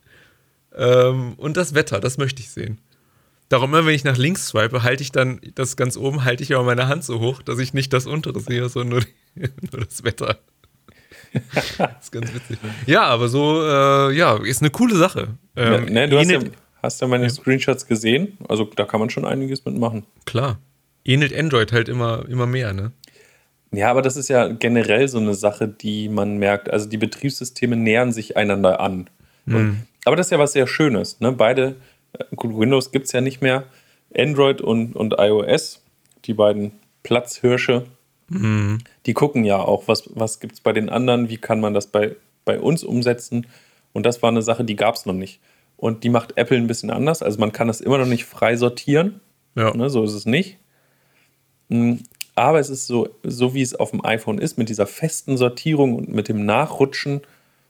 Ähm, 0.76 1.34
und 1.38 1.56
das 1.56 1.74
Wetter, 1.74 2.00
das 2.00 2.18
möchte 2.18 2.42
ich 2.42 2.50
sehen. 2.50 2.78
Darum 3.48 3.70
immer, 3.70 3.86
wenn 3.86 3.94
ich 3.94 4.04
nach 4.04 4.18
links 4.18 4.48
swipe, 4.48 4.82
halte 4.82 5.02
ich 5.02 5.10
dann 5.10 5.40
das 5.54 5.76
ganz 5.76 5.96
oben, 5.96 6.24
halte 6.24 6.42
ich 6.42 6.54
aber 6.54 6.64
meine 6.64 6.86
Hand 6.86 7.02
so 7.02 7.18
hoch, 7.18 7.40
dass 7.40 7.58
ich 7.58 7.72
nicht 7.72 7.94
das 7.94 8.06
untere 8.06 8.40
sehe, 8.40 8.68
sondern 8.68 9.04
nur, 9.34 9.48
nur 9.72 9.86
das 9.86 10.04
Wetter. 10.04 10.38
das 11.52 12.02
ist 12.02 12.12
ganz 12.12 12.34
witzig. 12.34 12.58
Ja, 12.84 13.04
aber 13.04 13.28
so, 13.28 13.62
äh, 13.62 14.14
ja, 14.14 14.36
ist 14.36 14.60
eine 14.60 14.70
coole 14.70 14.96
Sache. 14.96 15.28
Ähm, 15.56 15.72
ja, 15.72 15.90
ne, 15.90 16.08
du 16.10 16.18
hast 16.18 16.30
ja, 16.30 16.40
hast 16.82 17.00
ja, 17.00 17.06
meine 17.06 17.24
ja. 17.24 17.30
Screenshots 17.30 17.86
gesehen. 17.86 18.36
Also 18.46 18.64
da 18.64 18.84
kann 18.84 19.00
man 19.00 19.08
schon 19.08 19.24
einiges 19.24 19.64
mitmachen. 19.64 20.04
Klar. 20.26 20.58
Ähnelt 21.08 21.34
Android 21.34 21.72
halt 21.72 21.88
immer, 21.88 22.28
immer 22.28 22.46
mehr, 22.46 22.74
ne? 22.74 22.92
Ja, 23.72 23.90
aber 23.90 24.02
das 24.02 24.16
ist 24.16 24.28
ja 24.28 24.48
generell 24.48 25.08
so 25.08 25.18
eine 25.18 25.34
Sache, 25.34 25.66
die 25.66 26.10
man 26.10 26.36
merkt. 26.36 26.70
Also 26.70 26.86
die 26.86 26.98
Betriebssysteme 26.98 27.76
nähern 27.76 28.12
sich 28.12 28.36
einander 28.36 28.80
an. 28.80 29.08
Mhm. 29.46 29.84
aber 30.04 30.14
das 30.14 30.26
ist 30.26 30.30
ja 30.30 30.38
was 30.38 30.52
sehr 30.52 30.66
Schönes. 30.66 31.20
Ne? 31.20 31.32
Beide, 31.32 31.76
äh, 32.12 32.24
gut, 32.36 32.58
Windows 32.58 32.92
gibt 32.92 33.06
es 33.06 33.12
ja 33.12 33.22
nicht 33.22 33.40
mehr. 33.40 33.64
Android 34.14 34.60
und, 34.60 34.94
und 34.94 35.14
iOS, 35.16 35.82
die 36.26 36.34
beiden 36.34 36.72
Platzhirsche, 37.02 37.86
mhm. 38.28 38.78
die 39.06 39.14
gucken 39.14 39.44
ja 39.44 39.56
auch, 39.56 39.88
was, 39.88 40.10
was 40.14 40.40
gibt 40.40 40.54
es 40.54 40.60
bei 40.60 40.74
den 40.74 40.90
anderen, 40.90 41.30
wie 41.30 41.38
kann 41.38 41.60
man 41.60 41.72
das 41.72 41.86
bei, 41.86 42.16
bei 42.44 42.60
uns 42.60 42.84
umsetzen. 42.84 43.46
Und 43.94 44.04
das 44.04 44.22
war 44.22 44.28
eine 44.28 44.42
Sache, 44.42 44.64
die 44.64 44.76
gab 44.76 44.96
es 44.96 45.06
noch 45.06 45.14
nicht. 45.14 45.40
Und 45.78 46.04
die 46.04 46.10
macht 46.10 46.36
Apple 46.36 46.58
ein 46.58 46.66
bisschen 46.66 46.90
anders. 46.90 47.22
Also 47.22 47.38
man 47.40 47.52
kann 47.52 47.68
das 47.68 47.80
immer 47.80 47.96
noch 47.96 48.06
nicht 48.06 48.26
frei 48.26 48.56
sortieren. 48.56 49.20
Ja. 49.54 49.74
Ne, 49.74 49.88
so 49.88 50.04
ist 50.04 50.12
es 50.12 50.26
nicht. 50.26 50.58
Hm, 51.70 52.00
aber 52.34 52.60
es 52.60 52.70
ist 52.70 52.86
so, 52.86 53.08
so 53.22 53.54
wie 53.54 53.62
es 53.62 53.74
auf 53.74 53.90
dem 53.90 54.04
iPhone 54.04 54.38
ist, 54.38 54.58
mit 54.58 54.68
dieser 54.68 54.86
festen 54.86 55.36
Sortierung 55.36 55.96
und 55.96 56.08
mit 56.08 56.28
dem 56.28 56.46
Nachrutschen. 56.46 57.22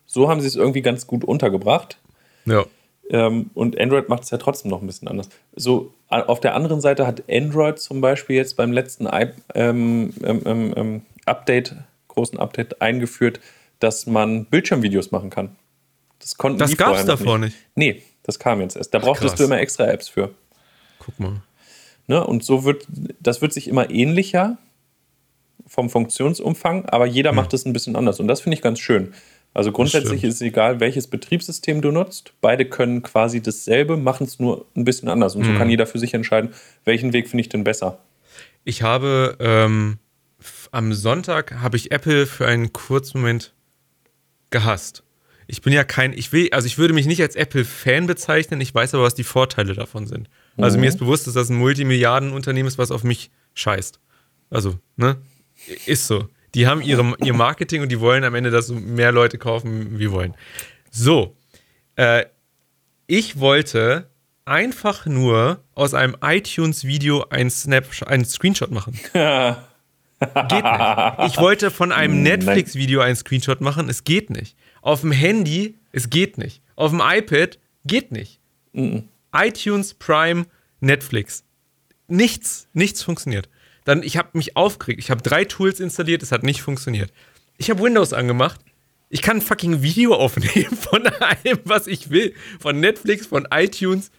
So 0.06 0.28
haben 0.28 0.40
sie 0.40 0.46
es 0.46 0.56
irgendwie 0.56 0.82
ganz 0.82 1.06
gut 1.06 1.24
untergebracht. 1.24 1.98
Ja. 2.44 2.64
Ähm, 3.10 3.50
und 3.54 3.80
Android 3.80 4.08
macht 4.08 4.24
es 4.24 4.30
ja 4.30 4.38
trotzdem 4.38 4.70
noch 4.70 4.82
ein 4.82 4.86
bisschen 4.86 5.08
anders. 5.08 5.30
So, 5.56 5.94
auf 6.08 6.40
der 6.40 6.54
anderen 6.54 6.80
Seite 6.80 7.06
hat 7.06 7.22
Android 7.30 7.78
zum 7.78 8.00
Beispiel 8.00 8.36
jetzt 8.36 8.56
beim 8.56 8.72
letzten 8.72 9.06
I 9.06 9.28
ähm, 9.54 10.12
ähm, 10.22 10.42
ähm, 10.44 10.74
ähm 10.76 11.02
Update, 11.24 11.74
großen 12.08 12.38
Update 12.38 12.80
eingeführt, 12.80 13.40
dass 13.80 14.06
man 14.06 14.46
Bildschirmvideos 14.46 15.10
machen 15.10 15.30
kann. 15.30 15.56
Das 16.20 16.36
konnten 16.36 16.58
Das 16.58 16.76
gab 16.76 16.96
es 16.96 17.04
davor 17.04 17.38
nicht. 17.38 17.56
nicht. 17.76 17.96
Nee, 17.96 18.02
das 18.22 18.38
kam 18.38 18.60
jetzt 18.60 18.76
erst. 18.76 18.92
Da 18.92 18.98
brauchtest 18.98 19.34
Ach, 19.34 19.38
du 19.38 19.44
immer 19.44 19.58
extra 19.58 19.86
Apps 19.86 20.08
für. 20.08 20.34
Guck 20.98 21.20
mal. 21.20 21.42
Ne? 22.08 22.26
Und 22.26 22.42
so 22.42 22.64
wird, 22.64 22.86
das 23.20 23.40
wird 23.40 23.52
sich 23.52 23.68
immer 23.68 23.90
ähnlicher 23.90 24.58
vom 25.66 25.90
Funktionsumfang, 25.90 26.86
aber 26.86 27.06
jeder 27.06 27.30
hm. 27.30 27.36
macht 27.36 27.54
es 27.54 27.64
ein 27.64 27.72
bisschen 27.72 27.94
anders. 27.94 28.18
Und 28.18 28.26
das 28.26 28.40
finde 28.40 28.56
ich 28.56 28.62
ganz 28.62 28.80
schön. 28.80 29.14
Also 29.54 29.72
grundsätzlich 29.72 30.24
ist 30.24 30.34
es 30.34 30.40
egal, 30.40 30.80
welches 30.80 31.06
Betriebssystem 31.06 31.80
du 31.80 31.90
nutzt. 31.90 32.32
Beide 32.40 32.64
können 32.64 33.02
quasi 33.02 33.42
dasselbe, 33.42 33.96
machen 33.96 34.24
es 34.24 34.38
nur 34.38 34.66
ein 34.76 34.84
bisschen 34.84 35.08
anders. 35.08 35.36
Und 35.36 35.44
so 35.44 35.50
hm. 35.50 35.58
kann 35.58 35.70
jeder 35.70 35.86
für 35.86 35.98
sich 35.98 36.14
entscheiden, 36.14 36.50
welchen 36.84 37.12
Weg 37.12 37.28
finde 37.28 37.42
ich 37.42 37.48
denn 37.48 37.64
besser. 37.64 37.98
Ich 38.64 38.82
habe 38.82 39.36
ähm, 39.40 39.98
am 40.70 40.92
Sonntag 40.92 41.60
habe 41.60 41.76
ich 41.76 41.90
Apple 41.90 42.26
für 42.26 42.46
einen 42.46 42.72
kurzen 42.72 43.20
Moment 43.20 43.52
gehasst. 44.50 45.02
Ich 45.50 45.62
bin 45.62 45.72
ja 45.72 45.82
kein, 45.82 46.12
ich 46.12 46.30
will, 46.30 46.48
also 46.52 46.66
ich 46.66 46.76
würde 46.76 46.92
mich 46.92 47.06
nicht 47.06 47.22
als 47.22 47.34
Apple-Fan 47.34 48.06
bezeichnen, 48.06 48.60
ich 48.60 48.74
weiß 48.74 48.94
aber, 48.94 49.02
was 49.02 49.14
die 49.14 49.24
Vorteile 49.24 49.74
davon 49.74 50.06
sind. 50.06 50.28
Also 50.58 50.76
mhm. 50.76 50.82
mir 50.82 50.88
ist 50.88 50.98
bewusst, 50.98 51.26
dass 51.26 51.34
das 51.34 51.48
ein 51.48 51.56
Multimilliardenunternehmen 51.56 52.68
ist, 52.68 52.76
was 52.76 52.90
auf 52.90 53.02
mich 53.02 53.30
scheißt. 53.54 53.98
Also, 54.50 54.78
ne? 54.96 55.16
Ist 55.86 56.06
so. 56.06 56.28
Die 56.54 56.66
haben 56.66 56.82
ihre, 56.82 57.14
ihr 57.24 57.34
Marketing 57.34 57.82
und 57.82 57.90
die 57.90 57.98
wollen 57.98 58.24
am 58.24 58.34
Ende, 58.34 58.50
dass 58.50 58.68
mehr 58.68 59.10
Leute 59.10 59.38
kaufen, 59.38 59.98
wie 59.98 60.10
wollen. 60.10 60.34
So. 60.90 61.36
Äh, 61.96 62.26
ich 63.06 63.40
wollte 63.40 64.10
einfach 64.44 65.06
nur 65.06 65.62
aus 65.74 65.94
einem 65.94 66.16
iTunes-Video 66.22 67.26
ein 67.30 67.50
einen 68.06 68.24
Screenshot 68.24 68.70
machen. 68.70 68.98
geht 70.20 70.64
nicht. 70.64 71.26
Ich 71.26 71.38
wollte 71.38 71.70
von 71.70 71.92
einem 71.92 72.22
Netflix-Video 72.22 73.00
einen 73.00 73.16
Screenshot 73.16 73.60
machen. 73.60 73.88
Es 73.88 74.04
geht 74.04 74.30
nicht. 74.30 74.56
Auf 74.88 75.02
dem 75.02 75.12
Handy, 75.12 75.74
es 75.92 76.08
geht 76.08 76.38
nicht. 76.38 76.62
Auf 76.74 76.92
dem 76.92 77.02
iPad, 77.04 77.58
geht 77.84 78.10
nicht. 78.10 78.40
Mhm. 78.72 79.10
iTunes, 79.34 79.92
Prime, 79.92 80.46
Netflix. 80.80 81.44
Nichts, 82.06 82.68
nichts 82.72 83.02
funktioniert. 83.02 83.50
Dann, 83.84 84.02
ich 84.02 84.16
habe 84.16 84.30
mich 84.32 84.56
aufgeregt. 84.56 84.98
Ich 84.98 85.10
habe 85.10 85.20
drei 85.20 85.44
Tools 85.44 85.78
installiert, 85.78 86.22
es 86.22 86.32
hat 86.32 86.42
nicht 86.42 86.62
funktioniert. 86.62 87.12
Ich 87.58 87.68
habe 87.68 87.82
Windows 87.82 88.14
angemacht. 88.14 88.62
Ich 89.10 89.20
kann 89.20 89.36
ein 89.36 89.42
fucking 89.42 89.82
Video 89.82 90.14
aufnehmen 90.14 90.74
von 90.80 91.06
allem, 91.06 91.58
was 91.64 91.86
ich 91.86 92.08
will. 92.08 92.32
Von 92.58 92.80
Netflix, 92.80 93.26
von 93.26 93.46
iTunes. 93.50 94.10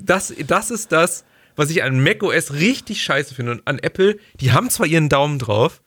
Das, 0.00 0.32
das 0.46 0.70
ist 0.70 0.90
das, 0.90 1.26
was 1.54 1.68
ich 1.68 1.82
an 1.82 2.02
macOS 2.02 2.54
richtig 2.54 3.02
scheiße 3.02 3.34
finde. 3.34 3.52
Und 3.52 3.66
an 3.66 3.78
Apple, 3.78 4.18
die 4.40 4.52
haben 4.52 4.70
zwar 4.70 4.86
ihren 4.86 5.10
Daumen 5.10 5.38
drauf, 5.38 5.82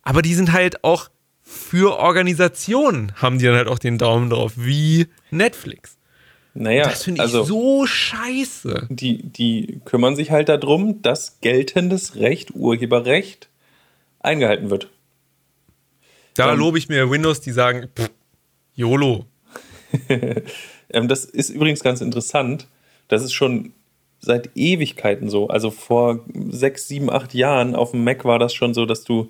aber 0.00 0.22
die 0.22 0.34
sind 0.34 0.52
halt 0.52 0.82
auch 0.84 1.10
für 1.44 1.98
Organisationen 1.98 3.12
haben 3.16 3.38
die 3.38 3.44
dann 3.44 3.54
halt 3.54 3.68
auch 3.68 3.78
den 3.78 3.98
Daumen 3.98 4.30
drauf, 4.30 4.54
wie 4.56 5.08
Netflix. 5.30 5.98
Naja, 6.54 6.84
das 6.84 7.02
finde 7.02 7.18
ich 7.18 7.22
also, 7.22 7.44
so 7.44 7.86
scheiße. 7.86 8.86
Die, 8.88 9.22
die 9.22 9.80
kümmern 9.84 10.16
sich 10.16 10.30
halt 10.30 10.48
darum, 10.48 11.02
dass 11.02 11.40
geltendes 11.40 12.16
Recht, 12.16 12.54
Urheberrecht 12.54 13.48
eingehalten 14.20 14.70
wird. 14.70 14.88
Da 16.34 16.52
ähm, 16.52 16.58
lobe 16.58 16.78
ich 16.78 16.88
mir 16.88 17.10
Windows, 17.10 17.40
die 17.40 17.52
sagen, 17.52 17.88
pff, 17.94 18.10
YOLO. 18.74 19.26
ähm, 20.08 21.08
das 21.08 21.24
ist 21.24 21.50
übrigens 21.50 21.82
ganz 21.82 22.00
interessant. 22.00 22.68
Das 23.08 23.22
ist 23.22 23.32
schon 23.32 23.72
seit 24.20 24.50
Ewigkeiten 24.54 25.28
so. 25.28 25.48
Also 25.48 25.70
vor 25.70 26.24
sechs, 26.48 26.88
sieben, 26.88 27.10
acht 27.10 27.34
Jahren 27.34 27.74
auf 27.74 27.90
dem 27.90 28.02
Mac 28.02 28.24
war 28.24 28.38
das 28.38 28.54
schon 28.54 28.74
so, 28.74 28.86
dass 28.86 29.04
du 29.04 29.28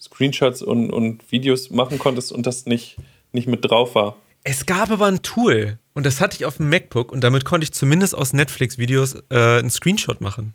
Screenshots 0.00 0.62
und, 0.62 0.90
und 0.90 1.30
Videos 1.30 1.70
machen 1.70 1.98
konntest 1.98 2.32
und 2.32 2.46
das 2.46 2.66
nicht, 2.66 2.96
nicht 3.32 3.48
mit 3.48 3.64
drauf 3.64 3.94
war. 3.94 4.16
Es 4.44 4.66
gab 4.66 4.90
aber 4.90 5.06
ein 5.06 5.22
Tool 5.22 5.78
und 5.94 6.06
das 6.06 6.20
hatte 6.20 6.36
ich 6.36 6.44
auf 6.46 6.58
dem 6.58 6.68
MacBook 6.70 7.12
und 7.12 7.22
damit 7.22 7.44
konnte 7.44 7.64
ich 7.64 7.72
zumindest 7.72 8.16
aus 8.16 8.32
Netflix-Videos 8.32 9.16
äh, 9.30 9.58
einen 9.58 9.70
Screenshot 9.70 10.20
machen. 10.20 10.54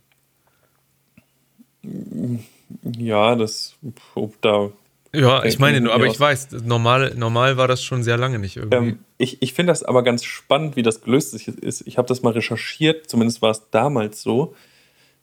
Ja, 2.98 3.36
das, 3.36 3.76
ob 4.16 4.42
da. 4.42 4.72
Ja, 5.14 5.44
ich 5.44 5.60
meine 5.60 5.80
nur, 5.80 5.94
aber 5.94 6.08
ich 6.08 6.20
weiß, 6.20 6.52
normal, 6.64 7.14
normal 7.16 7.58
war 7.58 7.68
das 7.68 7.84
schon 7.84 8.02
sehr 8.02 8.18
lange 8.18 8.40
nicht 8.40 8.58
irgendwie. 8.58 8.78
Ähm, 8.78 9.00
ich 9.20 9.42
ich 9.42 9.54
finde 9.54 9.72
das 9.72 9.84
aber 9.84 10.02
ganz 10.02 10.24
spannend, 10.24 10.76
wie 10.76 10.82
das 10.82 11.02
gelöst 11.02 11.36
ist. 11.36 11.84
Ich 11.86 11.98
habe 11.98 12.08
das 12.08 12.24
mal 12.24 12.34
recherchiert, 12.34 13.10
zumindest 13.10 13.42
war 13.42 13.52
es 13.52 13.70
damals 13.70 14.24
so. 14.24 14.56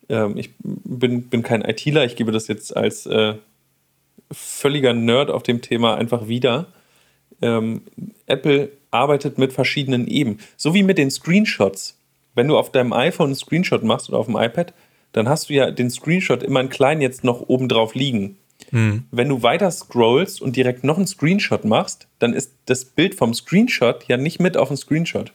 Ähm, 0.08 0.36
ich 0.36 0.50
bin, 0.62 1.28
bin 1.28 1.42
kein 1.42 1.62
ITler, 1.62 2.04
ich 2.04 2.14
gebe 2.14 2.30
das 2.30 2.46
jetzt 2.46 2.76
als 2.76 3.06
äh, 3.06 3.34
völliger 4.32 4.92
Nerd 4.92 5.30
auf 5.30 5.42
dem 5.42 5.60
Thema 5.62 5.96
einfach 5.96 6.28
wieder. 6.28 6.66
Ähm, 7.42 7.82
Apple 8.26 8.70
arbeitet 8.90 9.38
mit 9.38 9.52
verschiedenen 9.52 10.06
Ebenen. 10.06 10.40
So 10.56 10.74
wie 10.74 10.82
mit 10.82 10.98
den 10.98 11.10
Screenshots. 11.10 11.98
Wenn 12.34 12.48
du 12.48 12.56
auf 12.56 12.70
deinem 12.70 12.92
iPhone 12.92 13.26
einen 13.26 13.34
Screenshot 13.34 13.82
machst 13.82 14.08
oder 14.08 14.18
auf 14.18 14.26
dem 14.26 14.36
iPad, 14.36 14.72
dann 15.12 15.28
hast 15.28 15.48
du 15.50 15.54
ja 15.54 15.70
den 15.70 15.90
Screenshot 15.90 16.42
immer 16.42 16.60
in 16.60 16.68
klein 16.68 17.00
jetzt 17.00 17.24
noch 17.24 17.40
oben 17.48 17.68
drauf 17.68 17.94
liegen. 17.94 18.36
Hm. 18.70 19.04
Wenn 19.10 19.28
du 19.28 19.42
weiter 19.42 19.70
scrollst 19.70 20.40
und 20.40 20.54
direkt 20.54 20.84
noch 20.84 20.96
einen 20.96 21.06
Screenshot 21.06 21.64
machst, 21.64 22.06
dann 22.18 22.34
ist 22.34 22.52
das 22.66 22.84
Bild 22.84 23.14
vom 23.14 23.34
Screenshot 23.34 24.04
ja 24.06 24.16
nicht 24.16 24.38
mit 24.38 24.56
auf 24.56 24.68
dem 24.68 24.76
Screenshot. 24.76 25.32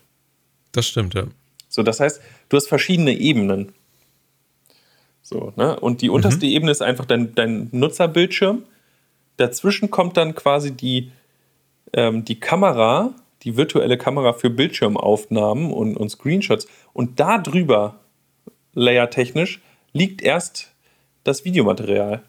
Das 0.72 0.88
stimmt, 0.88 1.16
ja. 1.16 1.26
So, 1.68 1.84
das 1.84 2.00
heißt, 2.00 2.22
du 2.50 2.58
hast 2.58 2.68
verschiedene 2.68 3.14
Ebenen. 3.14 3.74
So, 5.22 5.52
ne? 5.56 5.78
Und 5.80 6.02
die 6.02 6.10
unterste 6.10 6.46
mhm. 6.46 6.52
Ebene 6.52 6.72
ist 6.72 6.82
einfach 6.82 7.06
dein, 7.06 7.36
dein 7.36 7.68
Nutzerbildschirm. 7.72 8.64
Dazwischen 9.38 9.92
kommt 9.92 10.18
dann 10.18 10.36
quasi 10.36 10.72
die, 10.72 11.12
ähm, 11.94 12.26
die 12.26 12.40
Kamera, 12.40 13.14
die 13.44 13.58
virtuelle 13.58 13.98
Kamera 13.98 14.34
für 14.34 14.50
Bildschirmaufnahmen 14.50 15.72
und, 15.72 15.98
und 15.98 16.10
Screenshots. 16.10 16.68
Und 16.94 17.20
da 17.20 17.38
drüber, 17.38 18.00
layertechnisch, 18.74 19.62
liegt 19.94 20.22
erst 20.22 20.74
das 21.24 21.46
Videomaterial. 21.46 22.24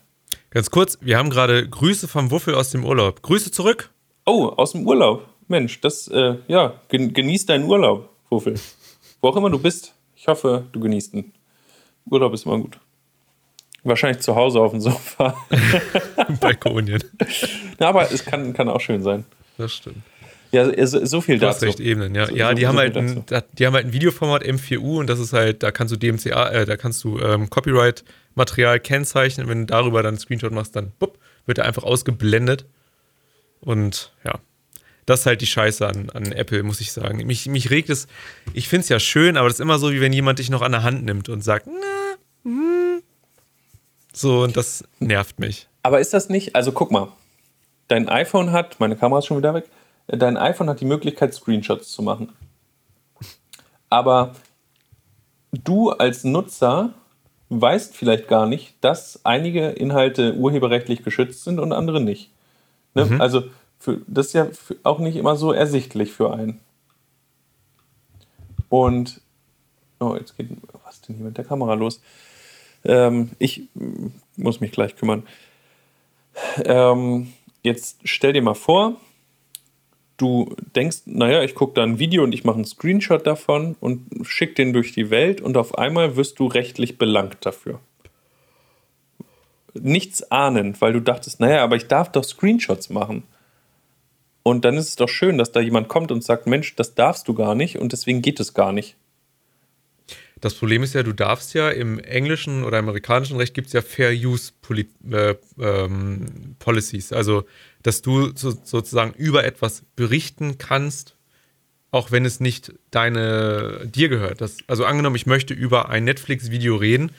Ganz 0.51 0.71
kurz, 0.71 0.99
wir 1.01 1.19
haben 1.19 1.31
gerade 1.31 1.69
Grüße 1.69 2.09
vom 2.09 2.31
Wuffel 2.31 2.55
aus 2.55 2.71
dem 2.71 2.85
Urlaub. 2.85 3.23
Grüße 3.23 3.51
zurück. 3.51 3.91
Oh, 4.25 4.47
aus 4.47 4.73
dem 4.73 4.87
Urlaub. 4.87 5.29
Mensch, 5.49 5.81
das, 5.81 6.09
äh, 6.09 6.37
ja, 6.49 6.81
genieß 6.89 7.47
deinen 7.47 7.65
Urlaub, 7.65 8.11
Wuffel. 8.31 8.59
Wo 9.21 9.29
auch 9.29 9.37
immer 9.37 9.51
du 9.51 9.59
bist. 9.59 9.95
Ich 10.17 10.27
hoffe, 10.27 10.67
du 10.73 10.81
genießt 10.81 11.15
ihn. 11.15 11.33
Urlaub 12.11 12.35
ist 12.35 12.47
immer 12.47 12.59
gut. 12.59 12.79
Wahrscheinlich 13.87 14.21
zu 14.21 14.35
Hause 14.35 14.61
auf 14.61 14.73
dem 14.73 14.81
Sofa. 14.81 15.37
Balkonien. 16.41 17.03
Ja, 17.79 17.89
aber 17.89 18.11
es 18.11 18.25
kann, 18.25 18.53
kann 18.53 18.69
auch 18.69 18.81
schön 18.81 19.03
sein. 19.03 19.25
Das 19.59 19.75
stimmt. 19.75 19.99
Ja, 20.51 20.87
so, 20.87 21.05
so 21.05 21.21
viel 21.21 21.39
du 21.39 21.47
dazu. 21.47 21.67
Recht, 21.67 21.81
Ebenen, 21.81 22.15
ja. 22.15 22.27
So, 22.27 22.35
ja, 22.35 22.53
die, 22.55 22.63
so, 22.63 22.69
haben 22.69 22.79
halt 22.79 22.97
ein, 22.97 23.25
die 23.59 23.67
haben 23.67 23.75
halt 23.75 23.87
ein 23.87 23.93
Videoformat 23.93 24.45
M4U 24.45 24.99
und 24.99 25.09
das 25.09 25.19
ist 25.19 25.33
halt, 25.33 25.63
da 25.63 25.71
kannst 25.71 25.95
du 25.95 25.99
DMCA, 25.99 26.51
äh, 26.51 26.67
da 26.67 26.77
kannst 26.77 27.05
du 27.05 27.19
ähm, 27.21 27.49
Copyright-Material 27.49 28.81
kennzeichnen. 28.81 29.49
Wenn 29.49 29.61
du 29.61 29.67
darüber 29.67 30.03
dann 30.03 30.15
einen 30.15 30.19
Screenshot 30.19 30.53
machst, 30.53 30.75
dann 30.75 30.93
bupp, 30.99 31.19
wird 31.47 31.59
er 31.59 31.65
einfach 31.67 31.85
ausgeblendet. 31.85 32.67
Und 33.61 34.13
ja, 34.25 34.41
das 35.05 35.21
ist 35.21 35.27
halt 35.27 35.41
die 35.41 35.47
Scheiße 35.47 35.87
an, 35.87 36.11
an 36.11 36.33
Apple, 36.33 36.63
muss 36.65 36.81
ich 36.81 36.91
sagen. 36.93 37.25
Mich, 37.27 37.47
mich 37.47 37.71
regt 37.71 37.91
es, 37.91 38.09
ich 38.53 38.69
finde 38.69 38.83
es 38.83 38.89
ja 38.89 38.99
schön, 38.99 39.37
aber 39.37 39.49
das 39.49 39.59
ist 39.59 39.63
immer 39.63 39.79
so, 39.79 39.93
wie 39.93 40.01
wenn 40.01 40.13
jemand 40.13 40.41
dich 40.41 40.51
noch 40.51 40.63
an 40.63 40.73
der 40.73 40.83
Hand 40.83 41.05
nimmt 41.05 41.29
und 41.29 41.43
sagt, 41.43 41.67
na, 41.67 42.51
hm. 42.51 43.03
So, 44.17 44.45
und 44.45 44.57
das 44.57 44.83
nervt 44.99 45.39
mich. 45.39 45.69
Aber 45.83 46.01
ist 46.01 46.15
das 46.15 46.31
nicht, 46.31 46.57
also 46.57 46.73
guck 46.73 46.91
mal, 46.91 47.09
dein 47.87 48.09
iPhone 48.09 48.51
hat, 48.51 48.81
meine 48.81 48.97
Kamera 48.97 49.19
ist 49.19 49.27
schon 49.27 49.37
wieder 49.37 49.53
weg, 49.53 49.69
dein 50.07 50.39
iPhone 50.39 50.71
hat 50.71 50.81
die 50.81 50.87
Möglichkeit, 50.87 51.35
Screenshots 51.35 51.93
zu 51.93 52.01
machen. 52.01 52.33
Aber 53.91 54.35
du 55.53 55.91
als 55.91 56.25
Nutzer 56.25 56.95
weißt 57.51 57.95
vielleicht 57.95 58.27
gar 58.27 58.47
nicht, 58.47 58.75
dass 58.81 59.21
einige 59.25 59.69
Inhalte 59.69 60.35
urheberrechtlich 60.35 61.05
geschützt 61.05 61.45
sind 61.45 61.61
und 61.61 61.75
andere 61.75 62.01
nicht. 62.01 62.31
Ne? 62.95 63.05
Mhm. 63.05 63.21
Also 63.21 63.43
für, 63.79 64.01
das 64.07 64.29
ist 64.29 64.33
ja 64.33 64.49
auch 64.83 64.99
nicht 64.99 65.17
immer 65.17 65.37
so 65.37 65.53
ersichtlich 65.53 66.11
für 66.13 66.33
einen. 66.33 66.59
Und 68.71 69.21
oh, 70.01 70.17
jetzt 70.19 70.39
geht 70.39 70.49
was 70.85 70.95
ist 70.95 71.09
denn 71.09 71.17
hier 71.17 71.27
mit 71.27 71.37
der 71.37 71.45
Kamera 71.45 71.75
los? 71.75 72.01
Ähm, 72.87 73.31
ich 73.39 73.63
muss 74.37 74.61
mich 74.61 74.73
gleich 74.73 74.97
kümmern. 74.97 75.25
Ähm, 76.65 77.33
jetzt 77.63 77.99
stell 78.05 78.33
dir 78.33 78.43
mal 78.43 78.55
vor, 78.55 78.97
du 80.17 80.55
denkst, 80.75 81.03
naja, 81.07 81.43
ich 81.43 81.55
gucke 81.55 81.75
da 81.75 81.83
ein 81.83 81.99
Video 81.99 82.23
und 82.23 82.33
ich 82.33 82.45
mache 82.45 82.57
einen 82.57 82.65
Screenshot 82.65 83.27
davon 83.27 83.77
und 83.81 84.07
schick 84.23 84.55
den 84.55 84.73
durch 84.73 84.93
die 84.93 85.11
Welt 85.11 85.41
und 85.41 85.57
auf 85.57 85.77
einmal 85.77 86.17
wirst 86.17 86.39
du 86.39 86.47
rechtlich 86.47 86.99
belangt 86.99 87.39
dafür. 87.41 87.81
Nichts 89.75 90.31
ahnend, 90.31 90.81
weil 90.81 90.95
du 90.95 91.01
dachtest, 91.01 91.41
naja, 91.41 91.63
aber 91.63 91.77
ich 91.77 91.87
darf 91.87 92.11
doch 92.11 92.25
Screenshots 92.25 92.89
machen. 92.89 93.25
Und 94.43 94.65
dann 94.65 94.77
ist 94.77 94.89
es 94.89 94.97
doch 94.97 95.09
schön, 95.09 95.39
dass 95.39 95.53
da 95.53 95.61
jemand 95.61 95.89
kommt 95.89 96.13
und 96.13 96.23
sagt, 96.23 96.47
Mensch, 96.47 96.77
das 96.77 96.95
darfst 96.95 97.27
du 97.29 97.35
gar 97.35 97.55
nicht 97.55 97.79
und 97.79 97.93
deswegen 97.93 98.23
geht 98.23 98.41
es 98.41 98.55
gar 98.55 98.73
nicht. 98.73 98.97
Das 100.41 100.55
Problem 100.55 100.83
ist 100.83 100.95
ja, 100.95 101.03
du 101.03 101.15
darfst 101.15 101.55
ja 101.55 101.71
im 101.71 101.99
englischen 101.99 102.63
oder 102.63 102.79
amerikanischen 102.79 103.39
Recht 103.39 103.55
gibt 103.55 103.69
es 103.69 103.73
ja 103.73 103.81
Fair 103.81 104.13
Use 104.13 104.53
Poli 104.61 104.89
äh, 105.11 105.35
ähm, 105.59 106.57
Policies. 106.59 107.13
Also, 107.13 107.47
dass 107.83 108.03
du 108.03 108.37
so, 108.37 108.51
sozusagen 108.51 109.15
über 109.15 109.45
etwas 109.45 109.83
berichten 109.97 110.59
kannst, 110.59 111.17
auch 111.91 112.11
wenn 112.11 112.27
es 112.27 112.41
nicht 112.41 112.75
deine, 112.91 113.87
dir 113.87 114.11
gehört. 114.11 114.43
Das, 114.43 114.59
also 114.67 114.85
angenommen, 114.85 115.17
ich 115.17 115.27
möchte 115.27 115.55
über 115.55 115.89
ein 115.89 116.05
Netflix-Video 116.05 116.77
reden, 116.77 117.13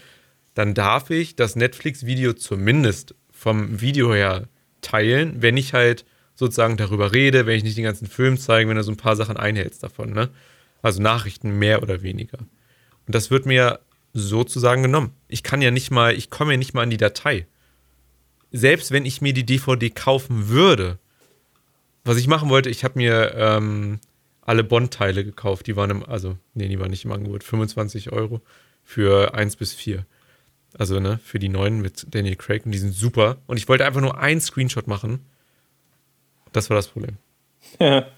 dann 0.54 0.76
darf 0.76 1.10
ich 1.10 1.36
das 1.36 1.56
Netflix-Video 1.56 2.34
zumindest 2.34 3.16
vom 3.32 3.82
Video 3.82 4.14
her 4.14 4.48
teilen, 4.82 5.42
wenn 5.42 5.58
ich 5.58 5.74
halt 5.74 6.06
sozusagen 6.36 6.78
darüber 6.78 7.14
rede, 7.14 7.48
wenn 7.48 7.58
ich 7.58 7.64
nicht 7.64 7.78
den 7.78 7.84
ganzen 7.84 8.08
Film 8.08 8.38
zeige, 8.38 8.70
wenn 8.70 8.78
du 8.78 8.84
so 8.84 8.92
ein 8.92 8.98
paar 8.98 9.16
Sachen 9.16 9.38
einhältst 9.38 9.82
davon, 9.82 10.14
ne? 10.14 10.30
Also 10.84 11.02
Nachrichten 11.02 11.58
mehr 11.58 11.82
oder 11.82 12.04
weniger. 12.04 12.38
Und 13.08 13.16
das 13.16 13.32
wird 13.32 13.46
mir 13.46 13.80
sozusagen 14.14 14.84
genommen. 14.84 15.14
Ich 15.28 15.44
kann 15.44 15.62
ja 15.62 15.72
nicht 15.72 15.92
mal, 15.92 16.14
ich 16.14 16.30
komme 16.30 16.54
ja 16.54 16.58
nicht 16.58 16.74
mal 16.74 16.84
an 16.84 16.90
die 16.90 16.98
Datei. 16.98 17.48
Selbst 18.52 18.92
wenn 18.92 19.06
ich 19.06 19.22
mir 19.22 19.34
die 19.34 19.46
DVD 19.46 19.90
kaufen 19.90 20.50
würde, 20.50 21.00
was 22.04 22.18
ich 22.18 22.28
machen 22.28 22.50
wollte, 22.50 22.70
ich 22.70 22.84
habe 22.84 22.98
mir 22.98 23.34
ähm, 23.36 24.00
alle 24.42 24.64
Bond-Teile 24.64 25.24
gekauft. 25.24 25.68
Die 25.68 25.76
waren 25.76 25.90
im, 25.90 26.06
also, 26.06 26.38
nee, 26.54 26.68
die 26.68 26.80
waren 26.80 26.90
nicht 26.90 27.06
im 27.06 27.12
Angebot. 27.12 27.44
25 27.44 28.12
Euro 28.12 28.42
für 28.84 29.34
1 29.34 29.58
bis 29.58 29.74
4. 29.74 30.06
Also, 30.78 31.00
ne, 31.00 31.20
für 31.24 31.40
die 31.40 31.50
neuen 31.50 31.82
mit 31.82 32.08
Daniel 32.14 32.36
Craig 32.36 32.66
und 32.66 32.72
die 32.72 32.78
sind 32.78 32.94
super. 32.94 33.38
Und 33.46 33.58
ich 33.58 33.68
wollte 33.68 33.86
einfach 33.86 34.02
nur 34.02 34.18
einen 34.18 34.42
Screenshot 34.42 34.88
machen. 34.88 35.20
Das 36.54 36.70
war 36.70 36.76
das 36.78 36.88
Problem. 36.88 37.18
Ja. 37.80 38.08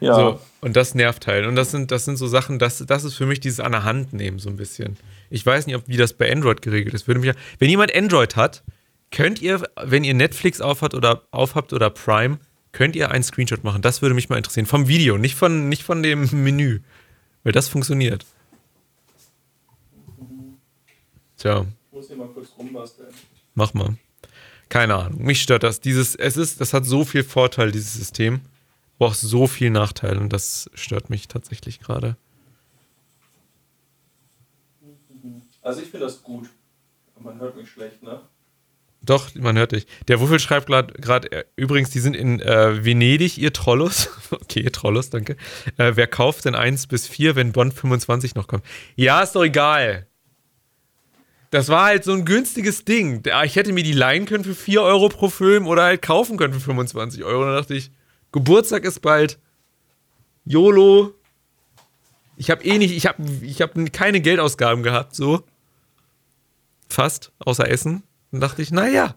Ja. 0.00 0.14
So, 0.14 0.40
und 0.62 0.76
das 0.76 0.94
nervt 0.94 1.26
halt. 1.26 1.46
Und 1.46 1.56
das 1.56 1.70
sind, 1.70 1.90
das 1.90 2.04
sind 2.04 2.16
so 2.16 2.26
Sachen, 2.26 2.58
das, 2.58 2.78
das 2.78 3.04
ist 3.04 3.14
für 3.14 3.26
mich 3.26 3.40
dieses 3.40 3.60
an 3.60 3.72
der 3.72 3.84
Hand 3.84 4.12
nehmen, 4.12 4.38
so 4.38 4.48
ein 4.48 4.56
bisschen. 4.56 4.96
Ich 5.28 5.44
weiß 5.44 5.66
nicht, 5.66 5.76
ob, 5.76 5.86
wie 5.86 5.96
das 5.96 6.14
bei 6.14 6.30
Android 6.30 6.62
geregelt 6.62 6.94
ist. 6.94 7.06
Würde 7.06 7.20
mich, 7.20 7.34
wenn 7.58 7.68
jemand 7.68 7.94
Android 7.94 8.36
hat, 8.36 8.62
könnt 9.10 9.42
ihr, 9.42 9.62
wenn 9.82 10.04
ihr 10.04 10.14
Netflix 10.14 10.60
aufhat 10.60 10.94
oder 10.94 11.22
aufhabt 11.30 11.72
oder 11.72 11.90
Prime, 11.90 12.38
könnt 12.72 12.96
ihr 12.96 13.10
einen 13.10 13.24
Screenshot 13.24 13.62
machen. 13.62 13.82
Das 13.82 14.00
würde 14.00 14.14
mich 14.14 14.28
mal 14.28 14.36
interessieren. 14.36 14.66
Vom 14.66 14.88
Video, 14.88 15.18
nicht 15.18 15.34
von, 15.34 15.68
nicht 15.68 15.82
von 15.82 16.02
dem 16.02 16.28
Menü. 16.44 16.80
Weil 17.42 17.52
das 17.52 17.68
funktioniert. 17.68 18.24
Tja. 21.36 21.66
Ich 21.90 21.96
muss 21.96 22.06
hier 22.06 22.16
mal 22.16 22.28
kurz 22.28 22.48
rumbasteln. 22.58 23.08
Mach 23.54 23.74
mal. 23.74 23.96
Keine 24.68 24.94
Ahnung. 24.94 25.22
Mich 25.22 25.42
stört 25.42 25.62
das. 25.62 25.80
Dieses, 25.80 26.14
es 26.14 26.36
ist, 26.36 26.60
das 26.60 26.72
hat 26.72 26.84
so 26.84 27.04
viel 27.04 27.24
Vorteil, 27.24 27.72
dieses 27.72 27.94
System 27.94 28.40
aber 29.00 29.08
auch 29.08 29.14
so 29.14 29.46
viel 29.46 29.70
Nachteil 29.70 30.18
und 30.18 30.30
das 30.30 30.70
stört 30.74 31.08
mich 31.08 31.26
tatsächlich 31.26 31.80
gerade. 31.80 32.16
Also 35.62 35.80
ich 35.80 35.88
finde 35.88 36.04
das 36.06 36.22
gut. 36.22 36.50
Man 37.18 37.40
hört 37.40 37.56
mich 37.56 37.70
schlecht, 37.70 38.02
ne? 38.02 38.20
Doch, 39.02 39.34
man 39.34 39.56
hört 39.56 39.72
dich. 39.72 39.86
Der 40.08 40.20
Wuffel 40.20 40.38
schreibt 40.38 40.66
gerade, 40.66 41.32
äh, 41.32 41.44
übrigens, 41.56 41.88
die 41.88 42.00
sind 42.00 42.14
in 42.14 42.40
äh, 42.40 42.84
Venedig, 42.84 43.38
ihr 43.38 43.54
Trollos. 43.54 44.10
okay, 44.30 44.60
ihr 44.60 44.72
Trollos, 44.72 45.08
danke. 45.08 45.36
Äh, 45.78 45.92
wer 45.94 46.06
kauft 46.06 46.44
denn 46.44 46.54
1 46.54 46.86
bis 46.86 47.06
4, 47.06 47.36
wenn 47.36 47.52
Bond 47.52 47.72
25 47.72 48.34
noch 48.34 48.46
kommt? 48.46 48.64
Ja, 48.96 49.22
ist 49.22 49.32
doch 49.32 49.44
egal. 49.44 50.06
Das 51.50 51.68
war 51.68 51.86
halt 51.86 52.04
so 52.04 52.12
ein 52.12 52.26
günstiges 52.26 52.84
Ding. 52.84 53.22
Ich 53.44 53.56
hätte 53.56 53.72
mir 53.72 53.82
die 53.82 53.92
leihen 53.92 54.26
können 54.26 54.44
für 54.44 54.54
4 54.54 54.82
Euro 54.82 55.08
pro 55.08 55.30
Film 55.30 55.66
oder 55.66 55.84
halt 55.84 56.02
kaufen 56.02 56.36
können 56.36 56.52
für 56.52 56.60
25 56.60 57.24
Euro. 57.24 57.44
Da 57.44 57.56
dachte 57.56 57.74
ich, 57.74 57.90
Geburtstag 58.32 58.84
ist 58.84 59.00
bald. 59.00 59.38
YOLO. 60.44 61.14
Ich 62.36 62.50
habe 62.50 62.64
eh 62.64 62.78
nicht, 62.78 62.92
ich 62.92 63.06
habe 63.06 63.22
ich 63.42 63.60
hab 63.60 63.74
keine 63.92 64.20
Geldausgaben 64.20 64.82
gehabt, 64.82 65.14
so. 65.14 65.44
Fast, 66.88 67.32
außer 67.38 67.68
Essen. 67.68 68.02
Dann 68.32 68.40
dachte 68.40 68.62
ich, 68.62 68.70
naja. 68.70 69.14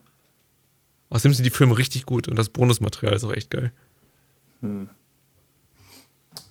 Außerdem 1.10 1.34
sind 1.34 1.46
die 1.46 1.52
Filme 1.52 1.78
richtig 1.78 2.06
gut 2.06 2.28
und 2.28 2.38
das 2.38 2.50
Bonusmaterial 2.50 3.16
ist 3.16 3.24
auch 3.24 3.34
echt 3.34 3.50
geil. 3.50 3.72
Hm. 4.62 4.90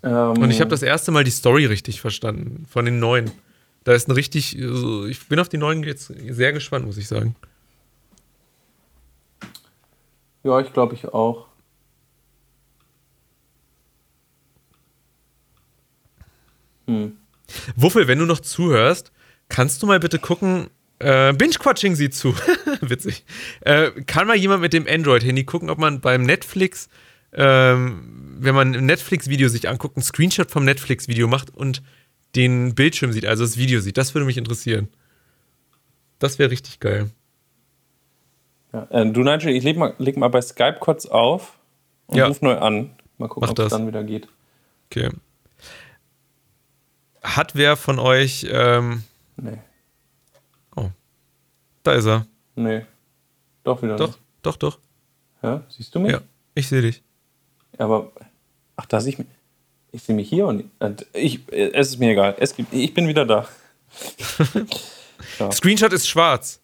und 0.03 0.51
ich 0.51 0.61
habe 0.61 0.71
das 0.71 0.83
erste 0.83 1.11
Mal 1.11 1.25
die 1.25 1.31
Story 1.31 1.67
richtig 1.67 2.01
verstanden 2.01 2.67
von 2.69 2.85
den 2.85 2.99
neuen. 2.99 3.31
Da 3.85 3.93
ist 3.93 4.09
ein 4.09 4.13
richtig, 4.13 4.57
ich 4.57 5.29
bin 5.29 5.41
auf 5.41 5.49
die 5.49 5.59
neuen 5.59 5.83
jetzt 5.83 6.07
sehr 6.07 6.53
gespannt, 6.53 6.87
muss 6.87 6.99
ich 6.99 7.09
sagen. 7.09 7.35
Ja, 10.45 10.61
ich 10.61 10.73
glaube 10.73 10.95
ich 10.95 11.09
auch. 11.09 11.49
Hm. 16.87 17.17
Wuffel, 17.77 18.09
wenn 18.09 18.19
du 18.19 18.27
noch 18.27 18.41
zuhörst, 18.41 19.13
kannst 19.49 19.83
du 19.83 19.87
mal 19.87 20.01
bitte 20.01 20.19
gucken, 20.19 20.71
äh, 20.99 21.33
Binge-Quatching 21.33 21.95
sieht 21.97 22.15
zu. 22.15 22.35
Witzig. 22.81 23.25
Äh, 23.61 23.91
kann 24.07 24.27
mal 24.27 24.37
jemand 24.37 24.63
mit 24.63 24.73
dem 24.73 24.87
Android-Handy 24.89 25.45
gucken, 25.45 25.69
ob 25.69 25.79
man 25.79 26.01
beim 26.01 26.23
Netflix, 26.23 26.89
ähm, 27.33 28.37
wenn 28.39 28.55
man 28.55 28.75
ein 28.75 28.87
Netflix-Video 28.87 29.49
sich 29.49 29.69
anguckt, 29.69 29.97
ein 29.97 30.03
Screenshot 30.03 30.51
vom 30.51 30.65
Netflix-Video 30.65 31.27
macht 31.27 31.55
und 31.55 31.83
den 32.37 32.75
Bildschirm 32.75 33.13
sieht, 33.13 33.27
also 33.27 33.45
das 33.45 33.57
Video 33.57 33.81
sieht. 33.81 33.99
Das 33.99 34.15
würde 34.15 34.27
mich 34.27 34.39
interessieren. 34.39 34.89
Das 36.19 36.39
wäre 36.39 36.51
richtig 36.51 36.81
geil. 36.81 37.11
Ja, 38.73 38.87
äh, 38.91 39.11
du, 39.11 39.23
Nigel, 39.23 39.55
ich 39.55 39.65
leg 39.65 39.77
mal, 39.77 39.95
leg 39.99 40.17
mal 40.17 40.29
bei 40.29 40.41
Skype 40.41 40.77
kurz 40.79 41.07
auf 41.07 41.59
und 42.07 42.17
ja. 42.17 42.27
ruf 42.27 42.41
neu 42.43 42.57
an. 42.57 42.91
Mal 43.19 43.29
gucken, 43.29 43.51
ob 43.51 43.59
es 43.59 43.69
dann 43.71 43.87
wieder 43.87 44.05
geht. 44.05 44.29
Okay. 44.91 45.11
Hat 47.23 47.55
wer 47.55 47.77
von 47.77 47.99
euch. 47.99 48.47
Ähm, 48.51 49.05
nee. 49.37 49.59
Oh. 50.77 50.91
Da 51.83 51.93
ist 51.93 52.07
er. 52.07 52.27
Nee. 52.55 52.85
Doch 53.65 53.83
wieder 53.83 53.97
doch, 53.97 54.09
nicht. 54.09 54.19
Doch, 54.43 54.57
doch, 54.57 54.79
Ja, 55.43 55.63
siehst 55.69 55.95
du 55.95 56.01
mich? 56.01 56.13
Ja, 56.13 56.21
ich 56.55 56.69
sehe 56.69 56.83
dich. 56.83 57.03
Aber. 57.79 58.11
Ach, 58.77 58.87
da 58.87 59.01
sehe 59.01 59.13
ich 59.13 59.19
mich. 59.19 59.29
Ich 59.93 60.03
sehe 60.03 60.17
mich 60.17 60.29
hier 60.29 60.47
und. 60.47 60.65
Ich, 61.13 61.41
es 61.53 61.91
ist 61.91 61.99
mir 61.99 62.13
egal. 62.13 62.35
Es 62.39 62.57
gibt, 62.57 62.73
ich 62.73 62.93
bin 62.95 63.07
wieder 63.07 63.27
da. 63.27 63.47
ja. 65.39 65.53
Screenshot 65.53 65.93
ist 65.93 66.09
schwarz. 66.09 66.61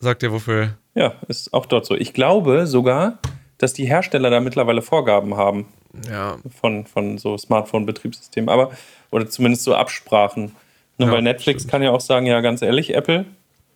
Sagt 0.00 0.22
der 0.22 0.32
wofür? 0.32 0.76
Ja, 0.94 1.14
ist 1.28 1.52
auch 1.54 1.66
dort 1.66 1.86
so. 1.86 1.94
Ich 1.94 2.12
glaube 2.12 2.66
sogar, 2.66 3.18
dass 3.56 3.72
die 3.72 3.86
Hersteller 3.86 4.30
da 4.30 4.40
mittlerweile 4.40 4.82
Vorgaben 4.82 5.36
haben. 5.36 5.66
Ja. 6.08 6.38
Von, 6.60 6.86
von 6.86 7.18
so 7.18 7.36
Smartphone-Betriebssystemen. 7.36 8.48
Aber 8.48 8.72
oder 9.10 9.28
zumindest 9.28 9.64
so 9.64 9.74
Absprachen. 9.74 10.52
Ne, 10.98 11.06
ja, 11.06 11.12
weil 11.12 11.22
Netflix 11.22 11.62
stimmt. 11.62 11.70
kann 11.70 11.82
ja 11.82 11.90
auch 11.90 12.00
sagen, 12.00 12.26
ja, 12.26 12.40
ganz 12.40 12.60
ehrlich, 12.60 12.94
Apple, 12.94 13.24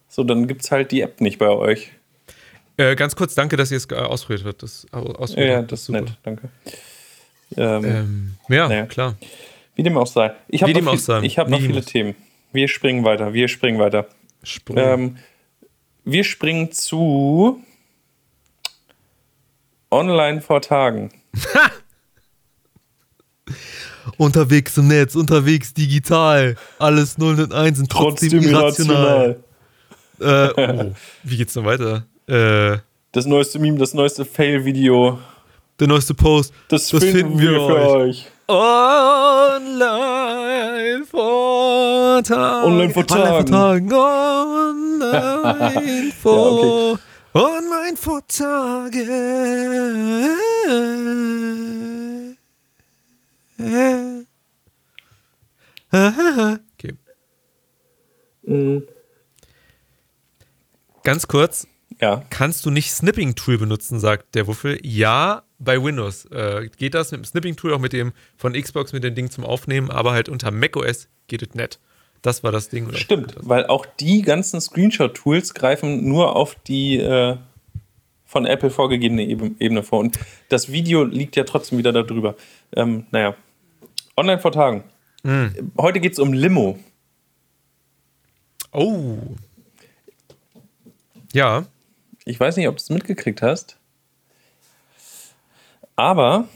so, 0.08 0.24
dann 0.24 0.46
gibt 0.46 0.62
es 0.62 0.70
halt 0.70 0.90
die 0.90 1.00
App 1.00 1.20
nicht 1.20 1.38
bei 1.38 1.48
euch. 1.48 1.90
Äh, 2.76 2.96
ganz 2.96 3.14
kurz, 3.16 3.34
danke, 3.34 3.56
dass 3.56 3.70
ihr 3.70 3.76
es 3.76 3.90
ausprobiert 3.90 4.44
habt. 4.44 4.62
Das, 4.62 4.86
ausprobiert 4.92 5.48
ja, 5.48 5.62
das 5.62 5.80
ist 5.80 5.86
super. 5.86 6.00
nett, 6.00 6.18
danke. 6.22 6.48
Ähm, 7.56 7.84
ähm, 7.84 8.34
ja, 8.48 8.68
naja. 8.68 8.86
klar. 8.86 9.16
Wie 9.74 9.82
dem 9.82 9.96
auch 9.96 10.06
sei. 10.06 10.34
Ich 10.48 10.62
habe 10.62 10.82
noch, 10.82 10.98
viel, 10.98 11.24
ich 11.24 11.38
hab 11.38 11.48
noch 11.48 11.60
viele 11.60 11.82
Themen. 11.82 12.14
Wir 12.52 12.68
springen 12.68 13.04
weiter, 13.04 13.32
wir 13.32 13.48
springen 13.48 13.78
weiter. 13.78 14.06
Springen. 14.42 14.84
Ähm, 14.84 15.16
wir 16.04 16.24
springen 16.24 16.72
zu 16.72 17.62
online 19.90 20.40
vor 20.40 20.60
Tagen. 20.60 21.10
unterwegs 24.18 24.76
im 24.76 24.88
Netz, 24.88 25.14
unterwegs 25.14 25.74
digital, 25.74 26.56
alles 26.78 27.18
0 27.18 27.40
und 27.40 27.54
1 27.54 27.80
und 27.80 27.90
trotzdem, 27.90 28.30
trotzdem 28.30 28.50
irrational. 28.50 29.36
irrational. 30.20 30.54
Äh, 30.56 30.90
oh, 30.90 30.94
wie 31.24 31.36
geht's 31.36 31.54
noch 31.54 31.64
weiter? 31.64 32.06
Äh, 32.26 32.78
das 33.12 33.26
neueste 33.26 33.58
Meme, 33.58 33.78
das 33.78 33.92
neueste 33.94 34.24
Fail-Video. 34.24 35.18
Der 35.78 35.88
neueste 35.88 36.14
Post. 36.14 36.54
Das, 36.68 36.88
das 36.88 37.02
finden, 37.02 37.38
finden, 37.38 37.40
wir, 37.40 37.50
für 37.50 37.88
euch. 37.88 38.26
Online 38.48 39.82
vor 41.10 42.22
Tagen. 42.22 42.66
Online 42.66 42.92
vor 42.92 43.06
Tagen. 43.06 43.54
Online 43.54 43.92
vor, 46.20 46.92
okay. 46.92 47.02
Online 47.34 47.96
vor 47.96 48.26
Tagen. 48.26 49.08
Okay. 55.94 56.94
Mhm. 58.52 58.82
Ganz 61.02 61.26
kurz. 61.26 61.66
Ja. 62.00 62.24
Kannst 62.30 62.64
du 62.64 62.70
nicht 62.70 62.92
Snipping-Tool 62.92 63.58
benutzen, 63.58 64.00
sagt 64.00 64.34
der 64.34 64.46
Wuffel. 64.46 64.78
Ja, 64.82 65.42
bei 65.58 65.82
Windows 65.82 66.24
äh, 66.26 66.68
geht 66.76 66.94
das 66.94 67.12
mit 67.12 67.20
dem 67.20 67.24
Snipping-Tool, 67.24 67.72
auch 67.74 67.78
mit 67.78 67.92
dem 67.92 68.12
von 68.36 68.54
Xbox 68.54 68.92
mit 68.92 69.04
dem 69.04 69.14
Ding 69.14 69.30
zum 69.30 69.44
Aufnehmen, 69.44 69.90
aber 69.90 70.12
halt 70.12 70.28
unter 70.28 70.50
macOS 70.50 71.08
geht 71.28 71.42
es 71.42 71.54
nicht. 71.54 71.78
Das 72.22 72.44
war 72.44 72.52
das 72.52 72.68
Ding. 72.68 72.86
Oder? 72.86 72.96
Stimmt, 72.96 73.34
weil 73.40 73.66
auch 73.66 73.84
die 73.84 74.22
ganzen 74.22 74.60
Screenshot-Tools 74.60 75.54
greifen 75.54 76.08
nur 76.08 76.36
auf 76.36 76.56
die 76.66 76.98
äh, 76.98 77.36
von 78.24 78.46
Apple 78.46 78.70
vorgegebene 78.70 79.24
Ebene 79.24 79.82
vor. 79.82 79.98
Und 79.98 80.18
das 80.48 80.72
Video 80.72 81.04
liegt 81.04 81.36
ja 81.36 81.44
trotzdem 81.44 81.78
wieder 81.78 81.92
darüber. 81.92 82.36
Ähm, 82.74 83.06
naja, 83.10 83.34
online 84.16 84.38
vor 84.38 84.52
Tagen. 84.52 84.84
Mhm. 85.22 85.72
Heute 85.76 86.00
geht 86.00 86.12
es 86.12 86.18
um 86.18 86.32
Limo. 86.32 86.78
Oh. 88.72 89.18
Ja. 91.32 91.66
Ich 92.24 92.38
weiß 92.38 92.56
nicht, 92.56 92.68
ob 92.68 92.76
du 92.76 92.80
es 92.80 92.90
mitgekriegt 92.90 93.42
hast. 93.42 93.76
Aber 95.96 96.48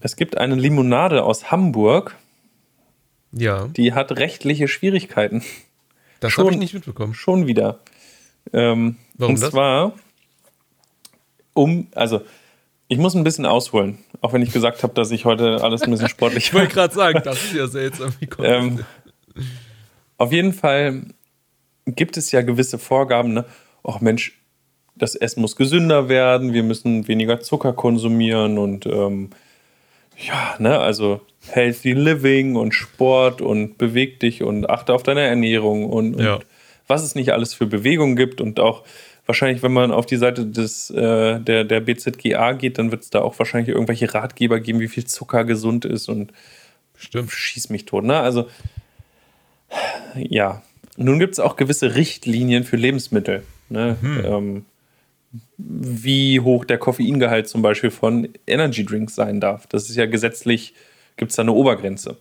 es 0.00 0.16
gibt 0.16 0.38
eine 0.38 0.54
Limonade 0.54 1.24
aus 1.24 1.50
Hamburg. 1.50 2.16
Ja. 3.32 3.66
Die 3.68 3.92
hat 3.92 4.12
rechtliche 4.12 4.68
Schwierigkeiten. 4.68 5.42
Das 6.20 6.38
habe 6.38 6.52
ich 6.52 6.56
nicht 6.56 6.74
mitbekommen. 6.74 7.14
Schon 7.14 7.46
wieder. 7.46 7.80
Ähm, 8.52 8.96
Warum 9.14 9.34
und 9.34 9.42
das? 9.42 9.50
zwar 9.50 9.92
um, 11.54 11.88
also 11.94 12.22
ich 12.88 12.98
muss 12.98 13.14
ein 13.14 13.24
bisschen 13.24 13.46
ausholen, 13.46 13.98
auch 14.20 14.32
wenn 14.32 14.42
ich 14.42 14.52
gesagt 14.52 14.82
habe, 14.82 14.92
dass 14.94 15.10
ich 15.10 15.24
heute 15.24 15.62
alles 15.62 15.82
ein 15.82 15.90
bisschen 15.90 16.08
sportlich 16.10 16.46
Ich 16.46 16.54
wollte 16.54 16.74
gerade 16.74 16.94
sagen, 16.94 17.22
das 17.24 17.42
ist 17.42 17.54
ja 17.54 17.66
seltsam. 17.66 18.12
Ähm, 18.42 18.84
auf 20.18 20.32
jeden 20.32 20.52
Fall 20.52 21.02
gibt 21.86 22.16
es 22.16 22.32
ja 22.32 22.42
gewisse 22.42 22.78
Vorgaben, 22.78 23.32
ne? 23.32 23.44
Ach 23.82 24.00
Mensch, 24.00 24.40
das 24.96 25.14
Essen 25.14 25.40
muss 25.40 25.56
gesünder 25.56 26.08
werden, 26.08 26.52
wir 26.52 26.62
müssen 26.62 27.08
weniger 27.08 27.40
Zucker 27.40 27.72
konsumieren 27.72 28.58
und 28.58 28.86
ähm, 28.86 29.30
ja, 30.16 30.54
ne, 30.58 30.78
also 30.78 31.20
healthy 31.50 31.92
living 31.92 32.56
und 32.56 32.74
Sport 32.74 33.42
und 33.42 33.76
beweg 33.76 34.20
dich 34.20 34.42
und 34.42 34.70
achte 34.70 34.94
auf 34.94 35.02
deine 35.02 35.22
Ernährung 35.22 35.86
und, 35.86 36.14
und 36.14 36.24
ja. 36.24 36.38
was 36.86 37.02
es 37.02 37.14
nicht 37.14 37.32
alles 37.32 37.54
für 37.54 37.66
Bewegungen 37.66 38.16
gibt 38.16 38.40
und 38.40 38.60
auch 38.60 38.84
wahrscheinlich, 39.26 39.62
wenn 39.62 39.72
man 39.72 39.90
auf 39.90 40.06
die 40.06 40.16
Seite 40.16 40.46
des, 40.46 40.90
äh, 40.90 41.40
der, 41.40 41.64
der 41.64 41.80
BZGA 41.80 42.52
geht, 42.52 42.78
dann 42.78 42.90
wird 42.90 43.02
es 43.02 43.10
da 43.10 43.22
auch 43.22 43.38
wahrscheinlich 43.38 43.70
irgendwelche 43.70 44.12
Ratgeber 44.12 44.60
geben, 44.60 44.80
wie 44.80 44.88
viel 44.88 45.04
Zucker 45.04 45.44
gesund 45.44 45.84
ist 45.84 46.08
und 46.08 46.32
Stimmt. 46.96 47.30
schieß 47.30 47.70
mich 47.70 47.84
tot. 47.84 48.04
Ne? 48.04 48.18
Also, 48.18 48.48
ja. 50.16 50.62
Nun 50.96 51.18
gibt 51.18 51.32
es 51.34 51.40
auch 51.40 51.56
gewisse 51.56 51.94
Richtlinien 51.96 52.64
für 52.64 52.76
Lebensmittel. 52.76 53.42
Ne? 53.68 53.96
Mhm. 54.00 54.22
Ähm, 54.24 54.64
wie 55.58 56.40
hoch 56.40 56.64
der 56.64 56.78
Koffeingehalt 56.78 57.48
zum 57.48 57.62
Beispiel 57.62 57.90
von 57.90 58.28
Energy 58.46 58.84
Drinks 58.84 59.14
sein 59.14 59.40
darf. 59.40 59.66
Das 59.66 59.88
ist 59.88 59.96
ja 59.96 60.06
gesetzlich, 60.06 60.74
gibt 61.16 61.30
es 61.30 61.36
da 61.36 61.42
eine 61.42 61.52
Obergrenze. 61.52 62.16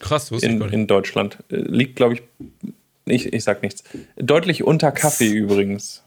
Krass, 0.00 0.32
wusste 0.32 0.46
in, 0.46 0.54
ich 0.54 0.58
gar 0.58 0.66
nicht. 0.66 0.74
in 0.74 0.86
Deutschland. 0.86 1.38
Äh, 1.50 1.56
liegt, 1.56 1.96
glaube 1.96 2.14
ich, 2.14 2.22
ich, 3.04 3.32
ich 3.32 3.44
sag 3.44 3.62
nichts. 3.62 3.84
Deutlich 4.16 4.64
unter 4.64 4.92
Kaffee 4.92 5.28
übrigens. 5.32 6.02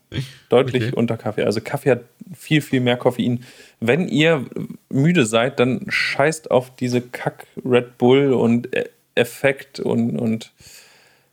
Deutlich 0.49 0.83
Okay. 0.83 0.93
unter 0.95 1.15
Kaffee. 1.15 1.43
Also 1.43 1.61
Kaffee 1.61 1.91
hat 1.91 2.03
viel, 2.37 2.61
viel 2.61 2.81
mehr 2.81 2.97
Koffein. 2.97 3.45
Wenn 3.79 4.09
ihr 4.09 4.45
müde 4.89 5.25
seid, 5.25 5.59
dann 5.59 5.85
scheißt 5.87 6.51
auf 6.51 6.75
diese 6.75 6.99
Kack 7.01 7.47
Red 7.63 7.97
Bull 7.97 8.33
und 8.33 8.69
Effekt 9.15 9.79
und, 9.79 10.19
und 10.19 10.51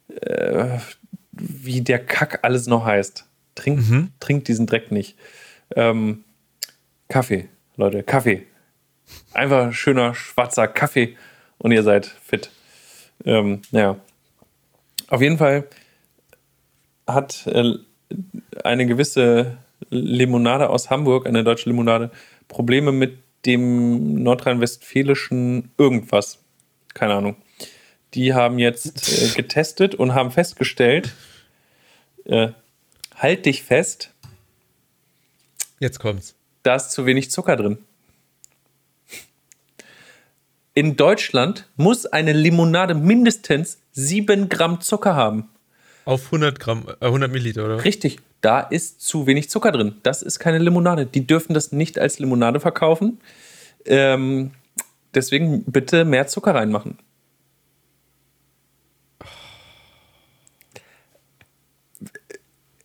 äh, 0.09 0.78
wie 1.32 1.80
der 1.82 2.04
Kack 2.04 2.40
alles 2.42 2.66
noch 2.66 2.84
heißt. 2.84 3.24
Trinkt, 3.54 3.88
Mhm. 3.88 4.12
trinkt 4.20 4.48
diesen 4.48 4.66
Dreck 4.66 4.90
nicht. 4.92 5.16
Ähm, 5.76 6.24
Kaffee, 7.09 7.48
Leute, 7.76 8.02
Kaffee. 8.02 8.46
Einfach 9.32 9.72
schöner 9.72 10.14
schwarzer 10.14 10.68
Kaffee 10.68 11.16
und 11.59 11.72
ihr 11.72 11.82
seid 11.82 12.06
fit. 12.06 12.50
Ähm, 13.24 13.62
naja. 13.70 13.96
Auf 15.09 15.22
jeden 15.22 15.38
Fall 15.38 15.64
hat 17.06 17.46
äh, 17.46 17.74
eine 18.64 18.86
gewisse 18.86 19.59
Limonade 19.90 20.68
aus 20.68 20.90
Hamburg, 20.90 21.26
eine 21.26 21.44
deutsche 21.44 21.68
Limonade, 21.70 22.11
Probleme 22.48 22.92
mit 22.92 23.18
dem 23.46 24.22
nordrhein-westfälischen 24.22 25.70
irgendwas. 25.78 26.38
Keine 26.94 27.14
Ahnung. 27.14 27.36
Die 28.14 28.34
haben 28.34 28.59
jetzt 28.59 29.12
äh, 29.12 29.34
getestet 29.36 29.94
und 29.94 30.14
haben 30.14 30.30
festgestellt, 30.30 31.12
äh, 32.24 32.48
halt 33.14 33.46
dich 33.46 33.62
fest, 33.62 34.12
Jetzt 35.80 36.00
kommt's. 36.00 36.34
da 36.62 36.74
ist 36.76 36.90
zu 36.90 37.06
wenig 37.06 37.30
Zucker 37.30 37.56
drin. 37.56 37.78
In 40.74 40.96
Deutschland 40.96 41.68
muss 41.76 42.06
eine 42.06 42.32
Limonade 42.32 42.94
mindestens 42.94 43.78
7 43.92 44.48
Gramm 44.48 44.80
Zucker 44.80 45.14
haben. 45.16 45.48
Auf 46.04 46.26
100 46.26 46.59
Gramm, 46.61 46.86
äh, 47.00 47.06
100 47.06 47.30
Milliliter, 47.30 47.64
oder? 47.64 47.84
Richtig, 47.84 48.18
da 48.40 48.61
ist 48.61 49.00
zu 49.00 49.26
wenig 49.26 49.50
Zucker 49.50 49.72
drin. 49.72 49.96
Das 50.04 50.22
ist 50.22 50.38
keine 50.38 50.59
Limonade. 50.59 51.04
Die 51.04 51.26
dürfen 51.26 51.52
das 51.52 51.72
nicht 51.72 51.98
als 51.98 52.18
Limonade 52.18 52.61
verkaufen. 52.61 53.20
Ähm, 53.84 54.52
deswegen 55.14 55.64
bitte 55.64 56.04
mehr 56.04 56.28
Zucker 56.28 56.54
reinmachen. 56.54 56.98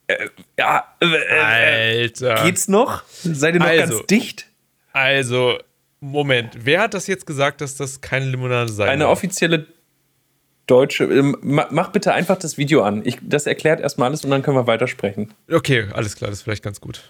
Äh, 0.08 0.28
ja, 0.60 0.84
äh, 1.01 1.06
äh, 1.06 1.99
Alter. 2.01 2.43
geht's 2.43 2.68
noch? 2.68 3.04
Seid 3.08 3.54
ihr 3.56 3.60
noch 3.60 3.68
Also. 3.68 3.95
ganz 3.97 4.08
dicht? 4.08 4.47
Also, 4.91 5.58
Moment. 6.01 6.58
Wer 6.66 6.82
hat 6.82 6.93
das 6.93 7.08
jetzt 7.08 7.26
gesagt, 7.26 7.62
dass 7.62 7.76
das 7.78 8.01
keine 8.01 8.26
Limonade 8.26 8.72
sein 8.72 8.89
Eine 8.89 9.04
darf? 9.06 9.12
offizielle 9.14 9.66
deutsche. 10.68 11.06
ähm, 11.06 11.38
ma- 11.41 11.68
Mach 11.72 11.89
bitte 11.91 12.14
einfach 12.14 12.38
das 12.38 12.58
Video 12.58 12.84
an. 12.84 13.01
Ich, 13.06 13.18
das 13.22 13.47
erklärt 13.47 13.80
erstmal 13.80 14.10
alles 14.10 14.24
und 14.26 14.32
dann 14.32 14.41
können 14.43 14.58
wir 14.58 14.68
weitersprechen. 14.68 15.34
Okay, 15.51 15.88
alles 15.93 16.16
klar, 16.16 16.30
das 16.30 16.39
ist 16.39 16.43
vielleicht 16.43 16.64
ganz 16.64 16.80
gut. 16.82 17.01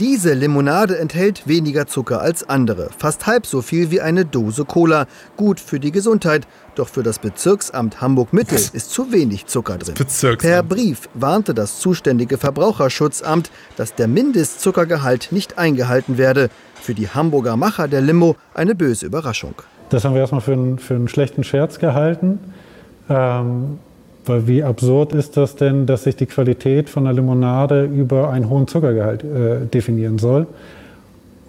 Diese 0.00 0.32
Limonade 0.32 0.96
enthält 0.96 1.48
weniger 1.48 1.88
Zucker 1.88 2.20
als 2.20 2.48
andere, 2.48 2.90
fast 2.96 3.26
halb 3.26 3.46
so 3.46 3.62
viel 3.62 3.90
wie 3.90 4.00
eine 4.00 4.24
Dose 4.24 4.64
Cola. 4.64 5.06
Gut 5.36 5.58
für 5.58 5.80
die 5.80 5.90
Gesundheit, 5.90 6.46
doch 6.76 6.88
für 6.88 7.02
das 7.02 7.18
Bezirksamt 7.18 8.00
Hamburg-Mitte 8.00 8.54
ist 8.54 8.92
zu 8.92 9.10
wenig 9.10 9.46
Zucker 9.46 9.76
drin. 9.76 9.94
Per 10.38 10.62
Brief 10.62 11.08
warnte 11.14 11.52
das 11.52 11.80
zuständige 11.80 12.38
Verbraucherschutzamt, 12.38 13.50
dass 13.76 13.96
der 13.96 14.06
Mindestzuckergehalt 14.06 15.32
nicht 15.32 15.58
eingehalten 15.58 16.16
werde. 16.16 16.48
Für 16.80 16.94
die 16.94 17.08
Hamburger 17.08 17.56
Macher 17.56 17.88
der 17.88 18.00
Limo 18.00 18.36
eine 18.54 18.76
böse 18.76 19.04
Überraschung. 19.04 19.54
Das 19.88 20.04
haben 20.04 20.14
wir 20.14 20.20
erstmal 20.20 20.42
für 20.42 20.52
einen, 20.52 20.78
für 20.78 20.94
einen 20.94 21.08
schlechten 21.08 21.42
Scherz 21.42 21.80
gehalten. 21.80 22.38
Ähm, 23.08 23.80
weil 24.28 24.46
wie 24.46 24.62
absurd 24.62 25.12
ist 25.12 25.36
das 25.36 25.56
denn, 25.56 25.86
dass 25.86 26.04
sich 26.04 26.16
die 26.16 26.26
Qualität 26.26 26.88
von 26.88 27.04
der 27.04 27.12
Limonade 27.12 27.84
über 27.84 28.30
einen 28.30 28.48
hohen 28.48 28.66
Zuckergehalt 28.66 29.24
äh, 29.24 29.66
definieren 29.66 30.18
soll? 30.18 30.46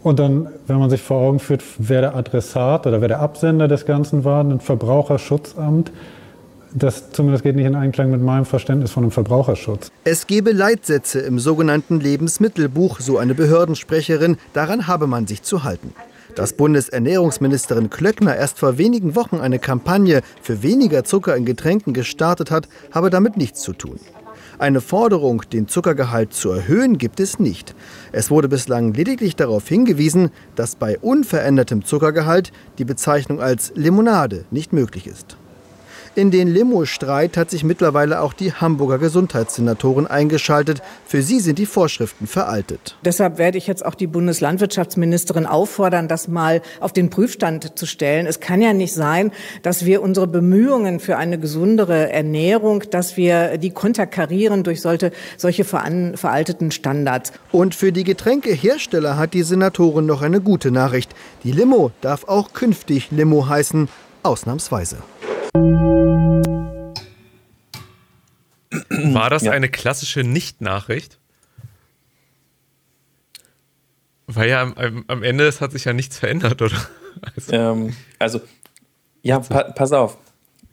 Und 0.02 0.20
dann, 0.20 0.48
wenn 0.68 0.80
man 0.80 0.90
sich 0.90 1.02
vor 1.02 1.18
Augen 1.18 1.40
führt, 1.40 1.62
wer 1.78 2.02
der 2.02 2.16
Adressat 2.16 2.88
oder 2.88 3.02
wer 3.02 3.10
der 3.10 3.20
Absender 3.20 3.68
des 3.68 3.86
Ganzen 3.86 4.24
war, 4.24 4.44
ein 4.44 4.60
Verbraucherschutzamt, 4.60 5.92
das 6.74 7.12
zumindest 7.12 7.44
geht 7.44 7.56
nicht 7.56 7.66
in 7.66 7.76
Einklang 7.76 8.12
mit 8.12 8.22
meinem 8.22 8.46
Verständnis 8.46 8.92
von 8.92 9.04
einem 9.04 9.12
Verbraucherschutz. 9.12 9.92
Es 10.04 10.28
gebe 10.28 10.52
Leitsätze 10.52 11.20
im 11.20 11.40
sogenannten 11.40 12.00
Lebensmittelbuch, 12.00 13.00
so 13.00 13.18
eine 13.18 13.34
Behördensprecherin. 13.34 14.38
Daran 14.54 14.88
habe 14.88 15.08
man 15.08 15.26
sich 15.28 15.42
zu 15.42 15.64
halten. 15.64 15.94
Dass 16.36 16.54
Bundesernährungsministerin 16.54 17.90
Klöckner 17.90 18.36
erst 18.36 18.60
vor 18.60 18.78
wenigen 18.78 19.16
Wochen 19.16 19.38
eine 19.38 19.60
Kampagne 19.60 20.22
für 20.42 20.64
weniger 20.64 21.04
Zucker 21.04 21.36
in 21.36 21.46
Getränken 21.46 21.94
gestartet 21.94 22.52
hat, 22.52 22.68
habe 22.92 23.10
damit 23.10 23.38
nichts 23.38 23.62
zu 23.62 23.74
tun. 23.74 24.00
Eine 24.60 24.82
Forderung, 24.82 25.44
den 25.54 25.70
Zuckergehalt 25.70 26.34
zu 26.34 26.52
erhöhen, 26.52 26.98
gibt 26.98 27.22
es 27.22 27.40
nicht. 27.40 27.74
Es 28.12 28.30
wurde 28.30 28.50
bislang 28.50 28.94
lediglich 28.94 29.38
darauf 29.38 29.68
hingewiesen, 29.68 30.32
dass 30.56 30.76
bei 30.76 31.00
unverändertem 31.00 31.86
Zuckergehalt 31.86 32.52
die 32.78 32.84
Bezeichnung 32.86 33.42
als 33.42 33.72
Limonade 33.76 34.44
nicht 34.52 34.74
möglich 34.74 35.08
ist. 35.08 35.39
In 36.16 36.32
den 36.32 36.48
Limo-Streit 36.48 37.38
hat 37.38 37.52
sich 37.52 37.64
mittlerweile 37.64 38.22
auch 38.22 38.34
die 38.34 38.52
Hamburger 38.52 38.98
Gesundheitssenatoren 38.98 40.08
eingeschaltet. 40.08 40.82
Für 41.06 41.22
sie 41.22 41.40
sind 41.40 41.60
die 41.60 41.66
Vorschriften 41.66 42.26
veraltet. 42.26 42.98
Deshalb 43.06 43.38
werde 43.38 43.58
ich 43.58 43.68
jetzt 43.68 43.86
auch 43.86 43.94
die 43.94 44.08
Bundeslandwirtschaftsministerin 44.08 45.46
auffordern, 45.46 46.08
das 46.08 46.28
mal 46.28 46.62
auf 46.80 46.94
den 46.94 47.10
Prüfstand 47.10 47.78
zu 47.78 47.86
stellen. 47.86 48.26
Es 48.26 48.40
kann 48.40 48.62
ja 48.62 48.74
nicht 48.74 48.94
sein, 48.94 49.32
dass 49.62 49.86
wir 49.86 50.02
unsere 50.02 50.28
Bemühungen 50.28 51.00
für 51.00 51.18
eine 51.18 51.40
gesundere 51.40 52.12
Ernährung, 52.12 52.84
dass 52.90 53.16
wir 53.16 53.58
die 53.58 53.70
konterkarieren 53.70 54.64
durch 54.64 54.82
solche, 54.82 55.12
solche 55.38 55.64
veralteten 55.64 56.72
Standards. 56.72 57.34
Und 57.52 57.76
für 57.76 57.92
die 57.92 58.04
Getränkehersteller 58.04 59.18
hat 59.18 59.34
die 59.34 59.44
Senatorin 59.44 60.08
noch 60.08 60.22
eine 60.22 60.42
gute 60.42 60.72
Nachricht. 60.72 61.12
Die 61.44 61.52
Limo 61.52 61.92
darf 62.02 62.28
auch 62.28 62.54
künftig 62.54 63.12
Limo 63.12 63.48
heißen, 63.48 63.90
ausnahmsweise. 64.24 64.98
War 69.14 69.30
das 69.30 69.44
ja. 69.44 69.52
eine 69.52 69.70
klassische 69.70 70.24
Nicht-Nachricht? 70.24 71.20
Weil 74.28 74.50
ja 74.50 74.62
am, 74.62 75.06
am, 75.08 75.24
Ende 75.24 75.48
es 75.48 75.60
hat 75.60 75.72
sich 75.72 75.86
ja 75.86 75.94
nichts 75.94 76.18
verändert, 76.18 76.62
oder? 76.62 76.78
Also, 77.36 77.52
ähm, 77.52 77.96
also 78.18 78.40
ja, 79.24 79.40
pa 79.40 79.64
pass 79.64 79.92
auf. 79.92 80.18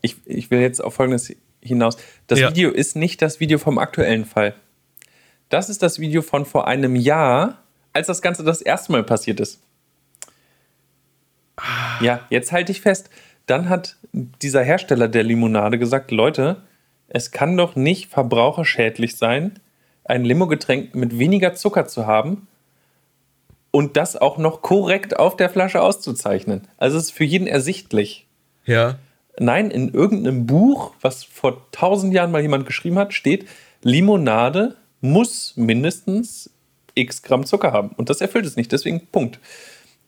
Ich, 0.01 0.17
ich 0.27 0.49
will 0.51 0.61
jetzt 0.61 0.81
auf 0.85 0.95
Folgendes 0.95 1.35
hinaus. 1.61 1.97
Das 2.29 2.39
ja. 2.39 2.51
Video 2.51 2.71
ist 2.71 2.95
nicht 2.95 3.21
das 3.21 3.41
Video 3.41 3.59
vom 3.59 3.79
aktuellen 3.79 4.25
Fall. 4.25 4.55
Das 5.49 5.69
ist 5.69 5.83
das 5.83 5.99
Video 5.99 6.23
von 6.23 6.45
vor 6.45 6.69
einem 6.69 6.95
Jahr, 6.95 7.63
als 7.93 8.07
das 8.07 8.23
Ganze 8.23 8.45
das 8.45 8.61
erste 8.61 8.93
Mal 8.93 9.03
passiert 9.03 9.41
ist. 9.41 9.61
Ah. 11.57 12.01
Ja, 12.01 12.27
jetzt 12.31 12.53
halte 12.53 12.71
ich 12.71 12.81
fest. 12.81 13.11
Dann 13.47 13.69
hat 13.69 13.97
dieser 14.17 14.63
Hersteller 14.63 15.09
der 15.09 15.23
Limonade 15.23 15.79
gesagt, 15.79 16.11
Leute, 16.11 16.63
es 17.09 17.31
kann 17.31 17.57
doch 17.57 17.77
nicht 17.77 18.11
verbraucherschädlich 18.11 19.17
sein, 19.17 19.61
ein 20.05 20.25
Limo-Getränk 20.25 20.95
mit 20.95 21.19
weniger 21.19 21.55
Zucker 21.55 21.87
zu 21.87 22.07
haben 22.07 22.49
und 23.71 23.97
das 23.97 24.17
auch 24.17 24.39
noch 24.39 24.63
korrekt 24.63 25.19
auf 25.19 25.37
der 25.37 25.51
Flasche 25.51 25.83
auszuzeichnen. 25.83 26.63
Also 26.79 26.97
es 26.97 27.05
ist 27.05 27.11
für 27.13 27.25
jeden 27.25 27.47
ersichtlich. 27.47 28.27
Ja. 28.65 28.99
Nein, 29.39 29.71
in 29.71 29.93
irgendeinem 29.93 30.47
Buch, 30.47 30.95
was 31.03 31.25
vor 31.25 31.71
tausend 31.73 32.15
Jahren 32.15 32.31
mal 32.31 32.41
jemand 32.41 32.67
geschrieben 32.67 32.99
hat, 32.99 33.13
steht, 33.13 33.47
Limonade 33.83 34.77
muss 35.03 35.53
mindestens 35.57 36.51
x 36.95 37.23
Gramm 37.23 37.45
Zucker 37.45 37.73
haben. 37.73 37.91
Und 37.91 38.09
das 38.09 38.23
erfüllt 38.23 38.47
es 38.47 38.57
nicht. 38.57 38.73
Deswegen 38.73 39.07
Punkt. 39.09 39.39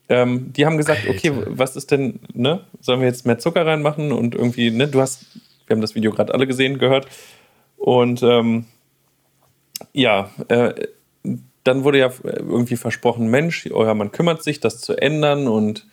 Ähm, 0.08 0.52
die 0.52 0.64
haben 0.64 0.78
gesagt, 0.78 1.00
Alter. 1.06 1.10
okay, 1.10 1.32
was 1.46 1.76
ist 1.76 1.90
denn, 1.90 2.20
ne? 2.32 2.64
Sollen 2.80 3.00
wir 3.00 3.08
jetzt 3.08 3.26
mehr 3.26 3.38
Zucker 3.38 3.66
reinmachen 3.66 4.12
und 4.12 4.34
irgendwie, 4.34 4.70
ne? 4.70 4.88
Du 4.88 5.00
hast, 5.00 5.26
wir 5.66 5.74
haben 5.74 5.82
das 5.82 5.94
Video 5.94 6.12
gerade 6.12 6.32
alle 6.32 6.46
gesehen, 6.46 6.78
gehört. 6.78 7.06
Und 7.76 8.22
ähm, 8.22 8.66
ja, 9.92 10.30
äh, 10.48 10.74
dann 11.64 11.84
wurde 11.84 11.98
ja 11.98 12.10
irgendwie 12.24 12.76
versprochen, 12.76 13.28
Mensch, 13.28 13.68
euer 13.70 13.94
Mann 13.94 14.10
kümmert 14.10 14.42
sich, 14.42 14.60
das 14.60 14.80
zu 14.80 14.96
ändern 14.96 15.46
und 15.46 15.86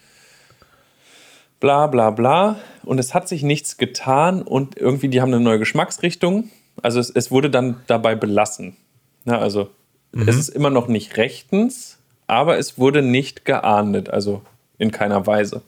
bla 1.59 1.87
bla 1.87 2.11
bla. 2.11 2.57
Und 2.83 2.99
es 2.99 3.13
hat 3.13 3.27
sich 3.27 3.43
nichts 3.43 3.77
getan 3.77 4.41
und 4.41 4.77
irgendwie, 4.77 5.09
die 5.09 5.21
haben 5.21 5.33
eine 5.33 5.43
neue 5.43 5.59
Geschmacksrichtung. 5.59 6.49
Also 6.81 6.99
es, 6.99 7.09
es 7.09 7.31
wurde 7.31 7.49
dann 7.49 7.81
dabei 7.87 8.15
belassen. 8.15 8.77
Ja, 9.25 9.39
also 9.39 9.69
mhm. 10.13 10.27
es 10.27 10.37
ist 10.37 10.49
immer 10.49 10.69
noch 10.69 10.87
nicht 10.87 11.17
rechtens, 11.17 11.94
aber 12.27 12.57
es 12.57 12.77
wurde 12.77 13.01
nicht 13.01 13.45
geahndet, 13.45 14.09
also 14.09 14.41
in 14.77 14.91
keiner 14.91 15.25
Weise. 15.27 15.61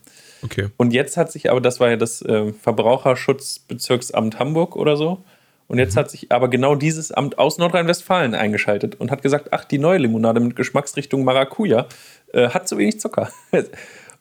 Okay. 0.43 0.67
Und 0.77 0.93
jetzt 0.93 1.17
hat 1.17 1.31
sich 1.31 1.49
aber, 1.49 1.61
das 1.61 1.79
war 1.79 1.89
ja 1.89 1.97
das 1.97 2.21
äh, 2.21 2.53
Verbraucherschutzbezirksamt 2.53 4.39
Hamburg 4.39 4.75
oder 4.75 4.97
so, 4.97 5.23
und 5.67 5.79
jetzt 5.79 5.95
mhm. 5.95 5.99
hat 5.99 6.11
sich 6.11 6.31
aber 6.31 6.49
genau 6.49 6.75
dieses 6.75 7.11
Amt 7.11 7.37
aus 7.37 7.57
Nordrhein-Westfalen 7.57 8.35
eingeschaltet 8.35 8.95
und 8.95 9.11
hat 9.11 9.21
gesagt, 9.21 9.49
ach, 9.51 9.65
die 9.65 9.79
neue 9.79 9.97
Limonade 9.97 10.39
mit 10.39 10.55
Geschmacksrichtung 10.55 11.23
Maracuja 11.23 11.87
äh, 12.33 12.49
hat 12.49 12.67
zu 12.67 12.77
wenig 12.77 12.99
Zucker. 12.99 13.29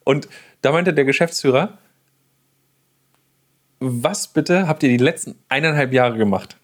und 0.03 0.27
da 0.61 0.71
meinte 0.71 0.93
der 0.93 1.05
Geschäftsführer, 1.05 1.77
was 3.79 4.27
bitte 4.27 4.67
habt 4.67 4.83
ihr 4.83 4.89
die 4.89 4.97
letzten 4.97 5.35
eineinhalb 5.49 5.93
Jahre 5.93 6.17
gemacht? 6.17 6.57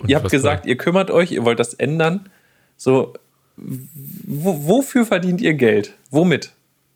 Und 0.00 0.10
ihr 0.10 0.16
habt 0.16 0.30
gesagt, 0.30 0.66
ihr 0.66 0.76
kümmert 0.76 1.10
euch, 1.10 1.32
ihr 1.32 1.44
wollt 1.44 1.60
das 1.60 1.74
ändern. 1.74 2.28
So, 2.76 3.14
wofür 4.26 5.04
verdient 5.04 5.40
ihr 5.40 5.54
Geld? 5.54 5.94
Womit? 6.10 6.52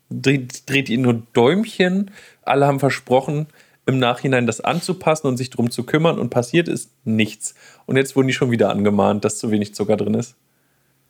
Dreht, 0.09 0.69
dreht 0.69 0.89
ihr 0.89 0.97
nur 0.97 1.23
Däumchen? 1.33 2.11
Alle 2.43 2.67
haben 2.67 2.79
versprochen, 2.79 3.47
im 3.85 3.99
Nachhinein 3.99 4.45
das 4.45 4.61
anzupassen 4.61 5.27
und 5.27 5.37
sich 5.37 5.49
darum 5.49 5.71
zu 5.71 5.83
kümmern 5.83 6.19
und 6.19 6.29
passiert 6.29 6.67
ist 6.67 6.91
nichts. 7.03 7.55
Und 7.85 7.97
jetzt 7.97 8.15
wurden 8.15 8.27
die 8.27 8.33
schon 8.33 8.51
wieder 8.51 8.69
angemahnt, 8.69 9.25
dass 9.25 9.39
zu 9.39 9.51
wenig 9.51 9.73
Zucker 9.73 9.97
drin 9.97 10.13
ist. 10.13 10.35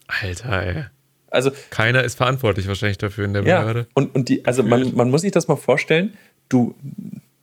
Alter, 0.07 0.63
ey. 0.63 0.85
Also, 1.29 1.51
Keiner 1.71 2.03
ist 2.03 2.15
verantwortlich 2.15 2.67
wahrscheinlich 2.67 2.99
dafür 2.99 3.25
in 3.25 3.33
der 3.33 3.41
Behörde. 3.41 3.79
Ja, 3.79 3.85
und, 3.95 4.13
und 4.13 4.29
die, 4.29 4.45
also 4.45 4.61
man, 4.61 4.93
man 4.95 5.09
muss 5.09 5.21
sich 5.21 5.31
das 5.31 5.47
mal 5.47 5.55
vorstellen, 5.55 6.13
du 6.47 6.75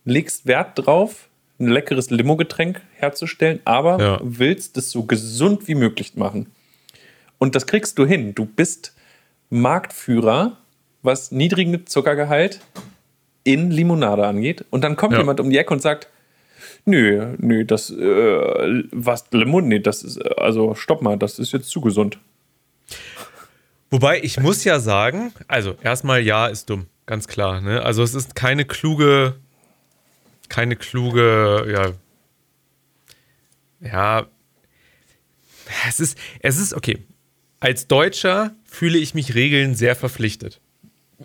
legst 0.05 0.45
Wert 0.45 0.71
drauf, 0.75 1.27
ein 1.59 1.67
leckeres 1.67 2.09
Limo-Getränk 2.09 2.81
herzustellen, 2.95 3.59
aber 3.65 3.99
ja. 3.99 4.19
willst 4.23 4.77
es 4.77 4.91
so 4.91 5.03
gesund 5.03 5.67
wie 5.67 5.75
möglich 5.75 6.15
machen. 6.15 6.47
Und 7.41 7.55
das 7.55 7.65
kriegst 7.65 7.97
du 7.97 8.05
hin. 8.05 8.35
Du 8.35 8.45
bist 8.45 8.93
Marktführer, 9.49 10.57
was 11.01 11.31
niedrigen 11.31 11.87
Zuckergehalt 11.87 12.59
in 13.43 13.71
Limonade 13.71 14.27
angeht. 14.27 14.63
Und 14.69 14.83
dann 14.83 14.95
kommt 14.95 15.13
ja. 15.13 15.19
jemand 15.21 15.39
um 15.39 15.49
die 15.49 15.57
Ecke 15.57 15.73
und 15.73 15.81
sagt, 15.81 16.07
nö, 16.85 17.33
nö, 17.39 17.65
das, 17.65 17.89
äh, 17.89 18.83
was, 18.91 19.25
Limon, 19.31 19.69
nee, 19.69 19.79
das 19.79 20.03
ist, 20.03 20.21
also 20.37 20.75
stopp 20.75 21.01
mal, 21.01 21.17
das 21.17 21.39
ist 21.39 21.51
jetzt 21.51 21.69
zu 21.69 21.81
gesund. 21.81 22.19
Wobei, 23.89 24.19
ich 24.21 24.39
muss 24.39 24.63
ja 24.63 24.79
sagen, 24.79 25.33
also 25.47 25.75
erstmal 25.81 26.21
ja, 26.21 26.45
ist 26.45 26.69
dumm, 26.69 26.85
ganz 27.07 27.27
klar. 27.27 27.59
Ne? 27.59 27.81
Also 27.81 28.03
es 28.03 28.13
ist 28.13 28.35
keine 28.35 28.65
kluge, 28.65 29.37
keine 30.47 30.75
kluge, 30.75 31.65
ja, 31.73 31.93
ja, 33.91 34.27
es 35.87 35.99
ist, 35.99 36.19
es 36.41 36.59
ist, 36.59 36.75
okay, 36.75 36.99
als 37.61 37.87
Deutscher 37.87 38.53
fühle 38.65 38.97
ich 38.97 39.13
mich 39.13 39.35
Regeln 39.35 39.75
sehr 39.75 39.95
verpflichtet. 39.95 40.59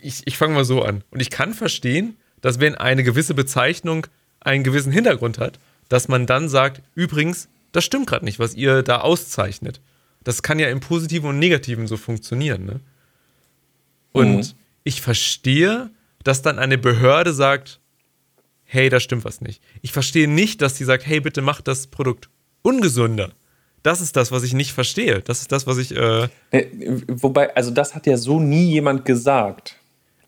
Ich, 0.01 0.23
ich 0.27 0.37
fange 0.37 0.55
mal 0.55 0.65
so 0.65 0.83
an. 0.83 1.03
Und 1.11 1.21
ich 1.21 1.31
kann 1.31 1.55
verstehen, 1.55 2.17
dass 2.43 2.61
wenn 2.61 2.75
eine 2.77 3.03
gewisse 3.03 3.35
Bezeichnung 3.35 4.07
einen 4.41 4.63
gewissen 4.63 4.93
Hintergrund 4.93 5.39
hat, 5.39 5.59
dass 5.89 6.09
man 6.09 6.27
dann 6.27 6.49
sagt, 6.49 6.83
übrigens, 6.95 7.49
das 7.73 7.85
stimmt 7.85 8.07
gerade 8.07 8.25
nicht, 8.25 8.39
was 8.39 8.55
ihr 8.55 8.83
da 8.83 8.99
auszeichnet. 8.99 9.81
Das 10.23 10.43
kann 10.43 10.59
ja 10.59 10.69
im 10.69 10.81
Positiven 10.81 11.31
und 11.31 11.39
Negativen 11.39 11.87
so 11.87 11.97
funktionieren. 11.97 12.67
Ne? 12.67 12.81
Und 14.13 14.37
mhm. 14.37 14.53
ich 14.85 15.01
verstehe, 15.01 15.91
dass 16.23 16.43
dann 16.43 16.59
eine 16.59 16.77
Behörde 16.77 17.33
sagt, 17.33 17.81
hey, 18.65 18.91
da 18.91 19.01
stimmt 19.01 19.25
was 19.25 19.41
nicht. 19.41 19.63
Ich 19.81 19.93
verstehe 19.93 20.29
nicht, 20.29 20.61
dass 20.61 20.77
sie 20.77 20.85
sagt, 20.85 21.07
hey, 21.07 21.21
bitte 21.21 21.41
mach 21.41 21.63
das 21.63 21.87
Produkt 21.87 22.29
ungesunder. 22.61 23.33
Das 23.87 24.01
ist 24.01 24.17
das, 24.17 24.33
was 24.33 24.43
ich 24.43 24.53
nicht 24.53 24.73
verstehe. 24.73 25.21
Das 25.21 25.41
ist 25.43 25.53
das, 25.53 25.69
was 25.69 25.79
ich. 25.79 25.95
Äh 25.95 26.29
äh, 26.51 26.67
Wobei, 27.07 27.55
also 27.55 27.71
das 27.71 27.95
hat 27.95 28.05
ja 28.09 28.17
so 28.17 28.41
nie 28.41 28.73
jemand 28.73 29.05
gesagt. 29.05 29.77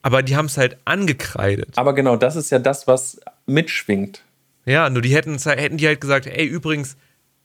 Aber 0.00 0.22
die 0.22 0.36
haben 0.36 0.46
es 0.46 0.56
halt 0.56 0.76
angekreidet. 0.84 1.76
Aber 1.76 1.92
genau, 1.92 2.14
das 2.14 2.36
ist 2.36 2.50
ja 2.50 2.60
das, 2.60 2.86
was 2.86 3.18
mitschwingt. 3.46 4.22
Ja, 4.64 4.88
nur 4.88 5.02
die 5.02 5.12
hätten, 5.12 5.36
hätten 5.38 5.76
die 5.76 5.88
halt 5.88 6.00
gesagt, 6.00 6.28
ey, 6.28 6.46
übrigens, 6.46 6.96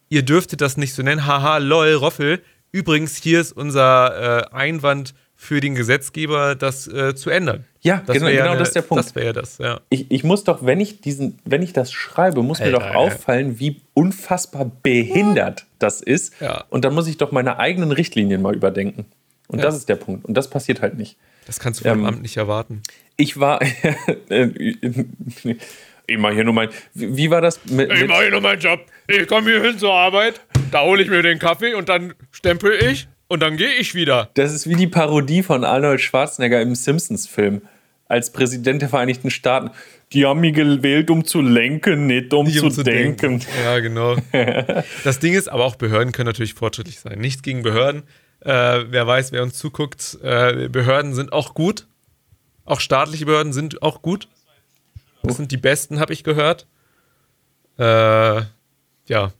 ihr 0.08 0.22
dürftet 0.22 0.60
das 0.60 0.76
nicht 0.76 0.94
so 0.94 1.02
nennen. 1.02 1.26
Haha, 1.26 1.58
lol, 1.58 1.94
Roffel. 1.94 2.40
Übrigens, 2.70 3.16
hier 3.16 3.40
ist 3.40 3.50
unser 3.50 4.52
äh, 4.52 4.54
Einwand 4.54 5.14
für 5.34 5.60
den 5.60 5.74
Gesetzgeber, 5.74 6.54
das 6.54 6.86
äh, 6.86 7.16
zu 7.16 7.30
ändern. 7.30 7.64
Ja, 7.84 8.02
das 8.06 8.16
genau, 8.16 8.30
genau 8.30 8.50
eine, 8.50 8.58
das 8.58 8.68
ist 8.68 8.76
der 8.76 8.82
Punkt. 8.82 9.04
Das 9.04 9.14
wäre 9.14 9.34
das, 9.34 9.58
ja. 9.58 9.78
Ich, 9.90 10.10
ich 10.10 10.24
muss 10.24 10.42
doch, 10.42 10.64
wenn 10.64 10.80
ich 10.80 11.02
diesen, 11.02 11.38
wenn 11.44 11.60
ich 11.60 11.74
das 11.74 11.92
schreibe, 11.92 12.42
muss 12.42 12.60
Alter, 12.60 12.78
mir 12.78 12.86
doch 12.86 12.94
auffallen, 12.94 13.60
wie 13.60 13.82
unfassbar 13.92 14.72
behindert 14.82 15.66
das 15.78 16.00
ist. 16.00 16.40
Ja. 16.40 16.64
Und 16.70 16.86
dann 16.86 16.94
muss 16.94 17.06
ich 17.06 17.18
doch 17.18 17.30
meine 17.30 17.58
eigenen 17.58 17.92
Richtlinien 17.92 18.40
mal 18.40 18.54
überdenken. 18.54 19.04
Und 19.48 19.58
ja. 19.58 19.66
das 19.66 19.76
ist 19.76 19.90
der 19.90 19.96
Punkt. 19.96 20.24
Und 20.24 20.34
das 20.34 20.48
passiert 20.48 20.80
halt 20.80 20.96
nicht. 20.96 21.18
Das 21.46 21.60
kannst 21.60 21.80
du 21.80 21.84
vom 21.88 22.00
ähm, 22.00 22.06
Amt 22.06 22.22
nicht 22.22 22.38
erwarten. 22.38 22.82
Ich 23.18 23.38
war. 23.38 23.60
ich 26.06 26.18
mache 26.18 26.34
hier 26.34 26.44
nur 26.44 26.54
mein. 26.54 26.70
Wie, 26.94 27.14
wie 27.18 27.30
war 27.30 27.42
das? 27.42 27.60
Mit, 27.66 27.92
ich 27.92 28.06
mache 28.08 28.22
hier 28.22 28.30
nur 28.30 28.40
meinen 28.40 28.60
Job. 28.60 28.80
Ich 29.08 29.28
komme 29.28 29.50
hier 29.50 29.62
hin 29.62 29.78
zur 29.78 29.92
Arbeit, 29.92 30.40
da 30.70 30.84
hole 30.84 31.02
ich 31.02 31.10
mir 31.10 31.20
den 31.20 31.38
Kaffee 31.38 31.74
und 31.74 31.90
dann 31.90 32.14
stempel 32.30 32.72
ich 32.82 33.08
und 33.28 33.40
dann 33.40 33.58
gehe 33.58 33.74
ich 33.74 33.94
wieder. 33.94 34.30
Das 34.34 34.54
ist 34.54 34.66
wie 34.68 34.74
die 34.74 34.86
Parodie 34.86 35.42
von 35.42 35.64
Arnold 35.64 36.00
Schwarzenegger 36.00 36.62
im 36.62 36.74
Simpsons-Film 36.74 37.60
als 38.14 38.30
Präsident 38.30 38.80
der 38.80 38.88
Vereinigten 38.88 39.30
Staaten. 39.30 39.70
Die 40.12 40.24
haben 40.24 40.40
mich 40.40 40.54
gewählt, 40.54 41.10
um 41.10 41.24
zu 41.24 41.40
lenken, 41.40 42.06
nicht 42.06 42.32
um, 42.32 42.46
Nicht 42.46 42.60
zu, 42.60 42.66
um 42.66 42.70
zu 42.70 42.84
denken. 42.84 43.42
Ja, 43.64 43.80
genau. 43.80 44.16
das 45.04 45.18
Ding 45.18 45.34
ist, 45.34 45.48
aber 45.48 45.64
auch 45.64 45.74
Behörden 45.74 46.12
können 46.12 46.28
natürlich 46.28 46.54
fortschrittlich 46.54 47.00
sein. 47.00 47.18
Nichts 47.18 47.42
gegen 47.42 47.62
Behörden. 47.62 48.04
Äh, 48.40 48.84
wer 48.90 49.06
weiß, 49.06 49.32
wer 49.32 49.42
uns 49.42 49.58
zuguckt, 49.58 50.18
äh, 50.22 50.68
Behörden 50.68 51.14
sind 51.14 51.32
auch 51.32 51.54
gut. 51.54 51.88
Auch 52.64 52.78
staatliche 52.78 53.26
Behörden 53.26 53.52
sind 53.52 53.82
auch 53.82 54.00
gut. 54.00 54.28
Das 55.24 55.36
sind 55.36 55.50
die 55.50 55.56
besten, 55.56 55.98
habe 55.98 56.12
ich 56.12 56.22
gehört. 56.22 56.66
Äh, 57.78 58.42
ja, 59.08 59.32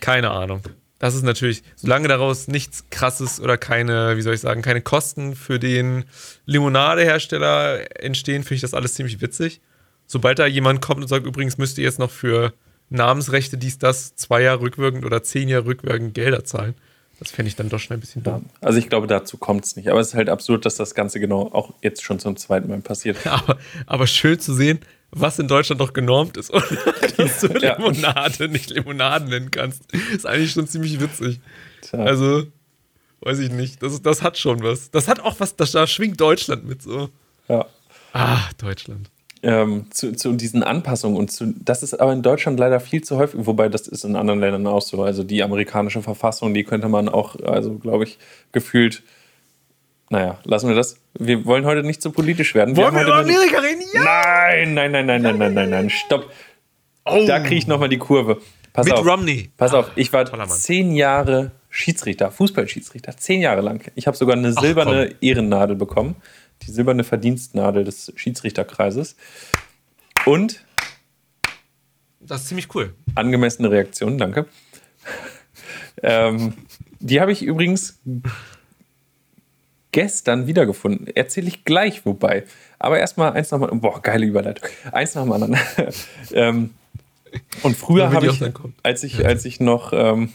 keine 0.00 0.30
Ahnung. 0.30 0.62
Das 0.98 1.14
ist 1.14 1.22
natürlich, 1.22 1.62
solange 1.76 2.08
daraus 2.08 2.48
nichts 2.48 2.84
krasses 2.90 3.40
oder 3.40 3.56
keine, 3.56 4.16
wie 4.16 4.22
soll 4.22 4.34
ich 4.34 4.40
sagen, 4.40 4.62
keine 4.62 4.80
Kosten 4.80 5.36
für 5.36 5.58
den 5.58 6.04
Limonadehersteller 6.46 8.02
entstehen, 8.02 8.42
finde 8.42 8.56
ich 8.56 8.60
das 8.62 8.74
alles 8.74 8.94
ziemlich 8.94 9.20
witzig. 9.20 9.60
Sobald 10.06 10.38
da 10.38 10.46
jemand 10.46 10.80
kommt 10.82 11.02
und 11.02 11.08
sagt, 11.08 11.26
übrigens 11.26 11.58
müsst 11.58 11.78
ihr 11.78 11.84
jetzt 11.84 11.98
noch 11.98 12.10
für 12.10 12.52
Namensrechte 12.90 13.58
dies, 13.58 13.78
das, 13.78 14.16
zwei 14.16 14.42
Jahre 14.42 14.62
rückwirkend 14.62 15.04
oder 15.04 15.22
zehn 15.22 15.48
Jahre 15.48 15.66
rückwirkend 15.66 16.14
Gelder 16.14 16.44
zahlen, 16.44 16.74
das 17.18 17.30
fände 17.32 17.48
ich 17.48 17.56
dann 17.56 17.68
doch 17.68 17.80
schnell 17.80 17.98
ein 17.98 18.00
bisschen 18.00 18.22
dumm. 18.22 18.46
also 18.60 18.78
ich 18.78 18.88
glaube, 18.88 19.08
dazu 19.08 19.38
kommt 19.38 19.64
es 19.64 19.74
nicht. 19.76 19.88
Aber 19.88 19.98
es 19.98 20.08
ist 20.08 20.14
halt 20.14 20.28
absurd, 20.28 20.64
dass 20.64 20.76
das 20.76 20.94
Ganze 20.94 21.18
genau 21.18 21.50
auch 21.52 21.74
jetzt 21.82 22.04
schon 22.04 22.20
zum 22.20 22.36
zweiten 22.36 22.68
Mal 22.68 22.80
passiert. 22.80 23.18
Aber, 23.26 23.58
aber 23.86 24.06
schön 24.06 24.38
zu 24.38 24.54
sehen, 24.54 24.78
was 25.10 25.38
in 25.38 25.48
Deutschland 25.48 25.80
noch 25.80 25.92
genormt 25.92 26.36
ist 26.36 26.50
und 26.50 26.62
dass 27.16 27.40
du 27.40 27.46
Ja. 27.58 27.76
Limonade 27.76 28.48
nicht 28.50 28.70
Limonaden 28.70 29.28
nennen 29.28 29.50
kannst. 29.50 29.82
Ist 30.14 30.26
eigentlich 30.26 30.52
schon 30.52 30.66
ziemlich 30.68 31.00
witzig. 31.00 31.40
Tja. 31.82 32.00
Also, 32.00 32.44
weiß 33.20 33.38
ich 33.40 33.50
nicht. 33.50 33.82
Das, 33.82 34.00
das 34.02 34.22
hat 34.22 34.38
schon 34.38 34.62
was. 34.62 34.90
Das 34.90 35.08
hat 35.08 35.20
auch 35.20 35.36
was, 35.38 35.56
das, 35.56 35.72
da 35.72 35.86
schwingt 35.86 36.20
Deutschland 36.20 36.66
mit 36.66 36.82
so. 36.82 37.08
Ja. 37.48 37.66
Ah, 38.12 38.40
Deutschland. 38.58 39.10
ähm, 39.42 39.86
zu, 39.90 40.12
zu 40.14 40.32
diesen 40.32 40.62
Anpassungen 40.62 41.16
und 41.16 41.30
zu, 41.30 41.54
das 41.64 41.82
ist 41.82 41.94
aber 41.94 42.12
in 42.12 42.22
Deutschland 42.22 42.58
leider 42.58 42.80
viel 42.80 43.02
zu 43.04 43.16
häufig, 43.16 43.40
wobei 43.46 43.68
das 43.68 43.86
ist 43.86 44.04
in 44.04 44.16
anderen 44.16 44.40
Ländern 44.40 44.66
auch 44.66 44.82
so. 44.82 45.02
Also 45.02 45.22
die 45.24 45.42
amerikanische 45.42 46.02
Verfassung, 46.02 46.54
die 46.54 46.64
könnte 46.64 46.88
man 46.88 47.08
auch, 47.08 47.36
also 47.44 47.74
glaube 47.74 48.04
ich, 48.04 48.18
gefühlt, 48.52 49.02
naja, 50.10 50.38
lassen 50.44 50.68
wir 50.68 50.76
das. 50.76 50.96
Wir 51.18 51.44
wollen 51.44 51.64
heute 51.64 51.82
nicht 51.82 52.00
so 52.00 52.10
politisch 52.10 52.54
werden. 52.54 52.76
Wollen 52.76 52.94
wir 52.94 53.02
über 53.02 53.16
Amerika 53.16 53.60
reden? 53.60 53.82
Ja! 53.92 54.02
Nein, 54.04 54.74
nein, 54.74 54.92
nein, 54.92 55.06
nein, 55.06 55.22
nein, 55.22 55.38
nein, 55.38 55.54
nein, 55.54 55.70
nein, 55.70 55.90
stopp. 55.90 56.30
Da 57.04 57.40
kriege 57.40 57.56
ich 57.56 57.66
nochmal 57.66 57.88
die 57.88 57.98
Kurve. 57.98 58.40
Pass 58.72 58.86
Mit 58.86 58.94
auf. 58.94 59.06
Romney. 59.06 59.50
Pass 59.56 59.74
auf, 59.74 59.90
ich 59.96 60.12
war 60.12 60.24
toller 60.24 60.46
zehn 60.48 60.92
Jahre 60.94 61.52
Schiedsrichter, 61.70 62.30
Fußballschiedsrichter, 62.30 63.16
zehn 63.16 63.40
Jahre 63.40 63.60
lang. 63.60 63.82
Ich 63.94 64.06
habe 64.06 64.16
sogar 64.16 64.36
eine 64.36 64.52
silberne 64.52 65.14
Ehrennadel 65.20 65.76
bekommen, 65.76 66.16
die 66.62 66.70
silberne 66.70 67.04
Verdienstnadel 67.04 67.84
des 67.84 68.12
Schiedsrichterkreises. 68.16 69.16
Und 70.26 70.64
Das 72.20 72.42
ist 72.42 72.48
ziemlich 72.48 72.74
cool. 72.74 72.94
angemessene 73.14 73.70
Reaktion, 73.70 74.16
danke. 74.16 74.46
ähm, 76.02 76.54
die 77.00 77.20
habe 77.20 77.32
ich 77.32 77.42
übrigens 77.42 78.00
gestern 79.92 80.46
wiedergefunden. 80.46 81.06
Erzähle 81.14 81.48
ich 81.48 81.64
gleich, 81.64 82.04
wobei. 82.04 82.44
Aber 82.78 82.98
erstmal 82.98 83.32
eins 83.32 83.50
nach 83.50 83.66
dem. 83.66 83.80
Boah, 83.80 84.00
geile 84.02 84.26
Überleitung. 84.26 84.68
Eins 84.92 85.14
nach 85.14 85.22
dem 85.22 85.32
anderen. 85.32 85.56
ähm, 86.32 86.70
und 87.62 87.76
früher 87.76 88.10
habe 88.10 88.26
ich, 88.26 88.42
als 88.82 89.04
ich, 89.04 89.26
als 89.26 89.44
ich 89.44 89.60
noch, 89.60 89.92
ähm, 89.92 90.30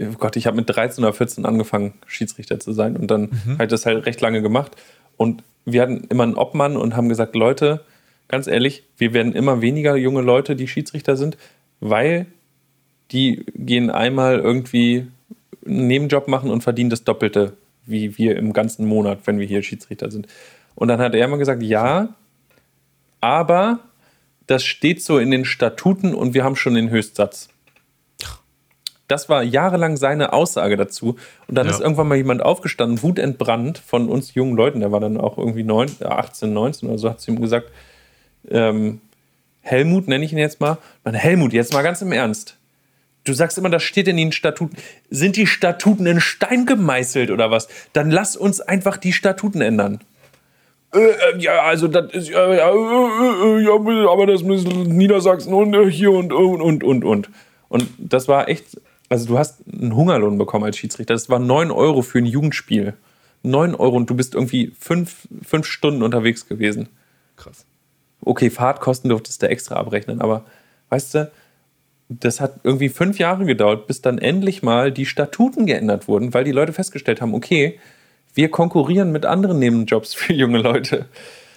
oh 0.00 0.16
Gott, 0.18 0.36
ich 0.36 0.46
habe 0.46 0.56
mit 0.56 0.68
13 0.68 1.04
oder 1.04 1.12
14 1.12 1.46
angefangen, 1.46 1.94
Schiedsrichter 2.06 2.60
zu 2.60 2.72
sein 2.72 2.96
und 2.96 3.10
dann 3.10 3.30
habe 3.52 3.64
ich 3.64 3.70
das 3.70 3.86
halt 3.86 4.04
recht 4.04 4.20
lange 4.20 4.42
gemacht. 4.42 4.76
Und 5.16 5.42
wir 5.64 5.82
hatten 5.82 6.04
immer 6.08 6.24
einen 6.24 6.34
Obmann 6.34 6.76
und 6.76 6.96
haben 6.96 7.08
gesagt, 7.08 7.34
Leute, 7.34 7.84
ganz 8.28 8.46
ehrlich, 8.46 8.84
wir 8.96 9.12
werden 9.12 9.32
immer 9.32 9.60
weniger 9.60 9.96
junge 9.96 10.22
Leute, 10.22 10.56
die 10.56 10.68
Schiedsrichter 10.68 11.16
sind, 11.16 11.36
weil 11.80 12.26
die 13.10 13.44
gehen 13.54 13.90
einmal 13.90 14.38
irgendwie 14.38 15.06
einen 15.66 15.86
Nebenjob 15.86 16.28
machen 16.28 16.50
und 16.50 16.62
verdienen 16.62 16.90
das 16.90 17.04
Doppelte, 17.04 17.54
wie 17.90 18.16
wir 18.18 18.36
im 18.36 18.52
ganzen 18.52 18.86
Monat, 18.86 19.20
wenn 19.26 19.38
wir 19.38 19.46
hier 19.46 19.62
Schiedsrichter 19.62 20.10
sind. 20.10 20.26
Und 20.74 20.88
dann 20.88 21.00
hat 21.00 21.14
er 21.14 21.24
immer 21.24 21.38
gesagt, 21.38 21.62
ja, 21.62 22.14
aber 23.20 23.80
das 24.46 24.64
steht 24.64 25.02
so 25.02 25.18
in 25.18 25.30
den 25.30 25.44
Statuten 25.44 26.14
und 26.14 26.34
wir 26.34 26.44
haben 26.44 26.56
schon 26.56 26.74
den 26.74 26.90
Höchstsatz. 26.90 27.48
Das 29.08 29.28
war 29.28 29.42
jahrelang 29.42 29.96
seine 29.96 30.32
Aussage 30.32 30.76
dazu. 30.76 31.16
Und 31.48 31.56
dann 31.56 31.66
Ja. 31.66 31.72
ist 31.72 31.80
irgendwann 31.80 32.06
mal 32.08 32.14
jemand 32.16 32.42
aufgestanden, 32.42 33.02
wutentbrannt 33.02 33.78
von 33.78 34.08
uns 34.08 34.34
jungen 34.34 34.56
Leuten, 34.56 34.80
der 34.80 34.92
war 34.92 35.00
dann 35.00 35.16
auch 35.16 35.36
irgendwie 35.36 35.64
neun, 35.64 35.90
äh, 36.00 36.04
18, 36.04 36.52
19 36.52 36.88
oder 36.88 36.98
so, 36.98 37.10
hat 37.10 37.20
zu 37.20 37.32
ihm 37.32 37.40
gesagt, 37.40 37.70
ähm, 38.48 39.00
Helmut 39.62 40.06
nenne 40.08 40.24
ich 40.24 40.32
ihn 40.32 40.38
jetzt 40.38 40.60
mal. 40.60 40.78
Man, 41.04 41.14
Helmut, 41.14 41.52
jetzt 41.52 41.72
mal 41.72 41.82
ganz 41.82 42.00
im 42.02 42.12
Ernst. 42.12 42.56
Du 43.24 43.32
sagst 43.32 43.58
immer, 43.58 43.68
das 43.68 43.82
steht 43.82 44.08
in 44.08 44.16
den 44.16 44.32
Statuten. 44.32 44.76
Sind 45.10 45.36
die 45.36 45.46
Statuten 45.46 46.06
in 46.06 46.20
Stein 46.20 46.66
gemeißelt 46.66 47.30
oder 47.30 47.50
was? 47.50 47.68
Dann 47.92 48.10
lass 48.10 48.36
uns 48.36 48.60
einfach 48.60 48.96
die 48.96 49.12
Statuten 49.12 49.60
ändern. 49.60 50.00
Äh, 50.92 50.98
äh, 50.98 51.38
ja, 51.38 51.62
also 51.62 51.86
das 51.86 52.12
ist 52.12 52.30
ja, 52.30 52.52
ja, 52.52 52.70
äh, 52.70 53.60
äh, 53.60 53.64
ja, 53.64 54.10
aber 54.10 54.26
das 54.26 54.42
müssen 54.42 54.96
Niedersachsen 54.96 55.52
und 55.54 55.74
äh, 55.74 55.90
hier 55.90 56.10
und 56.10 56.32
und 56.32 56.60
und 56.60 56.82
und 56.82 57.04
und. 57.04 57.28
Und 57.68 57.88
das 57.98 58.26
war 58.26 58.48
echt, 58.48 58.80
also 59.08 59.26
du 59.26 59.38
hast 59.38 59.60
einen 59.72 59.94
Hungerlohn 59.94 60.38
bekommen 60.38 60.64
als 60.64 60.76
Schiedsrichter. 60.78 61.14
Das 61.14 61.28
war 61.28 61.38
9 61.38 61.70
Euro 61.70 62.02
für 62.02 62.18
ein 62.18 62.26
Jugendspiel. 62.26 62.94
9 63.42 63.74
Euro 63.76 63.96
und 63.96 64.10
du 64.10 64.16
bist 64.16 64.34
irgendwie 64.34 64.72
fünf, 64.78 65.28
fünf 65.42 65.66
Stunden 65.66 66.02
unterwegs 66.02 66.48
gewesen. 66.48 66.88
Krass. 67.36 67.64
Okay, 68.22 68.50
Fahrtkosten 68.50 69.08
durftest 69.08 69.42
du 69.42 69.48
extra 69.48 69.76
abrechnen, 69.76 70.20
aber 70.20 70.44
weißt 70.88 71.14
du, 71.14 71.30
das 72.10 72.40
hat 72.40 72.60
irgendwie 72.64 72.88
fünf 72.88 73.18
Jahre 73.18 73.44
gedauert, 73.44 73.86
bis 73.86 74.02
dann 74.02 74.18
endlich 74.18 74.62
mal 74.62 74.90
die 74.90 75.06
Statuten 75.06 75.64
geändert 75.64 76.08
wurden, 76.08 76.34
weil 76.34 76.42
die 76.42 76.52
Leute 76.52 76.72
festgestellt 76.72 77.20
haben, 77.20 77.34
okay, 77.34 77.78
wir 78.34 78.50
konkurrieren 78.50 79.12
mit 79.12 79.24
anderen 79.24 79.60
Nebenjobs 79.60 80.14
für 80.14 80.32
junge 80.32 80.58
Leute. 80.58 81.06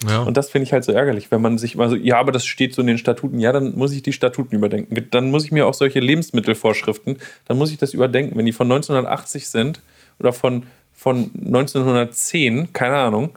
Ja. 0.07 0.21
Und 0.21 0.37
das 0.37 0.49
finde 0.49 0.65
ich 0.65 0.73
halt 0.73 0.83
so 0.83 0.91
ärgerlich, 0.91 1.31
wenn 1.31 1.41
man 1.41 1.57
sich 1.57 1.75
mal 1.75 1.89
so, 1.89 1.95
ja, 1.95 2.19
aber 2.19 2.31
das 2.31 2.45
steht 2.45 2.75
so 2.75 2.81
in 2.81 2.87
den 2.87 2.97
Statuten, 2.97 3.39
ja, 3.39 3.51
dann 3.51 3.75
muss 3.75 3.93
ich 3.93 4.03
die 4.03 4.13
Statuten 4.13 4.55
überdenken. 4.55 5.07
Dann 5.11 5.31
muss 5.31 5.45
ich 5.45 5.51
mir 5.51 5.65
auch 5.65 5.73
solche 5.73 5.99
Lebensmittelvorschriften, 5.99 7.17
dann 7.45 7.57
muss 7.57 7.71
ich 7.71 7.77
das 7.77 7.93
überdenken. 7.93 8.37
Wenn 8.37 8.45
die 8.45 8.51
von 8.51 8.69
1980 8.69 9.47
sind 9.47 9.81
oder 10.19 10.33
von, 10.33 10.63
von 10.93 11.31
1910, 11.33 12.73
keine 12.73 12.97
Ahnung, 12.97 13.29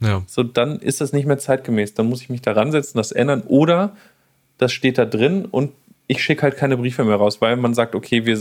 ja. 0.00 0.22
so 0.26 0.42
dann 0.42 0.80
ist 0.80 1.00
das 1.00 1.12
nicht 1.12 1.26
mehr 1.26 1.38
zeitgemäß. 1.38 1.94
Dann 1.94 2.06
muss 2.06 2.22
ich 2.22 2.28
mich 2.28 2.42
da 2.42 2.52
ransetzen, 2.52 2.98
das 2.98 3.12
ändern 3.12 3.42
oder 3.46 3.96
das 4.58 4.72
steht 4.72 4.98
da 4.98 5.06
drin 5.06 5.46
und 5.46 5.72
ich 6.10 6.22
schicke 6.22 6.42
halt 6.42 6.56
keine 6.56 6.76
Briefe 6.76 7.04
mehr 7.04 7.16
raus, 7.16 7.40
weil 7.40 7.56
man 7.56 7.74
sagt, 7.74 7.94
okay, 7.94 8.26
wir, 8.26 8.38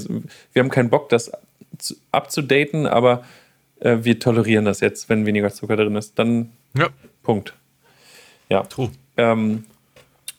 wir 0.53 0.61
haben 0.63 0.70
keinen 0.70 0.89
Bock, 0.89 1.09
das 1.09 1.32
zu- 1.78 1.95
abzudaten, 2.11 2.88
aber 2.88 3.24
äh, 3.80 3.97
wir 4.01 4.20
tolerieren 4.20 4.65
das 4.65 4.80
jetzt, 4.80 5.09
wenn 5.09 5.26
weniger 5.26 5.51
Zucker 5.51 5.76
drin 5.78 5.95
ist. 5.95 6.17
Dann 6.17 6.51
Ja, 6.76 6.88
Punkt. 7.24 7.53
Ja. 8.49 8.63
true. 8.63 8.89
Ähm, 9.17 9.65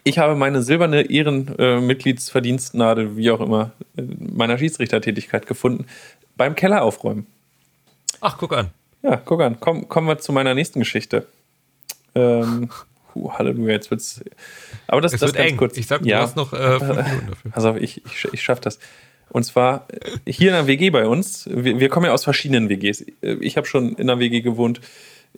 ich 0.03 0.19
habe 0.19 0.35
meine 0.35 0.63
silberne 0.63 1.03
Ehrenmitgliedsverdienstnadel, 1.03 3.17
wie 3.17 3.31
auch 3.31 3.41
immer, 3.41 3.73
in 3.97 4.31
meiner 4.35 4.59
Schiedsrichtertätigkeit 4.59 5.47
gefunden 5.47 5.87
beim 6.37 6.55
Keller 6.55 6.83
aufräumen. 6.83 7.27
Ach, 8.21 8.37
guck 8.39 8.57
an. 8.57 8.69
Ja, 9.03 9.17
guck 9.17 9.41
an, 9.43 9.59
komm, 9.61 9.89
kommen 9.89 10.09
wir 10.09 10.19
zu 10.19 10.33
meiner 10.33 10.55
nächsten 10.55 10.81
Geschichte. 10.81 11.27
Ähm, 12.15 12.71
puh, 13.13 13.33
Halleluja, 13.33 13.73
jetzt 13.73 13.91
wird's. 13.91 14.23
Aber 14.87 15.01
das, 15.01 15.13
Es 15.13 15.21
das 15.21 15.29
wird 15.29 15.37
ganz 15.39 15.51
eng. 15.51 15.57
kurz. 15.57 15.77
Ich 15.77 15.87
sag, 15.87 16.05
ja, 16.05 16.19
du 16.19 16.23
hast 16.25 16.37
noch 16.37 16.53
äh, 16.53 16.79
fünf 16.79 16.97
Minuten 17.09 17.27
dafür. 17.53 17.71
Auf, 17.71 17.77
ich, 17.77 18.05
ich, 18.05 18.29
ich 18.33 18.43
schaffe 18.43 18.63
das. 18.63 18.79
Und 19.31 19.45
zwar 19.45 19.87
äh, 20.25 20.31
hier 20.33 20.49
in 20.49 20.55
der 20.55 20.67
WG 20.67 20.91
bei 20.91 21.07
uns. 21.07 21.49
Wir, 21.53 21.79
wir 21.81 21.89
kommen 21.89 22.07
ja 22.07 22.13
aus 22.13 22.25
verschiedenen 22.25 22.69
WGs. 22.69 23.03
Äh, 23.23 23.35
Ich 23.41 23.57
habe 23.57 23.67
schon 23.67 23.95
in 23.95 24.07
der 24.09 24.19
WG 24.19 24.41
gewohnt. 24.41 24.81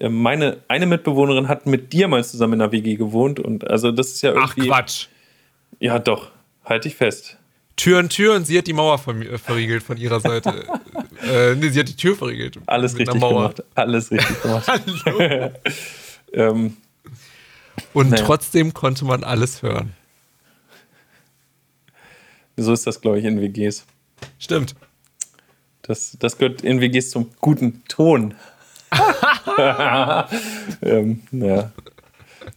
Äh, 0.00 0.08
Meine 0.08 0.58
eine 0.68 0.86
Mitbewohnerin 0.86 1.48
hat 1.48 1.66
mit 1.66 1.92
dir 1.92 2.08
mal 2.08 2.24
zusammen 2.24 2.54
in 2.54 2.58
der 2.60 2.72
WG 2.72 2.96
gewohnt. 2.96 3.40
Und 3.40 3.68
also 3.70 3.90
das 3.92 4.08
ist 4.08 4.22
ja 4.22 4.32
Ach, 4.36 4.56
irgendwie. 4.56 4.68
Quatsch. 4.68 5.06
Ja, 5.80 5.98
doch. 5.98 6.30
Halt 6.64 6.84
dich 6.84 6.94
fest. 6.94 7.38
Tür 7.76 7.98
in 8.00 8.08
Tür 8.10 8.34
und 8.36 8.46
sie 8.46 8.56
hat 8.58 8.66
die 8.66 8.74
Mauer 8.74 9.00
äh, 9.08 9.38
verriegelt 9.38 9.82
von 9.82 9.96
ihrer 9.96 10.20
Seite. 10.20 10.64
äh, 11.26 11.54
nee, 11.54 11.70
sie 11.70 11.80
hat 11.80 11.88
die 11.88 11.96
Tür 11.96 12.14
verriegelt. 12.14 12.58
Alles 12.66 12.96
richtig 12.98 13.18
gemacht. 13.20 13.62
Alles 13.74 14.10
richtig 14.10 14.42
gemacht. 14.42 14.70
Ähm, 16.34 16.78
Und 17.94 18.10
Naja. 18.10 18.24
trotzdem 18.24 18.74
konnte 18.74 19.04
man 19.04 19.24
alles 19.24 19.62
hören. 19.62 19.94
so 22.56 22.72
ist 22.72 22.86
das, 22.86 23.00
glaube 23.00 23.18
ich, 23.18 23.24
in 23.24 23.40
WGs. 23.40 23.84
Stimmt. 24.38 24.74
Das, 25.82 26.16
das 26.20 26.38
gehört 26.38 26.62
in 26.62 26.80
WGs 26.80 27.10
zum 27.10 27.30
guten 27.40 27.82
Ton. 27.88 28.34
ähm, 30.82 31.22
ja. 31.32 31.72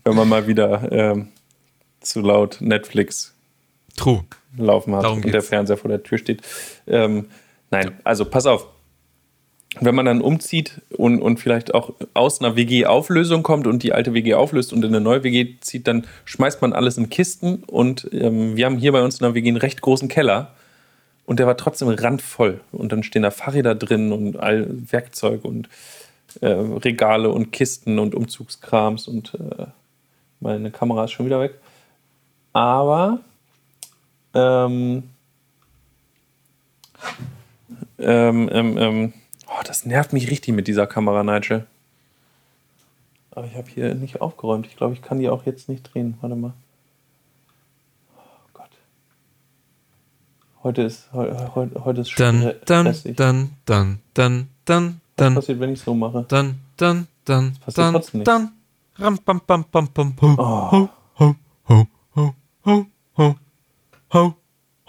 Wenn 0.04 0.16
man 0.16 0.28
mal 0.30 0.48
wieder 0.48 0.92
ähm, 0.92 1.30
zu 2.02 2.22
laut 2.22 2.58
Netflix 2.60 3.34
True. 3.96 4.26
laufen 4.58 4.94
hat 4.96 5.04
Darum 5.04 5.18
und 5.18 5.26
der 5.26 5.32
geht's. 5.34 5.48
Fernseher 5.48 5.78
vor 5.78 5.90
der 5.90 6.04
Tür 6.04 6.18
steht. 6.18 6.42
Ähm, 6.88 7.30
nein, 7.72 8.00
also 8.04 8.26
pass 8.26 8.46
auf. 8.46 8.68
Wenn 9.82 9.96
man 9.96 10.06
dann 10.06 10.22
umzieht 10.22 10.82
und, 10.96 11.22
und 11.22 11.40
vielleicht 11.40 11.74
auch 11.74 11.94
aus 12.14 12.40
einer 12.40 12.56
WG-Auflösung 12.56 13.44
kommt 13.44 13.68
und 13.68 13.84
die 13.84 13.94
alte 13.94 14.14
WG 14.14 14.34
auflöst 14.34 14.72
und 14.72 14.84
in 14.84 14.96
eine 14.96 15.02
neue 15.02 15.24
WG 15.24 15.60
zieht, 15.60 15.88
dann 15.88 16.06
schmeißt 16.24 16.62
man 16.62 16.74
alles 16.74 16.98
in 16.98 17.10
Kisten. 17.10 17.64
Und 17.66 18.08
ähm, 18.14 18.56
wir 18.56 18.66
haben 18.66 18.78
hier 18.78 18.92
bei 18.92 19.04
uns 19.04 19.20
in 19.20 19.26
der 19.26 19.34
WG 19.34 19.50
einen 19.50 19.58
recht 19.58 19.82
großen 19.82 20.08
Keller. 20.08 20.54
Und 21.26 21.40
der 21.40 21.48
war 21.48 21.58
trotzdem 21.58 21.90
randvoll. 21.90 22.62
Und 22.72 22.92
dann 22.92 23.04
stehen 23.04 23.24
da 23.24 23.32
Fahrräder 23.32 23.76
drin 23.76 24.12
und 24.12 24.38
all 24.38 24.68
Werkzeug 24.92 25.44
und 25.44 25.68
äh, 26.42 26.48
Regale 26.48 27.30
und 27.30 27.52
Kisten 27.52 28.00
und 28.00 28.16
Umzugskrams. 28.16 29.08
Und 29.08 29.34
äh, 29.36 29.66
meine 30.40 30.72
Kamera 30.72 31.06
ist 31.06 31.12
schon 31.12 31.26
wieder 31.26 31.42
weg. 31.42 31.56
Aber 32.54 33.20
ähm, 34.34 35.04
ähm, 38.00 38.50
ähm, 38.52 38.78
ähm 38.78 39.14
Oh, 39.48 39.62
das 39.66 39.86
nervt 39.86 40.14
mich 40.14 40.30
richtig 40.30 40.54
mit 40.54 40.68
dieser 40.68 40.88
Kamera, 40.88 41.24
Nigel. 41.24 41.68
Aber 43.32 43.48
ich 43.48 43.56
habe 43.56 43.68
hier 43.70 43.94
nicht 43.96 44.22
aufgeräumt. 44.22 44.66
Ich 44.66 44.78
glaube, 44.78 44.94
ich 44.94 45.02
kann 45.02 45.20
die 45.20 45.30
auch 45.30 45.46
jetzt 45.46 45.68
nicht 45.68 45.94
drehen. 45.94 46.18
Warte 46.22 46.36
mal. 46.36 46.54
Oh 48.18 48.22
Gott. 48.54 48.70
Heute 50.64 50.84
ist, 50.84 51.12
heute, 51.12 51.84
heute 51.84 52.02
ist 52.02 52.12
schon 52.12 52.42
dann, 52.42 52.56
dann, 52.66 52.96
dann, 53.16 53.52
dann, 53.66 54.00
dann, 54.14 54.48
dann, 54.64 55.02
dann. 55.16 55.36
Was 55.36 55.44
passiert, 55.44 55.60
wenn 55.60 55.74
ich 55.74 55.82
so 55.82 55.94
mache? 55.94 56.26
Dann, 56.30 56.60
dann, 56.78 57.08
dann, 57.26 57.58
das 57.66 57.74
dann, 57.74 57.94
trotzdem 57.94 58.20
nicht. 58.20 58.28
dann. 58.28 58.52
Ram, 58.98 59.20
bam, 59.26 59.42
bam, 59.46 59.66
bam, 59.70 59.90
bam, 59.94 60.16
ho, 60.22 60.38
ho, 60.38 60.90
ho, 61.20 61.36
ho, 61.68 61.88
ho, 62.16 62.34
ho, 62.66 62.86
ho, 63.14 63.36
ho, 64.14 64.36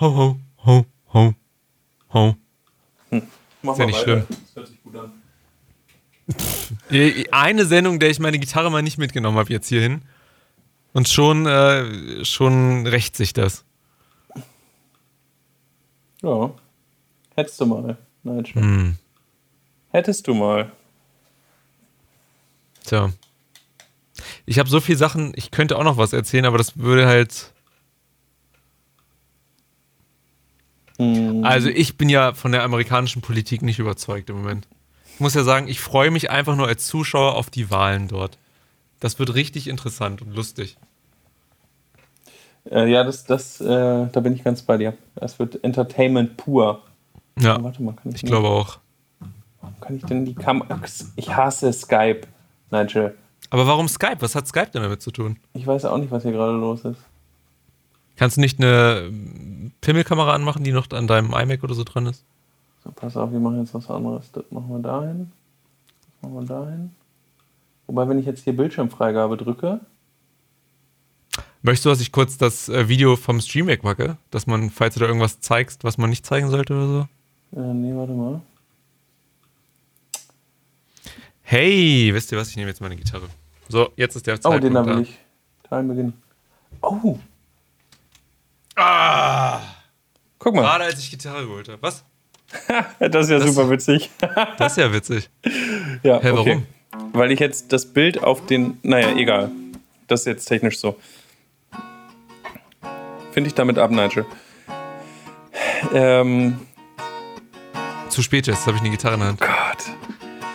ho, 0.00 0.36
ho, 0.64 0.84
ho, 1.12 1.34
ho. 2.14 2.34
Hm. 3.10 3.22
Ist 3.62 3.78
ja 3.78 3.86
nicht 3.86 3.98
schlimm. 3.98 4.22
Gut 4.86 4.96
an. 4.96 5.12
Eine 7.32 7.66
Sendung, 7.66 7.98
der 7.98 8.10
ich 8.10 8.20
meine 8.20 8.38
Gitarre 8.38 8.70
mal 8.70 8.82
nicht 8.82 8.98
mitgenommen 8.98 9.36
habe 9.36 9.52
jetzt 9.52 9.68
hierhin. 9.68 10.02
Und 10.92 11.08
schon, 11.08 11.44
äh, 11.46 12.24
schon 12.24 12.86
rächt 12.86 13.16
sich 13.16 13.32
das. 13.32 13.64
Ja. 16.22 16.54
Hättest 17.34 17.60
du 17.60 17.66
mal, 17.66 17.98
Nigel. 18.22 18.54
Hm. 18.54 18.96
Hättest 19.90 20.28
du 20.28 20.34
mal. 20.34 20.70
Tja. 22.84 23.12
Ich 24.46 24.60
habe 24.60 24.68
so 24.68 24.80
viele 24.80 24.98
Sachen, 24.98 25.32
ich 25.34 25.50
könnte 25.50 25.76
auch 25.76 25.84
noch 25.84 25.96
was 25.96 26.12
erzählen, 26.12 26.44
aber 26.44 26.58
das 26.58 26.78
würde 26.78 27.06
halt 27.06 27.52
Mhm. 30.98 31.44
Also 31.44 31.68
ich 31.68 31.96
bin 31.98 32.08
ja 32.08 32.32
von 32.32 32.52
der 32.52 32.62
amerikanischen 32.62 33.20
Politik 33.20 33.62
nicht 33.62 33.78
überzeugt 33.78 34.30
im 34.30 34.36
Moment. 34.36 34.66
Ich 35.16 35.20
muss 35.20 35.32
ja 35.32 35.44
sagen, 35.44 35.66
ich 35.66 35.80
freue 35.80 36.10
mich 36.10 36.28
einfach 36.28 36.56
nur 36.56 36.68
als 36.68 36.86
Zuschauer 36.86 37.36
auf 37.36 37.48
die 37.48 37.70
Wahlen 37.70 38.06
dort. 38.06 38.36
Das 39.00 39.18
wird 39.18 39.32
richtig 39.32 39.66
interessant 39.66 40.20
und 40.20 40.36
lustig. 40.36 40.76
Äh, 42.70 42.90
ja, 42.90 43.02
das, 43.02 43.24
das, 43.24 43.58
äh, 43.62 44.08
da 44.12 44.20
bin 44.20 44.34
ich 44.34 44.44
ganz 44.44 44.60
bei 44.60 44.76
dir. 44.76 44.92
Es 45.14 45.38
wird 45.38 45.64
Entertainment 45.64 46.36
pur. 46.36 46.82
Ja, 47.40 47.58
oh, 47.58 47.64
warte 47.64 47.82
mal, 47.82 47.94
kann 47.94 48.12
ich, 48.12 48.16
ich 48.16 48.28
glaube 48.28 48.48
auch. 48.48 48.78
Warum 49.62 49.80
kann 49.80 49.96
ich 49.96 50.04
denn 50.04 50.26
die 50.26 50.34
Kamera... 50.34 50.78
Ich 51.16 51.34
hasse 51.34 51.72
Skype, 51.72 52.26
Nigel. 52.70 53.16
Aber 53.48 53.66
warum 53.66 53.88
Skype? 53.88 54.18
Was 54.20 54.34
hat 54.34 54.46
Skype 54.46 54.68
denn 54.74 54.82
damit 54.82 55.00
zu 55.00 55.12
tun? 55.12 55.38
Ich 55.54 55.66
weiß 55.66 55.86
auch 55.86 55.96
nicht, 55.96 56.10
was 56.10 56.24
hier 56.24 56.32
gerade 56.32 56.58
los 56.58 56.84
ist. 56.84 57.00
Kannst 58.16 58.36
du 58.36 58.42
nicht 58.42 58.60
eine 58.60 59.10
Pimmelkamera 59.80 60.34
anmachen, 60.34 60.62
die 60.62 60.72
noch 60.72 60.90
an 60.90 61.06
deinem 61.06 61.32
iMac 61.32 61.64
oder 61.64 61.74
so 61.74 61.84
dran 61.84 62.04
ist? 62.04 62.22
Pass 62.94 63.16
auf, 63.16 63.32
wir 63.32 63.40
machen 63.40 63.60
jetzt 63.60 63.74
was 63.74 63.88
anderes. 63.90 64.30
Das 64.32 64.44
machen 64.50 64.68
wir 64.70 64.78
dahin. 64.80 65.32
Das 66.22 66.30
machen 66.30 66.40
wir 66.40 66.46
dahin. 66.46 66.90
Wobei, 67.86 68.08
wenn 68.08 68.18
ich 68.18 68.26
jetzt 68.26 68.44
hier 68.44 68.56
Bildschirmfreigabe 68.56 69.36
drücke. 69.36 69.80
Möchtest 71.62 71.84
du, 71.86 71.88
dass 71.90 72.00
ich 72.00 72.12
kurz 72.12 72.38
das 72.38 72.68
äh, 72.68 72.88
Video 72.88 73.16
vom 73.16 73.40
Stream 73.40 73.66
wegpacke? 73.66 74.16
Dass 74.30 74.46
man, 74.46 74.70
falls 74.70 74.94
du 74.94 75.00
da 75.00 75.06
irgendwas 75.06 75.40
zeigst, 75.40 75.82
was 75.84 75.98
man 75.98 76.10
nicht 76.10 76.24
zeigen 76.24 76.48
sollte 76.50 76.74
oder 76.74 76.86
so? 76.86 77.60
Äh, 77.60 77.74
nee, 77.74 77.94
warte 77.96 78.12
mal. 78.12 78.40
Hey, 81.42 82.10
wisst 82.12 82.32
ihr 82.32 82.38
was? 82.38 82.48
Ich 82.50 82.56
nehme 82.56 82.68
jetzt 82.68 82.80
meine 82.80 82.96
Gitarre. 82.96 83.28
So, 83.68 83.90
jetzt 83.96 84.16
ist 84.16 84.26
der 84.26 84.40
Zeitpunkt 84.40 84.64
Oh, 84.64 84.66
den 84.66 84.74
da 84.74 84.86
will 84.86 85.02
ich. 85.02 85.18
Teilen 85.68 85.88
beginnen. 85.88 86.12
Oh, 86.82 87.18
Ah! 88.76 89.60
Guck 90.38 90.54
mal. 90.54 90.60
Gerade 90.62 90.84
als 90.84 90.98
ich 90.98 91.10
Gitarre 91.10 91.46
geholt 91.46 91.68
habe. 91.68 91.80
Was? 91.82 92.04
das 92.98 93.26
ist 93.26 93.30
ja 93.30 93.38
das, 93.38 93.54
super 93.54 93.70
witzig. 93.70 94.10
das 94.58 94.72
ist 94.72 94.78
ja 94.78 94.92
witzig. 94.92 95.28
Ja, 96.02 96.20
hey, 96.20 96.32
warum? 96.32 96.40
Okay. 96.40 96.62
Weil 97.12 97.32
ich 97.32 97.40
jetzt 97.40 97.72
das 97.72 97.86
Bild 97.86 98.22
auf 98.22 98.46
den. 98.46 98.78
Naja, 98.82 99.12
egal. 99.16 99.50
Das 100.06 100.20
ist 100.20 100.26
jetzt 100.26 100.46
technisch 100.46 100.78
so. 100.78 100.96
Finde 103.32 103.48
ich 103.48 103.54
damit 103.54 103.78
ab, 103.78 103.90
Nigel. 103.90 104.24
Ähm. 105.92 106.58
Zu 108.08 108.22
spät 108.22 108.46
jetzt, 108.46 108.66
habe 108.66 108.76
ich 108.76 108.82
eine 108.82 108.90
Gitarre 108.90 109.14
in 109.14 109.20
der 109.20 109.28
Hand. 109.28 109.40
Gott. 109.40 109.96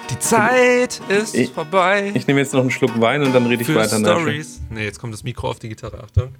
Die 0.09 0.19
Zeit 0.19 1.01
ist 1.09 1.35
ich, 1.35 1.51
vorbei. 1.51 2.11
Ich 2.15 2.27
nehme 2.27 2.39
jetzt 2.39 2.53
noch 2.53 2.61
einen 2.61 2.71
Schluck 2.71 2.99
Wein 2.99 3.21
und 3.23 3.33
dann 3.33 3.45
rede 3.45 3.61
ich 3.61 3.67
Für 3.67 3.75
weiter. 3.75 3.99
Stories. 3.99 4.59
Nigel. 4.61 4.77
Nee, 4.77 4.83
jetzt 4.85 4.99
kommt 4.99 5.13
das 5.13 5.23
Mikro 5.23 5.49
auf 5.49 5.59
die 5.59 5.69
Gitarre. 5.69 6.03
Achtung. 6.03 6.33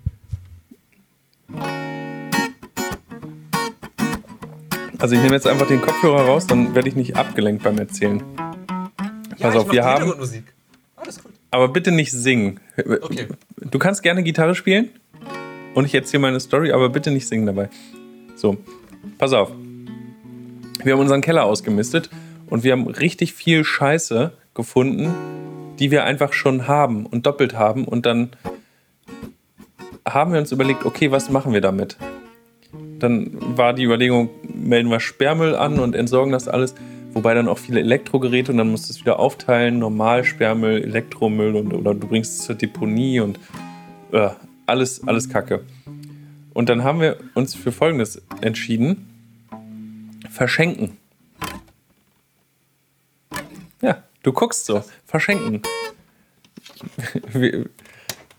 Also 5.02 5.16
ich 5.16 5.22
nehme 5.24 5.34
jetzt 5.34 5.48
einfach 5.48 5.66
den 5.66 5.82
Kopfhörer 5.82 6.26
raus, 6.26 6.46
dann 6.46 6.76
werde 6.76 6.88
ich 6.88 6.96
nicht 6.96 7.16
abgelenkt 7.16 7.64
beim 7.64 7.80
Erzählen. 7.80 8.22
Ja, 9.40 9.48
Pass 9.48 9.56
auf, 9.56 9.72
wir 9.72 9.84
haben. 9.84 10.14
Alles 10.96 11.24
gut. 11.24 11.32
Aber 11.50 11.70
bitte 11.70 11.92
nicht 11.92 12.12
singen. 12.12 12.60
Okay. 12.78 13.28
Du 13.60 13.80
kannst 13.80 14.04
gerne 14.04 14.22
Gitarre 14.22 14.54
spielen 14.54 14.90
und 15.74 15.86
ich 15.86 15.96
erzähle 15.96 16.22
meine 16.22 16.40
Story, 16.40 16.72
aber 16.72 16.90
bitte 16.90 17.10
nicht 17.10 17.28
singen 17.28 17.48
dabei. 17.48 17.70
So, 18.36 18.58
pass 19.18 19.34
auf. 19.34 19.52
Wir 20.84 20.94
haben 20.94 21.00
unseren 21.00 21.22
Keller 21.22 21.46
ausgemistet 21.46 22.12
und 22.48 22.64
wir 22.64 22.72
haben 22.72 22.86
richtig 22.86 23.34
viel 23.34 23.64
Scheiße 23.64 24.34
gefunden, 24.54 25.16
die 25.80 25.90
wir 25.90 26.04
einfach 26.04 26.32
schon 26.32 26.68
haben 26.68 27.08
und 27.08 27.26
doppelt 27.26 27.56
haben 27.56 27.86
und 27.86 28.06
dann 28.06 28.30
haben 30.08 30.32
wir 30.32 30.40
uns 30.40 30.52
überlegt, 30.52 30.86
okay, 30.86 31.10
was 31.10 31.32
machen 31.32 31.54
wir 31.54 31.62
damit? 31.62 31.98
Dann 33.00 33.58
war 33.58 33.74
die 33.74 33.84
Überlegung, 33.84 34.30
melden 34.62 34.90
wir 34.90 35.00
Sperrmüll 35.00 35.56
an 35.56 35.80
und 35.80 35.96
entsorgen 35.96 36.32
das 36.32 36.48
alles. 36.48 36.76
Wobei 37.14 37.34
dann 37.34 37.50
auch 37.50 37.58
viele 37.58 37.82
Elektrogeräte 37.82 38.52
und 38.52 38.58
dann 38.58 38.72
musst 38.72 38.88
du 38.88 38.94
es 38.94 39.02
wieder 39.02 39.20
aufteilen, 39.20 39.80
normal 39.80 40.24
Sperrmüll, 40.24 40.82
Elektromüll 40.82 41.56
und, 41.56 41.74
oder 41.74 41.94
du 41.94 42.08
bringst 42.08 42.40
es 42.40 42.46
zur 42.46 42.56
Deponie 42.56 43.20
und 43.20 43.38
äh, 44.14 44.30
alles, 44.66 45.06
alles 45.06 45.30
Kacke. 45.30 45.66
Und 46.54 46.70
dann 46.70 46.84
haben 46.84 47.02
wir 47.02 47.18
uns 47.34 47.54
für 47.56 47.72
Folgendes 47.72 48.22
entschieden: 48.40 49.08
Verschenken. 50.30 50.98
Ja, 53.82 54.04
du 54.24 54.32
guckst 54.32 54.66
so. 54.66 54.84
Verschenken. 55.06 55.62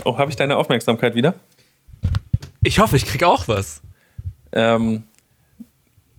oh, 0.05 0.19
habe 0.19 0.31
ich 0.31 0.37
deine 0.37 0.57
Aufmerksamkeit 0.57 1.15
wieder? 1.15 1.35
Ich 2.63 2.79
hoffe, 2.79 2.97
ich 2.97 3.05
krieg 3.07 3.25
auch 3.25 3.49
was. 3.49 3.83
Ähm, 4.53 5.05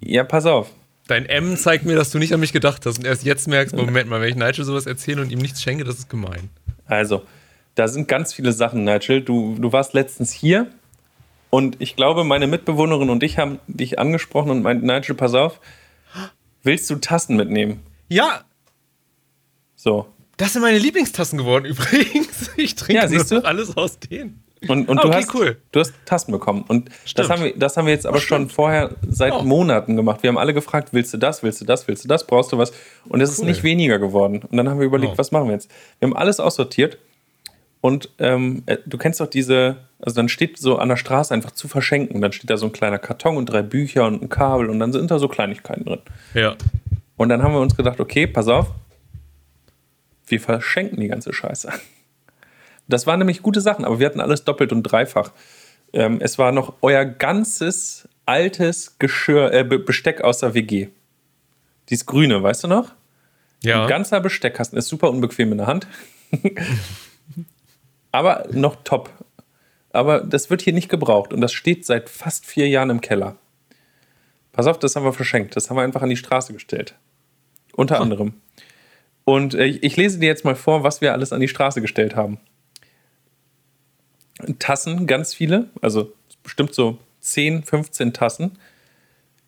ja, 0.06 0.24
pass 0.24 0.45
auf. 0.45 0.72
Dein 1.08 1.26
M 1.26 1.58
zeigt 1.58 1.86
mir, 1.86 1.95
dass 1.95 2.12
du 2.12 2.18
nicht 2.18 2.34
an 2.34 2.39
mich 2.39 2.54
gedacht 2.54 2.86
hast 2.86 2.97
und 2.97 3.06
erst 3.06 3.26
jetzt 3.26 3.47
merkst, 3.47 3.76
Moment 3.76 4.10
mal, 4.10 4.22
wenn 4.22 4.30
ich 4.30 4.36
Nigel 4.36 4.64
sowas 4.64 4.86
erzähle 4.86 5.22
und 5.22 5.32
ihm 5.32 5.39
nichts 5.39 5.62
schenke, 5.62 5.84
das 5.84 5.99
ist 5.99 6.10
gemein. 6.10 6.49
Also, 6.86 7.24
da 7.76 7.88
sind 7.88 8.08
ganz 8.08 8.34
viele 8.34 8.54
Sachen, 8.54 8.84
Nigel. 8.84 9.22
Du, 9.22 9.56
du 9.60 9.72
warst 9.74 9.93
letztens 9.93 10.32
hier 10.32 10.68
und 11.49 11.76
ich 11.80 11.95
glaube, 11.95 12.24
meine 12.24 12.47
Mitbewohnerin 12.47 13.10
und 13.10 13.22
ich 13.22 13.38
haben 13.38 13.60
dich 13.68 13.99
angesprochen 13.99 14.49
und 14.49 14.64
meinten, 14.64 14.88
Nigel, 14.88 15.16
pass 15.16 15.34
auf, 15.34 15.60
willst 16.64 16.89
du 16.89 16.95
Tassen 16.95 17.36
mitnehmen? 17.36 17.82
Ja. 18.08 18.43
So. 19.76 20.08
Das 20.38 20.54
sind 20.54 20.62
meine 20.62 20.80
Lieblingstassen 20.80 21.38
geworden 21.38 21.66
übrigens. 21.70 22.49
Ich 22.56 22.76
trinke 22.76 23.01
ja, 23.01 23.08
siehst 23.08 23.32
du? 23.32 23.43
alles 23.45 23.76
aus 23.76 23.99
denen. 23.99 24.43
Und, 24.68 24.89
und 24.89 24.99
okay, 24.99 25.07
du, 25.07 25.14
hast, 25.14 25.34
cool. 25.34 25.57
du 25.72 25.80
hast 25.80 25.93
Tasten 26.05 26.32
bekommen. 26.32 26.66
Und 26.68 26.89
das 27.16 27.30
haben, 27.30 27.43
wir, 27.43 27.57
das 27.57 27.78
haben 27.78 27.86
wir 27.86 27.93
jetzt 27.93 28.05
aber 28.05 28.20
schon 28.20 28.49
vorher 28.49 28.91
seit 29.07 29.34
oh. 29.34 29.43
Monaten 29.43 29.95
gemacht. 29.95 30.24
Wir 30.24 30.30
haben 30.30 30.38
alle 30.38 30.53
gefragt, 30.53 30.89
willst 30.91 31.14
du 31.14 31.18
das, 31.18 31.43
willst 31.43 31.61
du 31.61 31.66
das, 31.66 31.88
willst 31.88 32.03
du 32.03 32.07
das, 32.07 32.26
brauchst 32.26 32.51
du 32.51 32.57
was? 32.57 32.72
Und 33.09 33.22
es 33.22 33.30
cool. 33.30 33.34
ist 33.34 33.43
nicht 33.43 33.64
weniger 33.64 33.99
geworden. 33.99 34.41
Und 34.49 34.57
dann 34.57 34.70
haben 34.70 34.80
wir 34.80 34.86
überlegt, 34.86 35.14
oh. 35.14 35.18
was 35.18 35.32
machen 35.32 35.47
wir 35.47 35.53
jetzt? 35.53 35.70
Wir 35.99 36.07
haben 36.07 36.16
alles 36.16 36.39
aussortiert. 36.39 36.97
Und 37.82 38.09
ähm, 38.20 38.64
äh, 38.66 38.78
du 38.86 38.97
kennst 38.97 39.20
doch 39.20 39.28
diese, 39.28 39.76
also 39.99 40.16
dann 40.16 40.30
steht 40.30 40.57
so 40.57 40.78
an 40.78 40.88
der 40.88 40.95
Straße 40.95 41.34
einfach 41.34 41.51
zu 41.51 41.68
verschenken. 41.68 42.22
Dann 42.22 42.32
steht 42.32 42.49
da 42.49 42.55
so 42.55 42.68
ein 42.68 42.72
kleiner 42.72 42.97
Karton 42.97 43.36
und 43.36 43.47
drei 43.47 43.61
Bücher 43.61 44.05
und 44.05 44.22
ein 44.22 44.30
Kabel 44.30 44.70
und 44.70 44.80
dann 44.80 44.93
sind 44.93 45.11
da 45.11 45.20
so 45.20 45.28
Kleinigkeiten 45.28 45.84
drin. 45.84 45.99
Ja. 46.34 46.55
Und 47.18 47.30
dann 47.30 47.43
haben 47.43 47.53
wir 47.53 47.59
uns 47.59 47.76
gedacht, 47.76 47.99
okay, 47.99 48.26
pass 48.26 48.47
auf, 48.47 48.68
wir 50.28 50.39
verschenken 50.39 50.99
die 50.99 51.07
ganze 51.07 51.34
Scheiße. 51.34 51.72
Das 52.88 53.08
waren 53.08 53.20
nämlich 53.20 53.42
gute 53.42 53.62
Sachen, 53.62 53.86
aber 53.86 54.00
wir 54.00 54.06
hatten 54.06 54.20
alles 54.20 54.44
doppelt 54.44 54.72
und 54.72 54.84
dreifach. 54.84 55.32
Ähm, 55.94 56.20
es 56.22 56.38
war 56.38 56.52
noch 56.52 56.74
euer 56.82 57.06
ganzes 57.06 58.08
altes 58.26 58.98
Geschirr, 59.00 59.54
äh, 59.54 59.64
Besteck 59.64 60.22
aus 60.22 60.40
der 60.40 60.54
WG. 60.54 60.90
Dieses 61.90 62.06
grüne, 62.06 62.42
weißt 62.42 62.64
du 62.64 62.68
noch? 62.68 62.92
Ja. 63.62 63.84
Ein 63.84 63.90
ganzer 63.90 64.20
Besteckkasten 64.20 64.78
ist 64.78 64.88
super 64.88 65.10
unbequem 65.10 65.52
in 65.52 65.58
der 65.60 65.68
Hand. 65.68 65.88
Aber 68.12 68.46
noch 68.52 68.84
top. 68.84 69.10
Aber 69.92 70.22
das 70.22 70.50
wird 70.50 70.62
hier 70.62 70.74
nicht 70.74 70.90
gebraucht 70.90 71.34
und 71.34 71.42
das 71.42 71.54
steht 71.54 71.86
seit 71.86 72.10
fast 72.10 72.46
vier 72.46 72.68
Jahren 72.68 72.90
im 72.90 73.02
Keller. 73.02 73.38
Pass 74.52 74.68
auf, 74.68 74.80
das 74.80 74.96
haben 74.96 75.04
wir 75.04 75.14
verschenkt. 75.14 75.56
Das 75.56 75.70
haben 75.70 75.78
wir 75.78 75.84
einfach 75.84 76.02
an 76.02 76.10
die 76.10 76.18
Straße 76.18 76.54
gestellt. 76.54 76.96
Unter 77.74 78.00
anderem. 78.00 78.34
Und 79.26 79.56
äh, 79.56 79.66
ich 79.66 79.96
lese 79.98 80.20
dir 80.20 80.28
jetzt 80.28 80.46
mal 80.46 80.56
vor, 80.56 80.84
was 80.84 81.02
wir 81.02 81.14
alles 81.14 81.34
an 81.34 81.42
die 81.42 81.48
Straße 81.48 81.82
gestellt 81.82 82.16
haben. 82.16 82.40
Tassen, 84.60 85.08
ganz 85.08 85.34
viele, 85.34 85.70
also 85.82 86.14
bestimmt 86.44 86.74
so 86.74 87.00
10, 87.22 87.64
15 87.64 88.14
Tassen. 88.14 88.58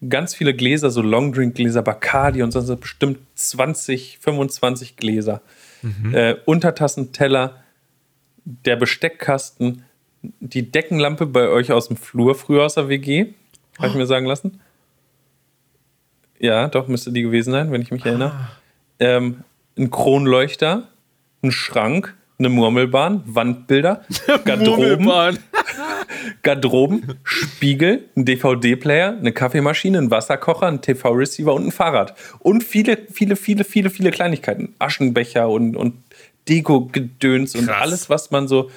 Ganz 0.08 0.36
viele 0.36 0.54
Gläser, 0.54 0.92
so 0.92 1.02
Longdrink-Gläser, 1.02 1.82
Bacardi 1.82 2.44
und 2.44 2.52
sonst 2.52 2.80
bestimmt 2.80 3.20
20, 3.36 4.20
25 4.20 4.98
Gläser. 4.98 5.42
Äh, 6.14 6.36
Untertassen, 6.46 7.12
Teller, 7.12 7.64
der 8.44 8.76
Besteckkasten, 8.76 9.84
die 10.40 10.72
Deckenlampe 10.72 11.26
bei 11.26 11.48
euch 11.48 11.72
aus 11.72 11.88
dem 11.88 11.98
Flur, 11.98 12.36
früher 12.36 12.66
aus 12.66 12.76
der 12.76 12.90
WG, 12.90 13.34
habe 13.78 13.90
ich 13.90 13.96
mir 13.96 14.06
sagen 14.06 14.26
lassen. 14.26 14.62
Ja, 16.40 16.68
doch, 16.68 16.88
müsste 16.88 17.12
die 17.12 17.22
gewesen 17.22 17.52
sein, 17.52 17.72
wenn 17.72 17.82
ich 17.82 17.92
mich 17.92 18.06
erinnere. 18.06 18.50
Ähm, 19.00 19.44
ein 19.78 19.90
Kronleuchter, 19.92 20.88
ein 21.42 21.52
Schrank, 21.52 22.16
eine 22.38 22.50
Murmelbahn, 22.50 23.24
Wandbilder, 23.26 24.04
Garderoben. 24.46 25.40
Garderoben, 26.44 27.16
Spiegel, 27.24 28.06
ein 28.16 28.26
DVD-Player, 28.26 29.16
eine 29.18 29.32
Kaffeemaschine, 29.32 29.98
ein 29.98 30.12
Wasserkocher, 30.12 30.68
ein 30.68 30.82
TV-Receiver 30.82 31.54
und 31.54 31.68
ein 31.68 31.72
Fahrrad. 31.72 32.16
Und 32.40 32.64
viele, 32.64 32.98
viele, 33.12 33.36
viele, 33.36 33.64
viele, 33.64 33.90
viele 33.90 34.12
Kleinigkeiten. 34.12 34.74
Aschenbecher 34.80 35.48
und, 35.50 35.76
und 35.76 35.96
Deko-Gedöns 36.50 37.56
und 37.56 37.70
alles, 37.70 38.10
was 38.10 38.32
man 38.32 38.48
so. 38.48 38.70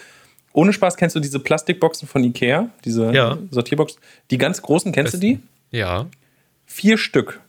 Ohne 0.52 0.72
Spaß 0.72 0.96
kennst 0.96 1.14
du 1.14 1.20
diese 1.20 1.38
Plastikboxen 1.38 2.08
von 2.08 2.24
Ikea, 2.24 2.70
diese 2.84 3.12
Ja. 3.12 3.38
Sortierboxen. 3.50 4.00
Die 4.30 4.38
ganz 4.38 4.62
großen, 4.62 4.92
kennst 4.92 5.14
du 5.14 5.18
die? 5.18 5.40
Ja. 5.70 6.06
Vier 6.66 6.98
Stück 6.98 7.40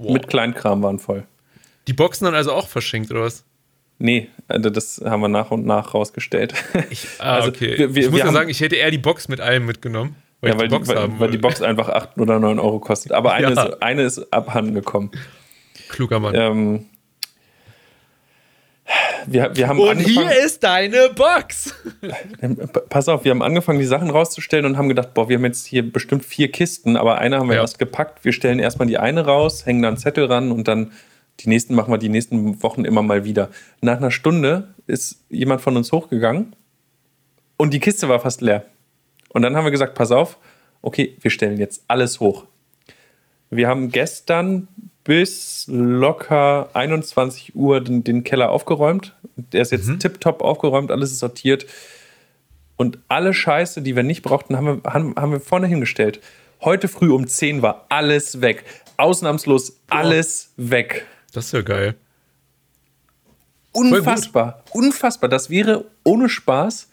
Wow. 0.00 0.12
mit 0.12 0.28
Kleinkram 0.28 0.80
waren 0.82 1.00
voll. 1.00 1.24
Die 1.88 1.92
Boxen 1.92 2.24
dann 2.26 2.34
also 2.36 2.52
auch 2.52 2.68
verschenkt, 2.68 3.10
oder 3.10 3.22
was? 3.22 3.42
Nee, 4.00 4.28
also 4.46 4.70
das 4.70 5.02
haben 5.04 5.20
wir 5.22 5.28
nach 5.28 5.50
und 5.50 5.66
nach 5.66 5.92
rausgestellt. 5.94 6.54
Ah, 7.18 7.36
Also, 7.36 7.48
okay. 7.48 7.76
wir- 7.78 7.94
wir- 7.94 8.04
ich 8.04 8.10
muss 8.10 8.20
ja 8.20 8.30
sagen, 8.32 8.48
ich 8.48 8.60
hätte 8.60 8.76
eher 8.76 8.90
die 8.92 8.98
Box 8.98 9.28
mit 9.28 9.40
allem 9.40 9.66
mitgenommen. 9.66 10.14
Weil 10.40 10.50
ja, 10.50 10.54
ich 10.54 10.60
weil, 10.60 10.68
die 10.68 10.74
Box 10.76 10.88
die, 10.88 10.94
weil, 10.94 11.20
weil 11.20 11.30
die. 11.32 11.38
Box 11.38 11.62
einfach 11.62 11.88
8 11.88 12.16
oder 12.18 12.38
9 12.38 12.60
Euro 12.60 12.78
kostet. 12.78 13.10
Aber 13.12 13.32
eine, 13.32 13.50
Ja. 13.54 13.64
ist, 13.64 13.82
eine 13.82 14.02
ist 14.02 14.32
abhanden 14.32 14.74
gekommen. 14.74 15.10
Kluger 15.88 16.20
Mann. 16.20 16.34
Ähm, 16.36 16.86
wir, 19.26 19.50
wir 19.54 19.68
haben 19.68 19.78
Und 19.80 19.98
hier 19.98 20.30
ist 20.44 20.62
deine 20.64 21.10
Box. 21.14 21.74
Ähm, 22.40 22.56
pass 22.88 23.08
auf, 23.08 23.24
wir 23.24 23.32
haben 23.32 23.42
angefangen, 23.42 23.78
die 23.80 23.84
Sachen 23.84 24.08
rauszustellen 24.10 24.64
und 24.64 24.78
haben 24.78 24.88
gedacht, 24.88 25.12
boah, 25.12 25.28
wir 25.28 25.36
haben 25.36 25.44
jetzt 25.44 25.66
hier 25.66 25.82
bestimmt 25.92 26.24
vier 26.24 26.50
Kisten, 26.50 26.96
aber 26.96 27.18
eine 27.18 27.38
haben 27.38 27.48
wir 27.48 27.56
Ja. 27.56 27.62
erst 27.62 27.78
gepackt. 27.78 28.24
Wir 28.24 28.32
stellen 28.32 28.58
erstmal 28.60 28.88
die 28.88 28.96
eine 28.96 29.26
raus, 29.26 29.66
hängen 29.66 29.82
da 29.82 29.88
einen 29.88 29.98
Zettel 29.98 30.24
ran 30.26 30.52
und 30.52 30.68
dann 30.68 30.92
die 31.40 31.48
nächsten 31.48 31.74
machen 31.74 31.92
wir 31.92 31.98
die 31.98 32.08
nächsten 32.08 32.62
Wochen 32.62 32.84
immer 32.84 33.02
mal 33.02 33.24
wieder. 33.24 33.50
Nach 33.80 33.96
einer 33.96 34.10
Stunde 34.10 34.74
ist 34.86 35.24
jemand 35.28 35.60
von 35.60 35.76
uns 35.76 35.92
hochgegangen 35.92 36.56
und 37.56 37.74
die 37.74 37.80
Kiste 37.80 38.08
war 38.08 38.20
fast 38.20 38.40
leer. 38.40 38.64
Und 39.30 39.42
dann 39.42 39.56
haben 39.56 39.64
wir 39.64 39.70
gesagt, 39.70 39.94
pass 39.94 40.10
auf, 40.10 40.38
okay, 40.82 41.16
wir 41.20 41.30
stellen 41.30 41.58
jetzt 41.58 41.84
alles 41.88 42.20
hoch. 42.20 42.46
Wir 43.50 43.68
haben 43.68 43.90
gestern 43.90 44.68
bis 45.04 45.66
locker 45.68 46.70
21 46.74 47.54
Uhr 47.54 47.80
den, 47.80 48.04
den 48.04 48.24
Keller 48.24 48.50
aufgeräumt. 48.50 49.16
Der 49.36 49.62
ist 49.62 49.72
jetzt 49.72 49.90
tipptopp 50.00 50.42
aufgeräumt, 50.42 50.90
alles 50.90 51.12
ist 51.12 51.20
sortiert. 51.20 51.66
Und 52.76 52.98
alle 53.08 53.34
Scheiße, 53.34 53.82
die 53.82 53.96
wir 53.96 54.02
nicht 54.02 54.22
brauchten, 54.22 54.56
haben 54.56 54.66
wir, 54.66 54.92
haben, 54.92 55.14
haben 55.16 55.32
wir 55.32 55.40
vorne 55.40 55.66
hingestellt. 55.66 56.20
Heute 56.60 56.88
früh 56.88 57.10
um 57.10 57.26
10 57.26 57.62
war 57.62 57.86
alles 57.88 58.40
weg. 58.40 58.64
Ausnahmslos 58.96 59.80
alles 59.88 60.52
weg. 60.56 61.06
Das 61.38 61.46
ist 61.46 61.52
ja 61.52 61.62
geil. 61.62 61.94
Unfassbar. 63.72 64.64
Unfassbar. 64.72 65.28
Das 65.28 65.50
wäre 65.50 65.84
ohne 66.04 66.28
Spaß. 66.28 66.88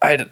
Alter, 0.00 0.26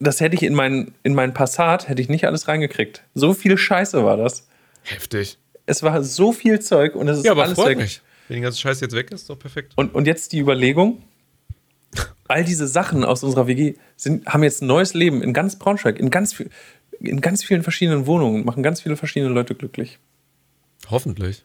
das- 0.00 0.20
hätte 0.20 0.34
ich 0.34 0.42
in 0.42 0.54
meinen, 0.54 0.94
in 1.04 1.14
meinen 1.14 1.32
Passat, 1.34 1.88
hätte 1.88 2.02
ich 2.02 2.08
nicht 2.08 2.24
alles 2.26 2.48
reingekriegt. 2.48 3.04
So 3.14 3.34
viel 3.34 3.56
Scheiße 3.56 4.04
war 4.04 4.16
das. 4.16 4.48
Heftig. 4.82 5.38
Es 5.66 5.82
war 5.82 6.02
so 6.02 6.32
viel 6.32 6.60
Zeug 6.60 6.94
und 6.96 7.08
es 7.08 7.18
ist 7.18 7.24
Ja, 7.24 7.32
aber 7.32 7.44
alles 7.44 7.54
freut 7.54 7.70
weg. 7.70 7.78
mich. 7.78 8.00
Wenn 8.26 8.36
die 8.36 8.42
ganze 8.42 8.58
Scheiße 8.58 8.84
jetzt 8.84 8.94
weg 8.94 9.10
ist, 9.12 9.22
ist 9.22 9.30
doch 9.30 9.38
perfekt. 9.38 9.72
Und, 9.76 9.94
und 9.94 10.06
jetzt 10.06 10.32
die 10.32 10.38
Überlegung, 10.40 11.02
all 12.26 12.44
diese 12.44 12.66
Sachen 12.66 13.04
aus 13.04 13.22
unserer 13.22 13.46
WG 13.46 13.74
sind, 13.96 14.26
haben 14.26 14.42
jetzt 14.42 14.62
ein 14.62 14.66
neues 14.66 14.94
Leben 14.94 15.22
in 15.22 15.32
ganz 15.32 15.56
Braunschweig, 15.56 15.98
in 15.98 16.10
ganz, 16.10 16.42
in 17.00 17.20
ganz 17.20 17.44
vielen 17.44 17.62
verschiedenen 17.62 18.06
Wohnungen, 18.06 18.44
machen 18.44 18.62
ganz 18.62 18.80
viele 18.80 18.96
verschiedene 18.96 19.32
Leute 19.32 19.54
glücklich. 19.54 19.98
Hoffentlich. 20.90 21.44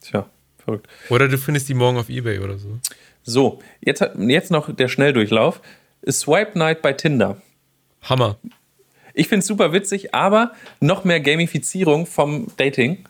Tja, 0.00 0.26
verrückt. 0.64 0.88
Oder 1.10 1.28
du 1.28 1.38
findest 1.38 1.68
die 1.68 1.74
morgen 1.74 1.98
auf 1.98 2.08
Ebay 2.08 2.38
oder 2.40 2.58
so. 2.58 2.78
So, 3.22 3.60
jetzt, 3.80 4.04
jetzt 4.18 4.50
noch 4.50 4.74
der 4.74 4.88
Schnelldurchlauf. 4.88 5.60
Swipe 6.10 6.58
Night 6.58 6.82
bei 6.82 6.92
Tinder. 6.92 7.40
Hammer. 8.02 8.38
Ich 9.14 9.28
finde 9.28 9.40
es 9.40 9.46
super 9.46 9.72
witzig, 9.72 10.14
aber 10.14 10.52
noch 10.80 11.04
mehr 11.04 11.20
Gamifizierung 11.20 12.06
vom 12.06 12.48
Dating. 12.56 13.04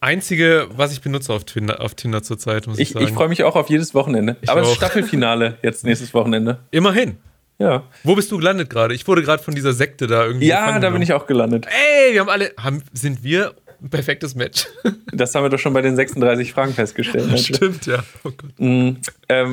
Einzige, 0.00 0.68
was 0.70 0.92
ich 0.92 1.00
benutze 1.00 1.32
auf 1.32 1.44
Tinder, 1.44 1.80
auf 1.80 1.94
Tinder 1.94 2.22
zurzeit, 2.22 2.66
muss 2.66 2.78
ich, 2.78 2.88
Ich, 2.88 2.92
sagen. 2.94 3.06
ich 3.06 3.12
freue 3.12 3.28
mich 3.28 3.42
auch 3.44 3.56
auf 3.56 3.70
jedes 3.70 3.94
Wochenende. 3.94 4.36
aber 4.46 4.60
es 4.60 4.66
ist 4.68 4.72
auch. 4.72 4.76
Staffelfinale 4.76 5.58
jetzt 5.62 5.84
nächstes 5.84 6.12
Wochenende. 6.12 6.58
Immerhin. 6.72 7.16
Ja, 7.58 7.84
Wo 8.02 8.16
bist 8.16 8.32
du 8.32 8.38
gelandet 8.38 8.68
gerade? 8.68 8.94
Ich 8.94 9.06
wurde 9.06 9.22
gerade 9.22 9.40
von 9.42 9.54
dieser 9.54 9.72
Sekte 9.72 10.08
da 10.08 10.26
irgendwie. 10.26 10.46
ja 10.48 10.78
da 10.80 10.90
bin 10.90 11.00
ich 11.02 11.12
auch 11.12 11.26
gelandet. 11.26 11.66
Ey, 11.68 12.12
wir 12.12 12.20
haben 12.20 12.28
alle. 12.28 12.52
Haben, 12.58 12.82
sind 12.92 13.22
wir 13.22 13.54
ein 13.84 13.90
perfektes 13.90 14.34
Match? 14.34 14.66
Das 15.12 15.32
haben 15.32 15.44
wir 15.44 15.48
doch 15.48 15.60
schon 15.60 15.72
bei 15.72 15.80
den 15.80 15.94
36 15.94 16.52
Fragen 16.52 16.74
festgestellt. 16.74 17.28
Mensch. 17.28 17.46
Stimmt, 17.46 17.86
ja. 17.86 18.02
Oh 18.24 18.30
Gott. 18.36 18.50
Ähm, 18.58 18.98
äh, 19.28 19.46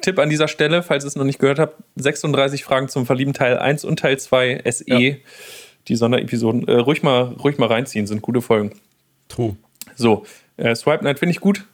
Tipp 0.00 0.18
an 0.18 0.28
dieser 0.28 0.48
Stelle, 0.48 0.82
falls 0.82 1.04
ihr 1.04 1.08
es 1.08 1.14
noch 1.14 1.24
nicht 1.24 1.38
gehört 1.38 1.60
habt: 1.60 1.80
36 1.94 2.64
Fragen 2.64 2.88
zum 2.88 3.06
Verlieben 3.06 3.34
Teil 3.34 3.56
1 3.56 3.84
und 3.84 4.00
Teil 4.00 4.18
2 4.18 4.62
SE. 4.68 4.84
Ja. 4.86 5.14
Die 5.86 5.94
Sonderepisoden. 5.94 6.66
Äh, 6.66 6.72
ruhig, 6.72 7.04
mal, 7.04 7.22
ruhig 7.22 7.58
mal 7.58 7.68
reinziehen, 7.68 8.08
sind 8.08 8.20
gute 8.20 8.42
Folgen. 8.42 8.72
True. 9.28 9.56
So, 9.94 10.26
äh, 10.56 10.74
Swipe 10.74 11.04
Night 11.04 11.20
finde 11.20 11.30
ich 11.30 11.40
gut, 11.40 11.64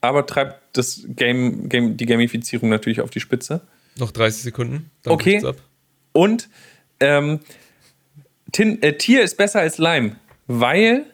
aber 0.00 0.24
treibt 0.24 0.60
das 0.72 1.04
Game, 1.08 1.68
Game, 1.68 1.98
die 1.98 2.06
Gamifizierung 2.06 2.70
natürlich 2.70 3.02
auf 3.02 3.10
die 3.10 3.20
Spitze. 3.20 3.60
Noch 3.98 4.12
30 4.12 4.44
Sekunden. 4.44 4.90
Okay. 5.04 5.42
Und 6.12 6.48
ähm, 7.00 7.40
Tin, 8.52 8.80
äh, 8.82 8.96
Tier 8.96 9.22
ist 9.22 9.36
besser 9.36 9.60
als 9.60 9.76
Lime, 9.76 10.16
weil 10.46 11.04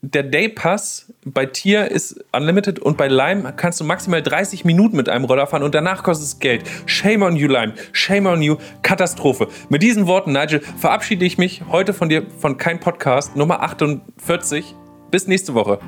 der 0.00 0.22
Day 0.22 0.48
Pass 0.48 1.12
bei 1.24 1.46
Tier 1.46 1.90
ist 1.90 2.24
unlimited 2.32 2.78
und 2.78 2.96
bei 2.96 3.08
Lime 3.08 3.52
kannst 3.56 3.80
du 3.80 3.84
maximal 3.84 4.22
30 4.22 4.64
Minuten 4.64 4.96
mit 4.96 5.08
einem 5.08 5.24
Roller 5.24 5.46
fahren 5.46 5.62
und 5.62 5.74
danach 5.74 6.02
kostet 6.02 6.26
es 6.26 6.38
Geld. 6.38 6.62
Shame 6.86 7.22
on 7.22 7.36
you, 7.36 7.48
Lime. 7.48 7.74
Shame 7.92 8.26
on 8.26 8.42
you. 8.42 8.56
Katastrophe. 8.82 9.48
Mit 9.68 9.82
diesen 9.82 10.06
Worten, 10.06 10.32
Nigel, 10.32 10.60
verabschiede 10.60 11.24
ich 11.24 11.36
mich 11.36 11.62
heute 11.68 11.92
von 11.92 12.08
dir 12.08 12.26
von 12.38 12.56
kein 12.56 12.80
Podcast 12.80 13.36
Nummer 13.36 13.62
48. 13.62 14.74
Bis 15.10 15.26
nächste 15.26 15.54
Woche. 15.54 15.80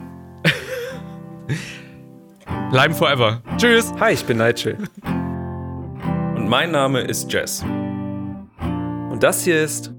Lime 2.72 2.94
forever. 2.94 3.42
Tschüss. 3.56 3.92
Hi, 4.00 4.12
ich 4.12 4.24
bin 4.24 4.38
Nigel. 4.38 4.76
Und 5.04 6.48
mein 6.48 6.72
Name 6.72 7.00
ist 7.00 7.32
Jess. 7.32 7.62
Und 7.62 9.18
das 9.20 9.44
hier 9.44 9.62
ist 9.62 9.92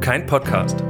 kein 0.00 0.26
Podcast. 0.26 0.82